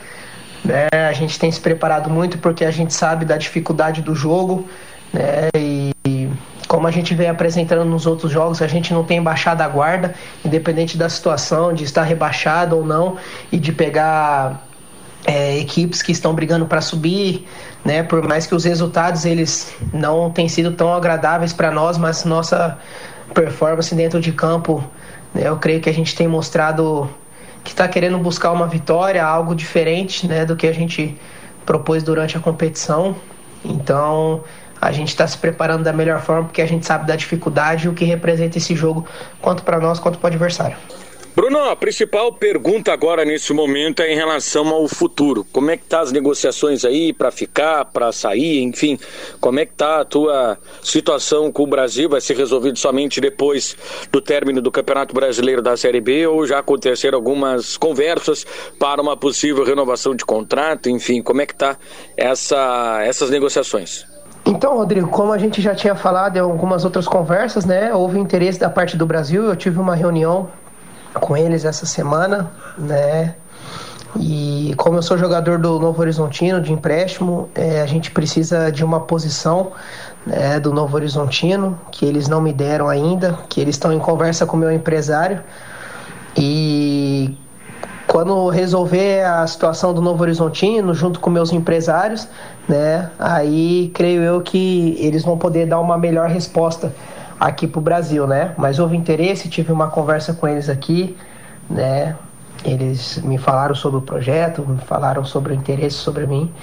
Né? 0.63 0.87
A 0.91 1.13
gente 1.13 1.39
tem 1.39 1.51
se 1.51 1.59
preparado 1.59 2.09
muito 2.09 2.37
porque 2.37 2.63
a 2.63 2.71
gente 2.71 2.93
sabe 2.93 3.25
da 3.25 3.37
dificuldade 3.37 4.01
do 4.01 4.13
jogo 4.13 4.67
né? 5.13 5.49
E 5.55 6.29
como 6.67 6.87
a 6.87 6.91
gente 6.91 7.13
vem 7.13 7.27
apresentando 7.27 7.83
nos 7.83 8.05
outros 8.05 8.31
jogos, 8.31 8.61
a 8.61 8.67
gente 8.67 8.93
não 8.93 9.03
tem 9.03 9.21
baixado 9.21 9.61
a 9.61 9.67
guarda, 9.67 10.15
independente 10.43 10.97
da 10.97 11.09
situação, 11.09 11.73
de 11.73 11.83
estar 11.83 12.03
rebaixado 12.03 12.77
ou 12.77 12.85
não, 12.85 13.17
e 13.51 13.57
de 13.57 13.71
pegar 13.73 14.65
é, 15.25 15.57
equipes 15.57 16.01
que 16.01 16.11
estão 16.11 16.33
brigando 16.33 16.65
para 16.65 16.81
subir, 16.81 17.45
né? 17.83 18.03
Por 18.03 18.25
mais 18.27 18.47
que 18.47 18.55
os 18.55 18.63
resultados 18.63 19.25
eles 19.25 19.73
não 19.93 20.31
tenham 20.31 20.49
sido 20.49 20.71
tão 20.71 20.93
agradáveis 20.93 21.51
para 21.51 21.69
nós, 21.71 21.97
mas 21.97 22.23
nossa 22.23 22.77
performance 23.33 23.93
dentro 23.93 24.19
de 24.19 24.31
campo, 24.31 24.83
né, 25.33 25.43
eu 25.47 25.57
creio 25.57 25.81
que 25.81 25.89
a 25.89 25.93
gente 25.93 26.15
tem 26.15 26.27
mostrado 26.27 27.09
que 27.63 27.71
está 27.71 27.87
querendo 27.87 28.17
buscar 28.17 28.51
uma 28.51 28.67
vitória, 28.67 29.23
algo 29.23 29.55
diferente, 29.55 30.27
né, 30.27 30.45
do 30.45 30.55
que 30.55 30.67
a 30.67 30.73
gente 30.73 31.17
propôs 31.65 32.03
durante 32.03 32.35
a 32.37 32.39
competição. 32.39 33.15
Então, 33.63 34.43
a 34.79 34.91
gente 34.91 35.09
está 35.09 35.27
se 35.27 35.37
preparando 35.37 35.83
da 35.83 35.93
melhor 35.93 36.21
forma 36.21 36.45
porque 36.45 36.61
a 36.61 36.65
gente 36.65 36.85
sabe 36.85 37.05
da 37.05 37.15
dificuldade 37.15 37.85
e 37.85 37.89
o 37.89 37.93
que 37.93 38.03
representa 38.03 38.57
esse 38.57 38.75
jogo, 38.75 39.05
quanto 39.39 39.63
para 39.63 39.79
nós 39.79 39.99
quanto 39.99 40.17
para 40.17 40.27
o 40.27 40.29
adversário. 40.29 40.77
Bruno, 41.33 41.59
a 41.59 41.75
principal 41.77 42.33
pergunta 42.33 42.91
agora 42.91 43.23
nesse 43.23 43.53
momento 43.53 44.01
é 44.01 44.11
em 44.11 44.15
relação 44.15 44.67
ao 44.67 44.85
futuro. 44.89 45.45
Como 45.53 45.71
é 45.71 45.77
que 45.77 45.85
tá 45.85 46.01
as 46.01 46.11
negociações 46.11 46.83
aí 46.83 47.13
para 47.13 47.31
ficar, 47.31 47.85
para 47.85 48.11
sair, 48.11 48.61
enfim, 48.61 48.99
como 49.39 49.57
é 49.57 49.65
que 49.65 49.71
tá 49.71 50.01
a 50.01 50.05
tua 50.05 50.57
situação 50.83 51.49
com 51.49 51.63
o 51.63 51.67
Brasil? 51.67 52.09
Vai 52.09 52.19
ser 52.19 52.35
resolvido 52.35 52.77
somente 52.77 53.21
depois 53.21 53.77
do 54.11 54.19
término 54.19 54.61
do 54.61 54.69
Campeonato 54.69 55.15
Brasileiro 55.15 55.61
da 55.61 55.77
Série 55.77 56.01
B 56.01 56.27
ou 56.27 56.45
já 56.45 56.59
aconteceram 56.59 57.17
algumas 57.17 57.77
conversas 57.77 58.45
para 58.77 59.01
uma 59.01 59.15
possível 59.15 59.63
renovação 59.63 60.13
de 60.13 60.25
contrato, 60.25 60.89
enfim, 60.89 61.21
como 61.21 61.41
é 61.41 61.45
que 61.45 61.55
tá 61.55 61.77
essa, 62.17 63.01
essas 63.05 63.29
negociações? 63.29 64.05
Então, 64.45 64.75
Rodrigo, 64.75 65.07
como 65.07 65.31
a 65.31 65.37
gente 65.37 65.61
já 65.61 65.73
tinha 65.73 65.95
falado 65.95 66.35
em 66.35 66.39
algumas 66.39 66.83
outras 66.83 67.07
conversas, 67.07 67.63
né, 67.63 67.93
houve 67.93 68.19
interesse 68.19 68.59
da 68.59 68.69
parte 68.69 68.97
do 68.97 69.05
Brasil. 69.05 69.45
Eu 69.45 69.55
tive 69.55 69.79
uma 69.79 69.95
reunião 69.95 70.49
com 71.13 71.35
eles 71.35 71.65
essa 71.65 71.85
semana, 71.85 72.51
né? 72.77 73.35
E 74.19 74.73
como 74.75 74.97
eu 74.97 75.01
sou 75.01 75.17
jogador 75.17 75.57
do 75.57 75.79
Novo 75.79 76.01
Horizontino 76.01 76.61
de 76.61 76.73
empréstimo, 76.73 77.49
é, 77.55 77.81
a 77.81 77.85
gente 77.85 78.11
precisa 78.11 78.69
de 78.71 78.83
uma 78.83 78.99
posição 78.99 79.71
né, 80.25 80.59
do 80.59 80.73
Novo 80.73 80.95
Horizontino 80.95 81.79
que 81.91 82.05
eles 82.05 82.27
não 82.27 82.41
me 82.41 82.51
deram 82.51 82.89
ainda, 82.89 83.39
que 83.47 83.61
eles 83.61 83.75
estão 83.75 83.93
em 83.93 83.99
conversa 83.99 84.45
com 84.45 84.57
o 84.57 84.59
meu 84.59 84.71
empresário. 84.71 85.41
E 86.35 87.37
quando 88.05 88.49
resolver 88.49 89.23
a 89.23 89.47
situação 89.47 89.93
do 89.93 90.01
Novo 90.01 90.21
Horizontino, 90.23 90.93
junto 90.93 91.19
com 91.19 91.29
meus 91.29 91.53
empresários, 91.53 92.27
né, 92.67 93.09
aí 93.17 93.89
creio 93.93 94.21
eu 94.21 94.41
que 94.41 94.97
eles 94.99 95.23
vão 95.23 95.37
poder 95.37 95.67
dar 95.67 95.79
uma 95.79 95.97
melhor 95.97 96.27
resposta 96.27 96.93
aqui 97.41 97.65
para 97.65 97.79
o 97.79 97.81
Brasil, 97.81 98.27
né? 98.27 98.53
Mas 98.55 98.77
houve 98.77 98.95
interesse, 98.95 99.49
tive 99.49 99.71
uma 99.71 99.89
conversa 99.89 100.31
com 100.31 100.47
eles 100.47 100.69
aqui, 100.69 101.17
né? 101.67 102.15
Eles 102.63 103.17
me 103.23 103.39
falaram 103.39 103.73
sobre 103.73 103.97
o 103.97 104.01
projeto, 104.01 104.61
me 104.61 104.77
falaram 104.81 105.25
sobre 105.25 105.51
o 105.51 105.55
interesse 105.55 105.95
sobre 105.95 106.27
mim. 106.27 106.53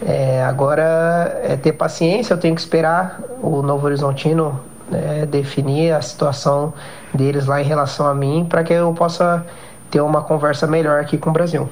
É, 0.00 0.42
agora 0.44 1.38
é 1.44 1.56
ter 1.56 1.72
paciência, 1.72 2.32
eu 2.32 2.38
tenho 2.38 2.54
que 2.54 2.60
esperar 2.60 3.20
o 3.42 3.60
Novo 3.60 3.84
Horizontino 3.84 4.58
né, 4.90 5.26
definir 5.26 5.92
a 5.92 6.00
situação 6.00 6.72
deles 7.12 7.44
lá 7.46 7.60
em 7.60 7.64
relação 7.64 8.06
a 8.06 8.14
mim 8.14 8.46
para 8.48 8.64
que 8.64 8.72
eu 8.72 8.94
possa 8.94 9.44
ter 9.90 10.00
uma 10.00 10.22
conversa 10.22 10.66
melhor 10.66 11.00
aqui 11.00 11.18
com 11.18 11.28
o 11.28 11.32
Brasil. 11.32 11.68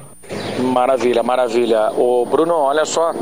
Maravilha, 0.59 1.23
maravilha. 1.23 1.89
O 1.93 2.25
Bruno, 2.25 2.53
olha 2.53 2.85
só, 2.85 3.13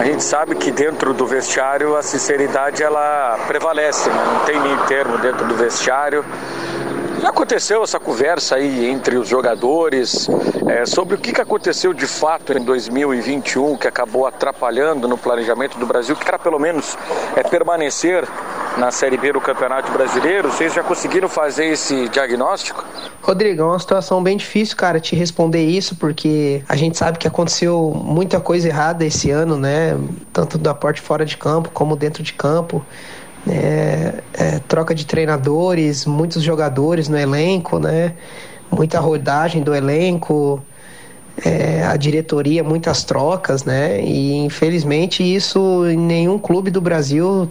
a 0.00 0.04
gente 0.04 0.24
sabe 0.24 0.54
que 0.54 0.70
dentro 0.70 1.12
do 1.12 1.26
vestiário 1.26 1.94
a 1.94 2.02
sinceridade 2.02 2.82
ela 2.82 3.38
prevalece, 3.46 4.08
né? 4.08 4.24
não 4.32 4.40
tem 4.46 4.58
nem 4.58 4.74
termo 4.86 5.18
dentro 5.18 5.46
do 5.46 5.54
vestiário. 5.54 6.24
Já 7.20 7.28
aconteceu 7.28 7.82
essa 7.82 8.00
conversa 8.00 8.56
aí 8.56 8.86
entre 8.86 9.18
os 9.18 9.28
jogadores 9.28 10.26
é, 10.66 10.86
sobre 10.86 11.16
o 11.16 11.18
que, 11.18 11.34
que 11.34 11.40
aconteceu 11.42 11.92
de 11.92 12.06
fato 12.06 12.56
em 12.56 12.64
2021 12.64 13.76
que 13.76 13.86
acabou 13.86 14.26
atrapalhando 14.26 15.06
no 15.06 15.18
planejamento 15.18 15.78
do 15.78 15.84
Brasil, 15.84 16.16
que 16.16 16.26
era 16.26 16.38
pelo 16.38 16.58
menos 16.58 16.96
é, 17.36 17.42
permanecer 17.42 18.26
na 18.80 18.90
Série 18.90 19.18
B 19.18 19.34
do 19.34 19.40
Campeonato 19.42 19.92
Brasileiro. 19.92 20.50
Vocês 20.50 20.72
já 20.72 20.82
conseguiram 20.82 21.28
fazer 21.28 21.66
esse 21.66 22.08
diagnóstico? 22.08 22.82
Rodrigo, 23.20 23.60
é 23.60 23.64
uma 23.64 23.78
situação 23.78 24.22
bem 24.22 24.38
difícil, 24.38 24.74
cara, 24.74 24.98
te 24.98 25.14
responder 25.14 25.62
isso, 25.62 25.94
porque 25.96 26.64
a 26.66 26.74
gente 26.74 26.96
sabe 26.96 27.18
que 27.18 27.28
aconteceu 27.28 27.92
muita 27.94 28.40
coisa 28.40 28.68
errada 28.68 29.04
esse 29.04 29.30
ano, 29.30 29.58
né? 29.58 29.98
Tanto 30.32 30.56
da 30.56 30.72
parte 30.72 31.02
fora 31.02 31.26
de 31.26 31.36
campo 31.36 31.68
como 31.70 31.94
dentro 31.94 32.22
de 32.22 32.32
campo. 32.32 32.82
É, 33.46 34.22
é, 34.32 34.58
troca 34.66 34.94
de 34.94 35.04
treinadores, 35.04 36.06
muitos 36.06 36.42
jogadores 36.42 37.06
no 37.06 37.18
elenco, 37.18 37.78
né? 37.78 38.14
Muita 38.70 38.98
rodagem 38.98 39.62
do 39.62 39.74
elenco, 39.74 40.62
é, 41.44 41.84
a 41.84 41.96
diretoria, 41.96 42.64
muitas 42.64 43.04
trocas, 43.04 43.62
né? 43.62 44.00
E 44.00 44.38
infelizmente 44.38 45.22
isso 45.22 45.86
em 45.86 45.98
nenhum 45.98 46.38
clube 46.38 46.70
do 46.70 46.80
Brasil 46.80 47.50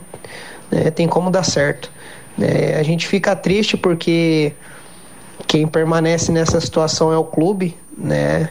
né, 0.72 0.92
tem 0.92 1.08
como 1.08 1.30
dar 1.30 1.44
certo. 1.44 1.92
É, 2.40 2.78
a 2.80 2.84
gente 2.84 3.08
fica 3.08 3.36
triste 3.36 3.76
porque 3.76 4.54
quem 5.48 5.68
permanece 5.68 6.32
nessa 6.32 6.60
situação 6.62 7.12
é 7.12 7.18
o 7.18 7.24
clube, 7.24 7.76
né? 7.98 8.50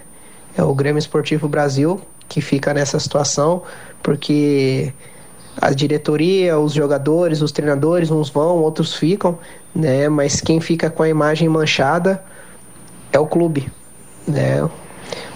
É 0.56 0.62
o 0.62 0.74
Grêmio 0.74 0.98
Esportivo 0.98 1.48
Brasil 1.48 2.00
que 2.28 2.40
fica 2.40 2.74
nessa 2.74 3.00
situação, 3.00 3.62
porque 4.02 4.92
a 5.60 5.70
diretoria, 5.70 6.58
os 6.58 6.72
jogadores, 6.72 7.40
os 7.40 7.50
treinadores, 7.50 8.10
uns 8.10 8.28
vão, 8.28 8.58
outros 8.58 8.94
ficam, 8.94 9.38
né? 9.74 10.08
Mas 10.08 10.40
quem 10.40 10.60
fica 10.60 10.90
com 10.90 11.02
a 11.02 11.08
imagem 11.08 11.48
manchada 11.48 12.22
é 13.12 13.18
o 13.18 13.26
clube, 13.26 13.70
né? 14.26 14.68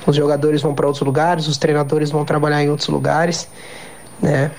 Os 0.07 0.15
jogadores 0.15 0.61
vão 0.61 0.75
para 0.75 0.87
outros 0.87 1.05
lugares, 1.05 1.49
os 1.49 1.57
treinadores 1.57 2.11
vão 2.11 2.25
trabalhar 2.25 2.63
em 2.63 2.69
outros 2.69 2.89
lugares, 2.89 3.49
né? 4.21 4.51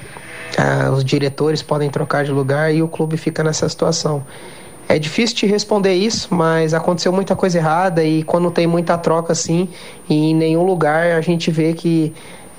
Ah, 0.57 0.91
os 0.91 1.03
diretores 1.03 1.61
podem 1.61 1.89
trocar 1.89 2.23
de 2.23 2.31
lugar 2.31 2.73
e 2.73 2.81
o 2.81 2.87
clube 2.87 3.17
fica 3.17 3.43
nessa 3.43 3.67
situação. 3.67 4.25
É 4.87 4.99
difícil 4.99 5.35
te 5.37 5.45
responder 5.45 5.93
isso, 5.93 6.33
mas 6.33 6.73
aconteceu 6.73 7.11
muita 7.11 7.35
coisa 7.35 7.57
errada 7.57 8.03
e 8.03 8.23
quando 8.23 8.51
tem 8.51 8.67
muita 8.67 8.97
troca 8.97 9.31
assim, 9.31 9.69
em 10.09 10.35
nenhum 10.35 10.63
lugar 10.63 11.13
a 11.13 11.21
gente 11.21 11.49
vê 11.49 11.73
que 11.73 12.13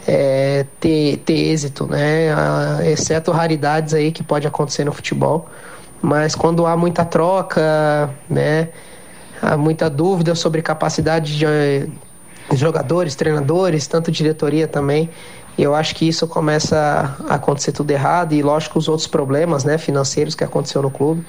é, 0.07 0.67
ter, 0.81 1.19
ter 1.19 1.35
êxito, 1.35 1.87
né? 1.87 2.33
Ah, 2.33 2.81
exceto 2.85 3.31
raridades 3.31 3.95
aí 3.95 4.11
que 4.11 4.23
pode 4.23 4.47
acontecer 4.47 4.85
no 4.85 4.93
futebol. 4.93 5.49
Mas 6.01 6.35
quando 6.35 6.67
há 6.67 6.77
muita 6.77 7.05
troca, 7.05 8.11
né? 8.29 8.69
Há 9.41 9.57
muita 9.57 9.91
dúvida 9.91 10.35
sobre 10.35 10.63
capacidade 10.63 11.37
de 11.37 11.47
jogadores, 12.53 13.15
treinadores, 13.15 13.87
tanto 13.87 14.11
diretoria 14.11 14.67
também. 14.67 15.11
E 15.57 15.63
eu 15.63 15.75
acho 15.75 15.95
que 15.95 16.09
isso 16.09 16.27
começa 16.27 17.17
a 17.29 17.35
acontecer 17.35 17.73
tudo 17.73 17.91
errado 17.91 18.33
e 18.33 18.43
lógico 18.43 18.79
os 18.79 18.89
outros 18.89 19.07
problemas, 19.07 19.65
né, 19.65 19.79
financeiros 19.79 20.35
que 20.35 20.43
aconteceu 20.43 20.83
no 20.83 20.91
clube. 20.91 21.25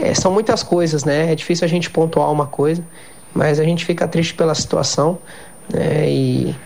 É, 0.00 0.14
são 0.14 0.32
muitas 0.32 0.62
coisas, 0.62 1.04
né? 1.04 1.30
É 1.30 1.34
difícil 1.34 1.64
a 1.64 1.68
gente 1.68 1.90
pontuar 1.90 2.30
uma 2.32 2.46
coisa, 2.46 2.82
mas 3.32 3.60
a 3.60 3.64
gente 3.64 3.84
fica 3.84 4.08
triste 4.08 4.34
pela 4.34 4.54
situação, 4.54 5.18
né? 5.72 6.08
E 6.08 6.56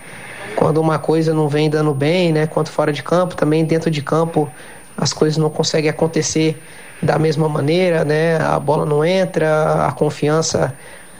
quando 0.55 0.79
uma 0.79 0.97
coisa 0.97 1.33
não 1.33 1.47
vem 1.47 1.69
dando 1.69 1.93
bem, 1.93 2.31
né, 2.31 2.47
quanto 2.47 2.71
fora 2.71 2.91
de 2.91 3.03
campo, 3.03 3.35
também 3.35 3.63
dentro 3.65 3.91
de 3.91 4.01
campo 4.01 4.49
as 4.97 5.13
coisas 5.13 5.37
não 5.37 5.49
conseguem 5.49 5.89
acontecer 5.89 6.61
da 7.01 7.17
mesma 7.17 7.47
maneira, 7.47 8.03
né? 8.03 8.37
A 8.37 8.59
bola 8.59 8.85
não 8.85 9.05
entra, 9.05 9.85
a 9.85 9.91
confiança 9.91 10.73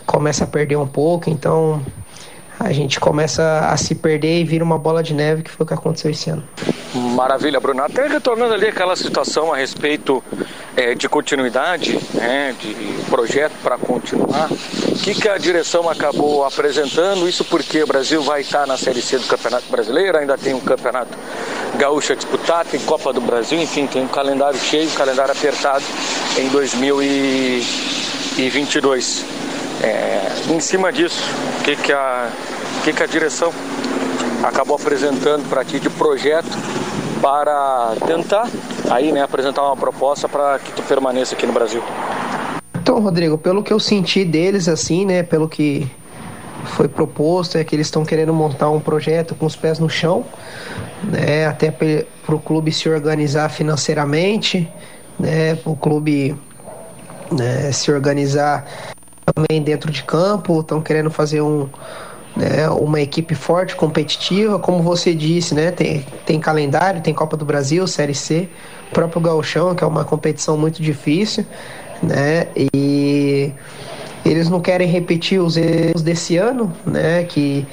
começa 0.06 0.44
a 0.44 0.48
perder 0.48 0.76
um 0.76 0.88
pouco, 0.88 1.30
então 1.30 1.82
a 2.60 2.74
gente 2.74 3.00
começa 3.00 3.70
a 3.70 3.78
se 3.78 3.96
perder 3.96 4.42
e 4.42 4.44
vira 4.44 4.62
uma 4.64 4.78
bola 4.78 5.02
de 5.02 5.14
neve, 5.14 5.44
que 5.44 5.50
foi 5.50 5.64
o 5.64 5.68
que 5.68 5.74
aconteceu 5.74 6.12
esse 6.12 6.30
ano. 6.30 6.44
Maravilha, 6.94 7.60
Bruno. 7.60 7.84
Até 7.84 8.08
retornando 8.08 8.54
ali 8.54 8.68
aquela 8.68 8.96
situação 8.96 9.52
a 9.54 9.58
respeito 9.58 10.24
é, 10.76 10.94
de 10.94 11.08
continuidade, 11.08 11.98
né, 12.14 12.54
de 12.60 12.76
projeto 13.10 13.54
para 13.64 13.78
continuar, 13.78 14.50
o 14.52 14.96
que, 14.96 15.16
que 15.16 15.30
a 15.30 15.38
direção 15.38 15.90
acabou 15.90 16.44
apresentando? 16.44 17.30
Isso 17.30 17.46
porque 17.46 17.82
o 17.84 17.88
Brasil 17.88 18.22
vai 18.22 18.42
estar 18.42 18.68
na 18.68 18.78
Série 18.78 19.02
C 19.02 19.18
do 19.18 19.28
Campeonato 19.28 19.70
Brasileiro, 19.70 20.18
ainda 20.18 20.38
tem 20.38 20.54
um 20.54 20.60
Campeonato 20.60 21.18
Gaúcho 21.78 22.12
a 22.14 22.16
disputar, 22.16 22.66
tem 22.66 22.80
Copa 22.82 23.14
do 23.14 23.22
Brasil, 23.22 23.62
enfim, 23.62 23.86
tem 23.88 24.04
um 24.04 24.08
calendário 24.08 24.60
cheio, 24.60 24.90
um 24.90 24.94
calendário 24.94 25.32
apertado 25.32 25.84
em 26.38 26.50
2022. 26.50 29.26
É, 29.82 30.20
em 30.50 30.60
cima 30.60 30.92
disso, 30.92 31.24
o 31.60 31.64
que, 31.64 31.74
que, 31.78 31.94
a, 31.94 32.30
que, 32.84 32.94
que 32.94 33.04
a 33.04 33.08
direção 33.08 33.52
acabou 34.44 34.76
apresentando 34.76 35.48
para 35.50 35.64
ti 35.64 35.80
de 35.80 35.90
projeto 35.90 36.50
para 37.22 37.96
tentar 38.08 38.50
aí, 38.90 39.12
né, 39.12 39.22
apresentar 39.22 39.64
uma 39.64 39.76
proposta 39.76 40.28
para 40.28 40.60
que 40.60 40.72
tu 40.72 40.82
permaneça 40.84 41.36
aqui 41.36 41.46
no 41.46 41.54
Brasil? 41.54 41.84
Então, 42.82 43.00
Rodrigo, 43.02 43.38
pelo 43.38 43.62
que 43.62 43.72
eu 43.72 43.80
senti 43.80 44.24
deles, 44.24 44.68
assim, 44.68 45.06
né, 45.06 45.22
pelo 45.22 45.48
que 45.48 45.90
foi 46.66 46.88
proposto, 46.88 47.58
é 47.58 47.64
que 47.64 47.76
eles 47.76 47.88
estão 47.88 48.06
querendo 48.06 48.34
montar 48.34 48.70
um 48.70 48.80
projeto 48.80 49.36
com 49.36 49.46
os 49.46 49.56
pés 49.56 49.80
no 49.80 49.90
chão, 49.90 50.26
né, 51.04 51.46
até 51.46 51.72
para 51.72 52.36
o 52.36 52.40
clube 52.40 52.72
se 52.72 52.90
organizar 52.90 53.50
financeiramente, 53.50 54.72
né, 55.20 55.58
o 55.66 55.76
clube 55.76 56.36
né, 57.32 57.72
se 57.72 57.92
organizar 57.92 58.66
também 59.36 59.62
dentro 59.62 59.92
de 59.92 60.04
campo, 60.04 60.62
estão 60.62 60.82
querendo 60.82 61.12
fazer 61.12 61.42
um, 61.42 61.70
né, 62.40 62.70
uma 62.70 63.02
equipe 63.02 63.36
forte, 63.36 63.76
competitiva, 63.76 64.58
como 64.58 64.82
você 64.82 65.14
disse, 65.14 65.54
né, 65.54 65.72
tem, 65.72 66.06
tem 66.26 66.40
calendário, 66.40 67.02
tem 67.02 67.14
Copa 67.14 67.36
do 67.36 67.44
Brasil, 67.44 67.86
Série 67.86 68.16
C, 68.16 68.48
próprio 68.94 69.22
Gauchão, 69.22 69.76
que 69.76 69.84
é 69.84 69.88
uma 69.88 70.06
competição 70.06 70.58
muito 70.58 70.82
difícil, 70.82 71.46
né, 72.02 72.48
e 72.56 73.52
eles 74.24 74.50
não 74.50 74.62
querem 74.62 74.88
repetir 74.88 75.42
os 75.42 75.58
erros 75.58 76.02
desse 76.02 76.38
ano, 76.38 76.74
né, 76.86 77.26
que 77.26 77.68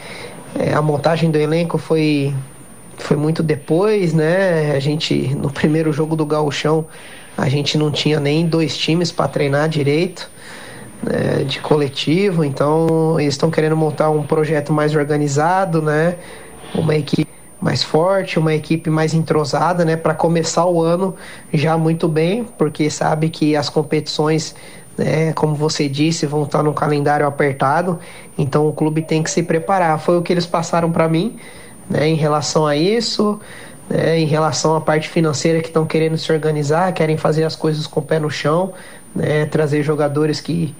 é, 0.58 0.74
a 0.74 0.82
montagem 0.82 1.30
do 1.30 1.38
elenco 1.38 1.78
foi 1.78 2.34
foi 2.98 3.14
muito 3.14 3.42
depois, 3.42 4.14
né? 4.14 4.72
A 4.74 4.80
gente 4.80 5.34
no 5.34 5.50
primeiro 5.50 5.92
jogo 5.92 6.16
do 6.16 6.24
Gauchão 6.24 6.86
a 7.36 7.46
gente 7.46 7.76
não 7.76 7.90
tinha 7.90 8.18
nem 8.18 8.46
dois 8.46 8.74
times 8.74 9.12
para 9.12 9.28
treinar 9.28 9.68
direito 9.68 10.30
né, 11.06 11.44
de 11.44 11.60
coletivo, 11.60 12.44
então 12.44 13.18
eles 13.18 13.34
estão 13.34 13.50
querendo 13.50 13.76
montar 13.76 14.10
um 14.10 14.22
projeto 14.22 14.72
mais 14.72 14.94
organizado, 14.94 15.80
né? 15.80 16.16
Uma 16.74 16.96
equipe 16.96 17.30
mais 17.60 17.82
forte, 17.82 18.38
uma 18.38 18.54
equipe 18.54 18.90
mais 18.90 19.14
entrosada, 19.14 19.84
né? 19.84 19.96
Para 19.96 20.14
começar 20.14 20.66
o 20.66 20.82
ano 20.82 21.14
já 21.52 21.78
muito 21.78 22.08
bem, 22.08 22.44
porque 22.44 22.90
sabe 22.90 23.28
que 23.28 23.56
as 23.56 23.68
competições, 23.68 24.54
né, 24.98 25.32
como 25.32 25.54
você 25.54 25.88
disse, 25.88 26.26
vão 26.26 26.42
estar 26.42 26.62
no 26.62 26.74
calendário 26.74 27.26
apertado, 27.26 27.98
então 28.36 28.66
o 28.66 28.72
clube 28.72 29.02
tem 29.02 29.22
que 29.22 29.30
se 29.30 29.42
preparar. 29.42 29.98
Foi 30.00 30.18
o 30.18 30.22
que 30.22 30.32
eles 30.32 30.46
passaram 30.46 30.90
para 30.90 31.08
mim, 31.08 31.36
né? 31.88 32.08
Em 32.08 32.16
relação 32.16 32.66
a 32.66 32.76
isso. 32.76 33.40
Né, 33.88 34.18
em 34.18 34.26
relação 34.26 34.74
à 34.74 34.80
parte 34.80 35.08
financeira 35.08 35.60
que 35.60 35.68
estão 35.68 35.86
querendo 35.86 36.18
se 36.18 36.32
organizar, 36.32 36.92
querem 36.92 37.16
fazer 37.16 37.44
as 37.44 37.54
coisas 37.54 37.86
com 37.86 38.00
o 38.00 38.02
pé 38.02 38.18
no 38.18 38.28
chão, 38.28 38.72
né, 39.16 39.46
trazer 39.46 39.82
jogadores 39.82 40.40
que, 40.40 40.74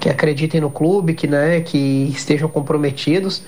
que 0.00 0.08
acreditem 0.08 0.60
no 0.60 0.70
clube, 0.70 1.14
que, 1.14 1.26
né, 1.26 1.60
que 1.60 2.10
estejam 2.14 2.48
comprometidos, 2.48 3.44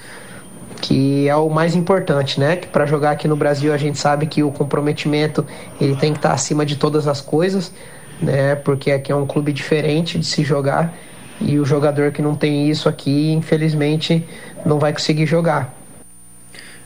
que 0.80 1.28
é 1.28 1.34
o 1.34 1.48
mais 1.48 1.74
importante, 1.74 2.38
né? 2.38 2.56
Que 2.56 2.68
para 2.68 2.84
jogar 2.84 3.12
aqui 3.12 3.26
no 3.26 3.34
Brasil 3.34 3.72
a 3.72 3.78
gente 3.78 3.98
sabe 3.98 4.26
que 4.26 4.42
o 4.42 4.52
comprometimento 4.52 5.44
ele 5.80 5.96
tem 5.96 6.12
que 6.12 6.18
estar 6.18 6.32
acima 6.32 6.66
de 6.66 6.76
todas 6.76 7.08
as 7.08 7.20
coisas, 7.20 7.72
né? 8.20 8.54
Porque 8.56 8.90
aqui 8.90 9.10
é 9.10 9.16
um 9.16 9.26
clube 9.26 9.52
diferente 9.52 10.18
de 10.18 10.26
se 10.26 10.44
jogar 10.44 10.94
e 11.40 11.58
o 11.58 11.64
jogador 11.64 12.12
que 12.12 12.20
não 12.20 12.34
tem 12.34 12.68
isso 12.68 12.88
aqui, 12.88 13.32
infelizmente, 13.32 14.26
não 14.64 14.78
vai 14.78 14.92
conseguir 14.92 15.26
jogar. 15.26 15.74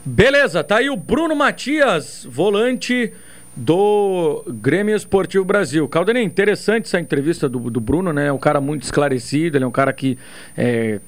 Beleza, 0.05 0.65
tá 0.65 0.77
aí 0.77 0.89
o 0.89 0.97
Bruno 0.97 1.35
Matias, 1.35 2.27
volante 2.29 3.13
do 3.61 4.43
Grêmio 4.49 4.97
Esportivo 4.97 5.45
Brasil. 5.45 5.87
Caldenei, 5.87 6.23
interessante 6.23 6.87
essa 6.87 6.99
entrevista 6.99 7.47
do, 7.47 7.59
do, 7.71 7.79
Bruno, 7.79 8.11
né? 8.11 8.29
É 8.29 8.33
um 8.33 8.39
cara 8.39 8.59
muito 8.59 8.85
esclarecido, 8.85 9.59
ele 9.59 9.65
é 9.65 9.67
um 9.67 9.71
cara 9.71 9.93
que 9.93 10.17
é, 10.57 10.99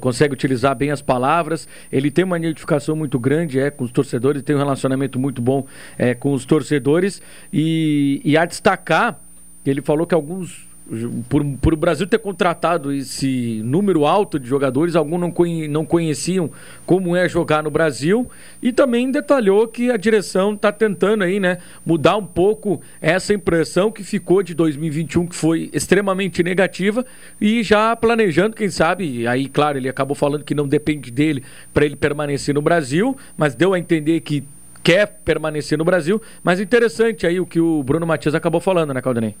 consegue 0.00 0.32
utilizar 0.32 0.76
bem 0.76 0.92
as 0.92 1.02
palavras, 1.02 1.66
ele 1.90 2.08
tem 2.08 2.24
uma 2.24 2.38
identificação 2.38 2.94
muito 2.94 3.18
grande 3.18 3.58
é, 3.58 3.68
com 3.68 3.82
os 3.82 3.90
torcedores, 3.90 4.42
tem 4.42 4.54
um 4.54 4.60
relacionamento 4.60 5.18
muito 5.18 5.42
bom 5.42 5.66
é, 5.98 6.14
com 6.14 6.32
os 6.32 6.44
torcedores 6.44 7.20
e, 7.52 8.20
e 8.24 8.36
a 8.36 8.44
destacar, 8.44 9.18
ele 9.66 9.82
falou 9.82 10.06
que 10.06 10.14
alguns 10.14 10.67
por, 11.28 11.44
por 11.60 11.74
o 11.74 11.76
Brasil 11.76 12.06
ter 12.06 12.18
contratado 12.18 12.92
esse 12.92 13.60
número 13.64 14.06
alto 14.06 14.38
de 14.38 14.48
jogadores, 14.48 14.96
alguns 14.96 15.20
não, 15.20 15.30
conhe, 15.30 15.68
não 15.68 15.84
conheciam 15.84 16.50
como 16.86 17.14
é 17.14 17.28
jogar 17.28 17.62
no 17.62 17.70
Brasil 17.70 18.28
e 18.62 18.72
também 18.72 19.10
detalhou 19.10 19.68
que 19.68 19.90
a 19.90 19.96
direção 19.96 20.54
está 20.54 20.72
tentando 20.72 21.24
aí, 21.24 21.38
né, 21.38 21.58
mudar 21.84 22.16
um 22.16 22.24
pouco 22.24 22.80
essa 23.00 23.34
impressão 23.34 23.92
que 23.92 24.02
ficou 24.02 24.42
de 24.42 24.54
2021, 24.54 25.26
que 25.26 25.36
foi 25.36 25.70
extremamente 25.72 26.42
negativa 26.42 27.04
e 27.40 27.62
já 27.62 27.94
planejando, 27.94 28.56
quem 28.56 28.70
sabe, 28.70 29.26
aí 29.26 29.48
claro, 29.48 29.76
ele 29.76 29.88
acabou 29.88 30.14
falando 30.14 30.44
que 30.44 30.54
não 30.54 30.66
depende 30.66 31.10
dele 31.10 31.42
para 31.74 31.84
ele 31.84 31.96
permanecer 31.96 32.54
no 32.54 32.62
Brasil, 32.62 33.16
mas 33.36 33.54
deu 33.54 33.74
a 33.74 33.78
entender 33.78 34.20
que 34.20 34.42
quer 34.82 35.06
permanecer 35.22 35.76
no 35.76 35.84
Brasil, 35.84 36.20
mas 36.42 36.60
interessante 36.60 37.26
aí 37.26 37.38
o 37.38 37.44
que 37.44 37.60
o 37.60 37.82
Bruno 37.82 38.06
Matias 38.06 38.34
acabou 38.34 38.60
falando, 38.60 38.94
né, 38.94 39.02
Caldenei? 39.02 39.34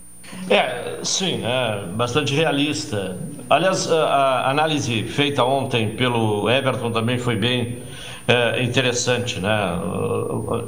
É, 0.50 1.00
sim, 1.02 1.42
é 1.44 1.86
bastante 1.94 2.34
realista. 2.34 3.18
Aliás, 3.50 3.90
a, 3.90 4.50
análise 4.50 5.04
feita 5.04 5.44
ontem 5.44 5.90
pelo 5.96 6.48
Everton 6.50 6.90
também 6.90 7.18
foi 7.18 7.36
bem 7.36 7.82
é, 8.26 8.62
interessante, 8.62 9.40
né? 9.40 9.50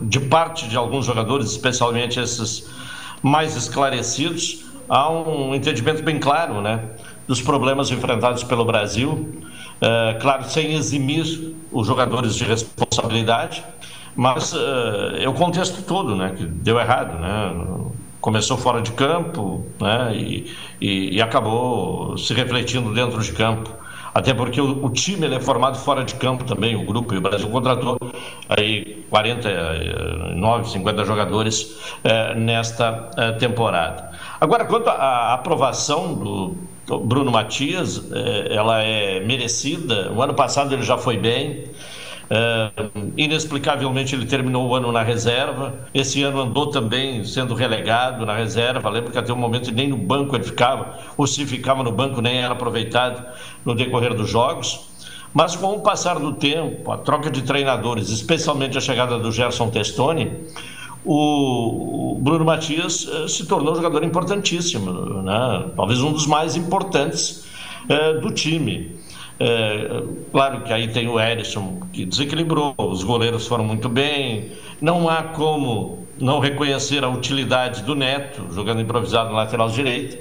De 0.03 0.21
parte 0.21 0.69
de 0.69 0.77
alguns 0.77 1.07
jogadores, 1.07 1.51
especialmente 1.51 2.19
esses 2.19 2.69
mais 3.23 3.57
esclarecidos, 3.57 4.65
há 4.89 5.11
um 5.11 5.55
entendimento 5.55 6.03
bem 6.03 6.19
claro, 6.19 6.61
né? 6.61 6.81
Dos 7.27 7.41
problemas 7.41 7.91
enfrentados 7.91 8.43
pelo 8.43 8.65
Brasil, 8.65 9.43
é, 9.81 10.19
claro, 10.21 10.45
sem 10.45 10.75
eximir 10.75 11.55
os 11.71 11.87
jogadores 11.87 12.35
de 12.35 12.45
responsabilidade, 12.45 13.63
mas 14.17 14.55
é, 14.55 15.25
é 15.25 15.29
o 15.29 15.33
contexto 15.33 15.83
todo, 15.83 16.17
né? 16.17 16.35
Que 16.37 16.45
deu 16.45 16.79
errado, 16.79 17.19
né? 17.19 17.91
Começou 18.21 18.57
fora 18.57 18.83
de 18.83 18.93
campo 18.93 19.65
né, 19.81 20.13
e, 20.15 20.53
e, 20.81 21.17
e, 21.17 21.23
acabou 21.23 22.17
se 22.19 22.35
refletindo 22.35 22.93
dentro 22.93 23.21
de 23.21 23.33
campo. 23.33 23.71
Até 24.13 24.35
porque 24.35 24.61
o, 24.61 24.85
o 24.85 24.91
time 24.91 25.27
é 25.35 25.41
formado 25.41 25.79
fora 25.79 26.05
de 26.05 26.15
campo 26.15 26.45
também, 26.45 26.75
o 26.75 26.85
grupo, 26.85 27.15
e 27.15 27.19
o 27.19 27.21
Brasil 27.21 27.49
contratou 27.49 27.97
aí 28.49 29.05
49, 29.09 30.69
50 30.69 31.05
jogadores 31.05 31.79
eh, 32.03 32.35
nesta 32.35 33.09
eh, 33.17 33.33
temporada. 33.33 34.11
Agora, 34.41 34.65
quanto 34.65 34.89
à 34.91 35.35
aprovação 35.35 36.15
do 36.15 36.57
Bruno 36.99 37.31
Matias, 37.31 38.11
eh, 38.13 38.49
ela 38.51 38.83
é 38.83 39.21
merecida. 39.21 40.11
O 40.13 40.21
ano 40.21 40.35
passado 40.35 40.75
ele 40.75 40.83
já 40.83 40.99
foi 40.99 41.17
bem. 41.17 41.65
Uh, 42.31 43.13
inexplicavelmente 43.17 44.15
ele 44.15 44.25
terminou 44.25 44.69
o 44.69 44.75
ano 44.75 44.93
na 44.93 45.03
reserva. 45.03 45.75
Esse 45.93 46.23
ano 46.23 46.41
andou 46.41 46.69
também 46.69 47.25
sendo 47.25 47.55
relegado 47.55 48.25
na 48.25 48.37
reserva. 48.37 48.89
Lembro 48.89 49.11
que 49.11 49.19
até 49.19 49.33
um 49.33 49.37
momento 49.37 49.73
nem 49.73 49.89
no 49.89 49.97
banco 49.97 50.37
ele 50.37 50.45
ficava, 50.45 50.97
ou 51.17 51.27
se 51.27 51.45
ficava 51.45 51.83
no 51.83 51.91
banco 51.91 52.21
nem 52.21 52.39
era 52.39 52.53
aproveitado 52.53 53.27
no 53.65 53.75
decorrer 53.75 54.15
dos 54.15 54.31
jogos. 54.31 54.89
Mas 55.35 55.57
com 55.57 55.75
o 55.75 55.81
passar 55.81 56.21
do 56.21 56.33
tempo, 56.33 56.91
a 56.93 56.99
troca 56.99 57.31
de 57.31 57.43
treinadores, 57.43 58.11
especialmente 58.11 58.79
a 58.79 58.81
chegada 58.81 59.19
do 59.19 59.33
Gerson 59.33 59.69
Testoni, 59.69 60.33
o 61.05 62.17
Bruno 62.21 62.45
Matias 62.45 63.07
uh, 63.07 63.29
se 63.29 63.47
tornou 63.47 63.73
um 63.73 63.77
jogador 63.77 64.05
importantíssimo, 64.05 65.23
né? 65.23 65.71
talvez 65.75 66.01
um 66.01 66.13
dos 66.13 66.27
mais 66.27 66.57
importantes 66.57 67.45
uh, 67.89 68.21
do 68.21 68.31
time. 68.31 69.01
É, 69.43 70.03
claro 70.31 70.61
que 70.65 70.71
aí 70.71 70.89
tem 70.89 71.09
o 71.09 71.19
Erisson 71.19 71.81
que 71.91 72.05
desequilibrou, 72.05 72.75
os 72.77 73.03
goleiros 73.03 73.47
foram 73.47 73.65
muito 73.65 73.89
bem. 73.89 74.53
Não 74.83 75.09
há 75.09 75.23
como 75.23 76.07
não 76.21 76.39
reconhecer 76.39 77.03
a 77.03 77.09
utilidade 77.09 77.83
do 77.83 77.95
Neto, 77.95 78.53
jogando 78.53 78.83
improvisado 78.83 79.31
na 79.31 79.37
lateral 79.37 79.71
direita, 79.71 80.19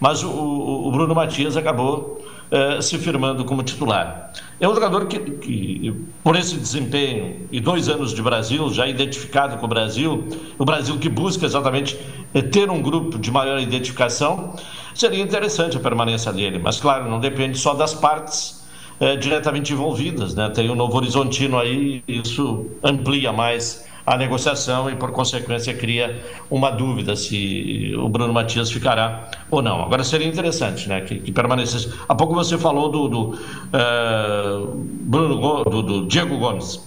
mas 0.00 0.24
o, 0.24 0.30
o 0.30 0.90
Bruno 0.90 1.14
Matias 1.14 1.54
acabou 1.54 2.24
é, 2.50 2.80
se 2.80 2.96
firmando 2.96 3.44
como 3.44 3.62
titular. 3.62 4.32
É 4.58 4.66
um 4.66 4.74
jogador 4.74 5.06
que, 5.06 5.18
que, 5.18 5.94
por 6.24 6.34
esse 6.34 6.56
desempenho 6.56 7.46
e 7.52 7.60
dois 7.60 7.90
anos 7.90 8.14
de 8.14 8.22
Brasil, 8.22 8.72
já 8.72 8.86
identificado 8.86 9.58
com 9.58 9.66
o 9.66 9.68
Brasil, 9.68 10.26
o 10.58 10.64
Brasil 10.64 10.98
que 10.98 11.10
busca 11.10 11.44
exatamente 11.44 11.98
é, 12.32 12.40
ter 12.40 12.70
um 12.70 12.80
grupo 12.80 13.18
de 13.18 13.30
maior 13.30 13.60
identificação, 13.60 14.56
seria 14.94 15.22
interessante 15.22 15.76
a 15.76 15.80
permanência 15.80 16.32
dele. 16.32 16.58
Mas, 16.58 16.80
claro, 16.80 17.10
não 17.10 17.20
depende 17.20 17.58
só 17.58 17.74
das 17.74 17.92
partes 17.92 18.61
é, 19.02 19.16
diretamente 19.16 19.72
envolvidas. 19.72 20.34
Né? 20.34 20.48
Tem 20.50 20.70
o 20.70 20.76
Novo 20.76 20.96
Horizontino 20.96 21.58
aí, 21.58 22.04
isso 22.06 22.66
amplia 22.84 23.32
mais 23.32 23.84
a 24.06 24.16
negociação 24.16 24.88
e, 24.88 24.94
por 24.94 25.10
consequência, 25.10 25.74
cria 25.74 26.22
uma 26.48 26.70
dúvida 26.70 27.16
se 27.16 27.94
o 27.98 28.08
Bruno 28.08 28.32
Matias 28.32 28.70
ficará 28.70 29.28
ou 29.50 29.60
não. 29.60 29.82
Agora, 29.82 30.04
seria 30.04 30.26
interessante 30.26 30.88
né, 30.88 31.00
que, 31.00 31.16
que 31.16 31.32
permanecesse. 31.32 31.92
Há 32.08 32.14
pouco 32.14 32.34
você 32.34 32.56
falou 32.56 32.88
do, 32.88 33.08
do, 33.08 33.20
uh, 33.30 34.66
Bruno, 34.74 35.64
do, 35.64 35.82
do 35.82 36.06
Diego 36.06 36.38
Gomes. 36.38 36.80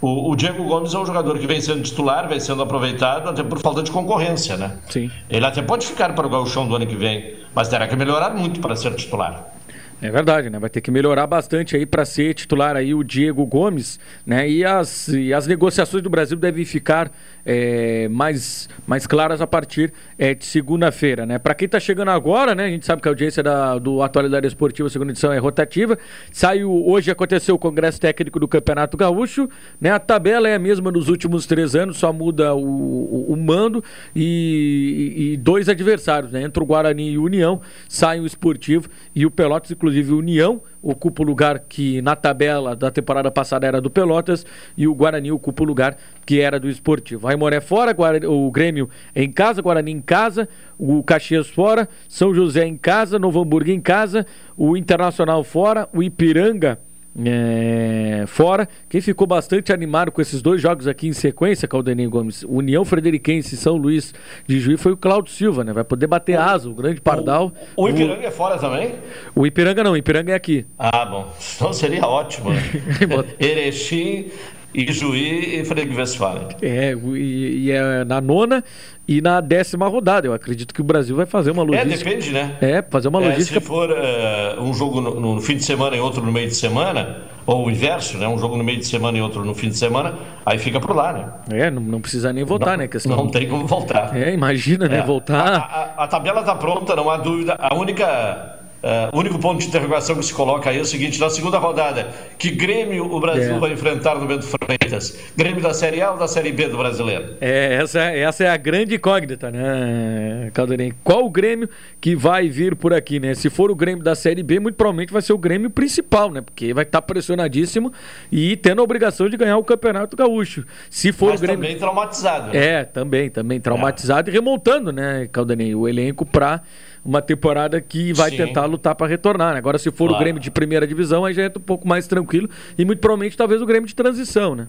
O, 0.00 0.30
o, 0.30 0.36
Diego 0.36 0.64
Gomes 0.64 0.92
é 0.92 0.98
um 0.98 1.06
jogador 1.06 1.38
que 1.38 1.46
vem 1.46 1.62
sendo 1.62 1.82
titular, 1.82 2.28
vem 2.28 2.40
sendo 2.40 2.62
aproveitado 2.62 3.28
até 3.28 3.42
por 3.42 3.58
falta 3.60 3.82
de 3.82 3.90
concorrência, 3.90 4.56
né? 4.56 4.76
Sim. 4.90 5.10
Ele 5.30 5.46
até 5.46 5.62
pode 5.62 5.86
ficar 5.86 6.14
para 6.14 6.26
o 6.26 6.30
gauchão 6.30 6.66
do 6.66 6.76
ano 6.76 6.86
que 6.86 6.96
vem, 6.96 7.36
mas 7.54 7.68
terá 7.68 7.88
que 7.88 7.96
melhorar 7.96 8.30
muito 8.34 8.60
para 8.60 8.76
ser 8.76 8.94
titular. 8.94 9.54
É 10.02 10.10
verdade, 10.10 10.50
né? 10.50 10.58
Vai 10.58 10.68
ter 10.68 10.80
que 10.80 10.90
melhorar 10.90 11.26
bastante 11.26 11.76
aí 11.76 11.86
para 11.86 12.04
ser 12.04 12.34
titular 12.34 12.76
aí 12.76 12.94
o 12.94 13.02
Diego 13.02 13.44
Gomes, 13.46 13.98
né? 14.26 14.48
E 14.48 14.64
as, 14.64 15.08
e 15.08 15.32
as 15.32 15.46
negociações 15.46 16.02
do 16.02 16.10
Brasil 16.10 16.36
devem 16.36 16.64
ficar 16.64 17.10
é, 17.44 18.08
mais, 18.08 18.68
mais 18.86 19.06
claras 19.06 19.40
a 19.40 19.46
partir 19.46 19.92
é, 20.18 20.34
de 20.34 20.44
segunda-feira, 20.44 21.26
né? 21.26 21.38
Para 21.38 21.54
quem 21.54 21.66
está 21.66 21.80
chegando 21.80 22.10
agora, 22.10 22.54
né? 22.54 22.66
A 22.66 22.70
gente 22.70 22.86
sabe 22.86 23.02
que 23.02 23.08
a 23.08 23.10
audiência 23.10 23.42
da, 23.42 23.78
do 23.78 24.02
Atualidade 24.02 24.46
Esportiva, 24.46 24.88
segunda 24.88 25.12
edição, 25.12 25.32
é 25.32 25.38
rotativa. 25.38 25.98
Saiu 26.32 26.86
hoje 26.86 27.10
aconteceu 27.10 27.54
o 27.54 27.58
Congresso 27.58 28.00
Técnico 28.00 28.38
do 28.38 28.48
Campeonato 28.48 28.96
Gaúcho, 28.96 29.48
né? 29.80 29.90
A 29.90 29.98
tabela 29.98 30.48
é 30.48 30.54
a 30.54 30.58
mesma 30.58 30.90
nos 30.90 31.08
últimos 31.08 31.46
três 31.46 31.74
anos, 31.74 31.96
só 31.96 32.12
muda 32.12 32.54
o, 32.54 32.60
o, 32.60 33.32
o 33.32 33.36
mando 33.36 33.82
e, 34.14 35.32
e, 35.32 35.36
dois 35.36 35.68
adversários, 35.68 36.32
né? 36.32 36.42
Entre 36.42 36.62
o 36.62 36.66
Guarani 36.66 37.12
e 37.12 37.18
o 37.18 37.24
União, 37.24 37.60
sai 37.88 38.20
o 38.20 38.26
Esportivo 38.26 38.88
e 39.14 39.26
o 39.26 39.30
Pelotas, 39.30 39.70
inclusive 39.70 40.12
o 40.12 40.18
União 40.18 40.60
ocupa 40.84 41.22
o 41.22 41.26
lugar 41.26 41.58
que 41.60 42.02
na 42.02 42.14
tabela 42.14 42.76
da 42.76 42.90
temporada 42.90 43.30
passada 43.30 43.66
era 43.66 43.80
do 43.80 43.88
Pelotas 43.88 44.44
e 44.76 44.86
o 44.86 44.94
Guarani 44.94 45.32
ocupa 45.32 45.62
o 45.62 45.66
lugar 45.66 45.96
que 46.26 46.40
era 46.40 46.60
do 46.60 46.68
Esportivo. 46.68 47.26
Aimoré 47.26 47.60
fora, 47.60 47.96
o 48.28 48.50
Grêmio 48.50 48.88
em 49.16 49.32
casa, 49.32 49.62
Guarani 49.62 49.92
em 49.92 50.00
casa, 50.00 50.48
o 50.78 51.02
Caxias 51.02 51.48
fora, 51.48 51.88
São 52.08 52.34
José 52.34 52.66
em 52.66 52.76
casa, 52.76 53.18
Novo 53.18 53.40
Hamburgo 53.40 53.70
em 53.70 53.80
casa, 53.80 54.26
o 54.56 54.76
Internacional 54.76 55.42
fora, 55.42 55.88
o 55.92 56.02
Ipiranga 56.02 56.78
é, 57.16 58.24
fora. 58.26 58.68
Quem 58.88 59.00
ficou 59.00 59.26
bastante 59.26 59.72
animado 59.72 60.10
com 60.10 60.20
esses 60.20 60.42
dois 60.42 60.60
jogos 60.60 60.88
aqui 60.88 61.06
em 61.06 61.12
sequência, 61.12 61.68
Caldeninho 61.68 62.10
Gomes, 62.10 62.44
União 62.48 62.84
Frederiquense 62.84 63.54
e 63.54 63.58
São 63.58 63.76
Luís 63.76 64.14
de 64.46 64.58
Juiz, 64.58 64.80
foi 64.80 64.92
o 64.92 64.96
Cláudio 64.96 65.32
Silva, 65.32 65.62
né? 65.62 65.72
Vai 65.72 65.84
poder 65.84 66.06
bater 66.06 66.38
asa, 66.38 66.68
o 66.68 66.74
grande 66.74 67.00
pardal. 67.00 67.52
O, 67.76 67.84
o 67.84 67.88
Ipiranga 67.88 68.22
o... 68.22 68.26
é 68.26 68.30
fora 68.30 68.58
também? 68.58 68.96
O 69.34 69.46
Ipiranga 69.46 69.84
não, 69.84 69.92
o 69.92 69.96
Ipiranga 69.96 70.32
é 70.32 70.34
aqui. 70.34 70.66
Ah, 70.78 71.04
bom. 71.04 71.32
Então 71.56 71.72
seria 71.72 72.06
ótimo. 72.06 72.50
Né? 72.50 72.62
Erechim, 73.38 74.30
Ijuí 74.74 75.60
e 75.60 75.64
Freire 75.64 75.94
Westphalen. 75.94 76.48
É, 76.60 76.92
e, 76.92 77.66
e, 77.66 77.70
é 77.70 78.04
na 78.04 78.20
nona 78.20 78.64
e 79.06 79.20
na 79.20 79.40
décima 79.40 79.86
rodada. 79.86 80.26
Eu 80.26 80.32
acredito 80.32 80.74
que 80.74 80.80
o 80.80 80.84
Brasil 80.84 81.14
vai 81.14 81.26
fazer 81.26 81.50
uma 81.50 81.62
é, 81.62 81.66
logística. 81.66 82.10
É, 82.10 82.14
depende, 82.14 82.32
né? 82.32 82.56
É, 82.60 82.82
fazer 82.82 83.08
uma 83.08 83.18
logística. 83.18 83.58
É, 83.58 83.60
se 83.60 83.66
for 83.66 83.90
uh, 83.90 84.62
um 84.62 84.72
jogo 84.72 85.00
no, 85.00 85.20
no, 85.20 85.40
fim 85.40 85.56
de 85.56 85.64
semana 85.64 85.96
e 85.96 86.00
outro 86.00 86.22
no 86.22 86.32
meio 86.32 86.48
de 86.48 86.54
semana, 86.54 87.18
ou 87.46 87.66
o 87.66 87.70
inverso, 87.70 88.16
né? 88.18 88.26
Um 88.26 88.38
jogo 88.38 88.56
no 88.56 88.64
meio 88.64 88.78
de 88.78 88.86
semana 88.86 89.18
e 89.18 89.20
outro 89.20 89.44
no 89.44 89.54
fim 89.54 89.68
de 89.68 89.76
semana, 89.76 90.14
aí 90.44 90.58
fica 90.58 90.80
por 90.80 90.94
lá, 90.94 91.12
né? 91.12 91.28
É, 91.50 91.70
não, 91.70 91.82
não 91.82 92.00
precisa 92.00 92.32
nem 92.32 92.44
voltar, 92.44 92.72
não, 92.72 92.78
né? 92.78 92.88
Questão... 92.88 93.16
Não 93.16 93.28
tem 93.28 93.48
como 93.48 93.66
voltar. 93.66 94.16
É, 94.16 94.32
imagina, 94.32 94.88
né? 94.88 94.98
É. 94.98 95.02
Voltar. 95.02 95.46
A, 95.46 95.56
a, 95.56 96.04
a 96.04 96.06
tabela 96.06 96.40
está 96.40 96.54
pronta, 96.54 96.96
não 96.96 97.10
há 97.10 97.16
dúvida. 97.16 97.56
A 97.58 97.74
única 97.74 98.53
Uh, 98.84 99.16
o 99.16 99.20
único 99.20 99.38
ponto 99.38 99.60
de 99.60 99.66
interrogação 99.66 100.14
que 100.14 100.22
se 100.22 100.34
coloca 100.34 100.68
aí 100.68 100.76
é 100.76 100.82
o 100.82 100.84
seguinte: 100.84 101.18
na 101.18 101.30
segunda 101.30 101.56
rodada, 101.56 102.08
que 102.38 102.50
Grêmio 102.50 103.10
o 103.10 103.18
Brasil 103.18 103.54
é. 103.54 103.58
vai 103.58 103.72
enfrentar 103.72 104.14
no 104.16 104.26
Bento 104.26 104.44
Freitas? 104.44 105.18
Grêmio 105.34 105.62
da 105.62 105.72
Série 105.72 106.02
A 106.02 106.12
ou 106.12 106.18
da 106.18 106.28
Série 106.28 106.52
B 106.52 106.68
do 106.68 106.76
brasileiro? 106.76 107.34
É, 107.40 107.76
essa, 107.76 108.02
essa 108.02 108.44
é 108.44 108.50
a 108.50 108.58
grande 108.58 108.96
incógnita, 108.96 109.50
né, 109.50 110.50
Caldeirinho? 110.52 110.94
Qual 111.02 111.24
o 111.24 111.30
Grêmio 111.30 111.66
que 111.98 112.14
vai 112.14 112.50
vir 112.50 112.76
por 112.76 112.92
aqui, 112.92 113.18
né? 113.18 113.32
Se 113.34 113.48
for 113.48 113.70
o 113.70 113.74
Grêmio 113.74 114.04
da 114.04 114.14
Série 114.14 114.42
B, 114.42 114.60
muito 114.60 114.74
provavelmente 114.74 115.14
vai 115.14 115.22
ser 115.22 115.32
o 115.32 115.38
Grêmio 115.38 115.70
principal, 115.70 116.30
né? 116.30 116.42
Porque 116.42 116.74
vai 116.74 116.84
estar 116.84 117.00
pressionadíssimo 117.00 117.90
e 118.30 118.54
tendo 118.54 118.82
a 118.82 118.84
obrigação 118.84 119.30
de 119.30 119.38
ganhar 119.38 119.56
o 119.56 119.64
Campeonato 119.64 120.14
Gaúcho. 120.14 120.62
Se 120.90 121.10
for 121.10 121.30
Mas 121.30 121.40
o 121.40 121.42
Grêmio. 121.42 121.62
também 121.62 121.78
traumatizado. 121.78 122.52
Né? 122.52 122.66
É, 122.66 122.84
também, 122.84 123.30
também 123.30 123.58
traumatizado 123.58 124.28
é. 124.28 124.30
e 124.30 124.34
remontando, 124.34 124.92
né, 124.92 125.26
Caldeirinho? 125.32 125.78
O 125.78 125.88
elenco 125.88 126.26
para 126.26 126.60
uma 127.04 127.20
temporada 127.20 127.80
que 127.80 128.12
vai 128.12 128.30
Sim. 128.30 128.38
tentar 128.38 128.64
lutar 128.66 128.94
para 128.94 129.06
retornar. 129.06 129.52
Né? 129.52 129.58
Agora, 129.58 129.78
se 129.78 129.90
for 129.90 130.08
claro. 130.08 130.14
o 130.14 130.18
Grêmio 130.18 130.40
de 130.40 130.50
primeira 130.50 130.86
divisão, 130.86 131.24
aí 131.24 131.34
já 131.34 131.44
entra 131.44 131.58
um 131.58 131.64
pouco 131.64 131.86
mais 131.86 132.06
tranquilo 132.06 132.48
e 132.78 132.84
muito 132.84 133.00
provavelmente 133.00 133.36
talvez 133.36 133.60
o 133.60 133.66
Grêmio 133.66 133.86
de 133.86 133.94
transição, 133.94 134.54
né? 134.54 134.68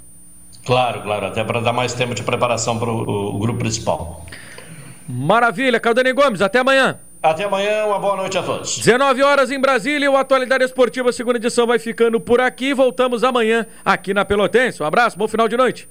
Claro, 0.65 1.01
claro, 1.03 1.27
até 1.27 1.43
para 1.43 1.59
dar 1.61 1.71
mais 1.71 1.93
tempo 1.93 2.15
de 2.15 2.23
preparação 2.23 2.77
para 2.79 2.89
o 2.89 3.38
grupo 3.38 3.59
principal. 3.59 4.25
Maravilha, 5.07 5.79
Caldani 5.79 6.11
Gomes, 6.11 6.41
até 6.41 6.59
amanhã. 6.59 6.99
Até 7.21 7.43
amanhã, 7.43 7.86
uma 7.86 7.99
boa 7.99 8.17
noite 8.17 8.38
a 8.38 8.43
todos. 8.43 8.77
19 8.77 9.23
horas 9.23 9.51
em 9.51 9.59
Brasília, 9.59 10.11
o 10.11 10.17
Atualidade 10.17 10.63
Esportiva, 10.63 11.11
segunda 11.11 11.38
edição, 11.38 11.65
vai 11.65 11.79
ficando 11.79 12.19
por 12.19 12.41
aqui. 12.41 12.73
Voltamos 12.73 13.23
amanhã 13.23 13.65
aqui 13.83 14.13
na 14.13 14.25
Pelotense. 14.25 14.81
Um 14.81 14.86
abraço, 14.86 15.17
bom 15.17 15.27
final 15.27 15.47
de 15.47 15.57
noite. 15.57 15.88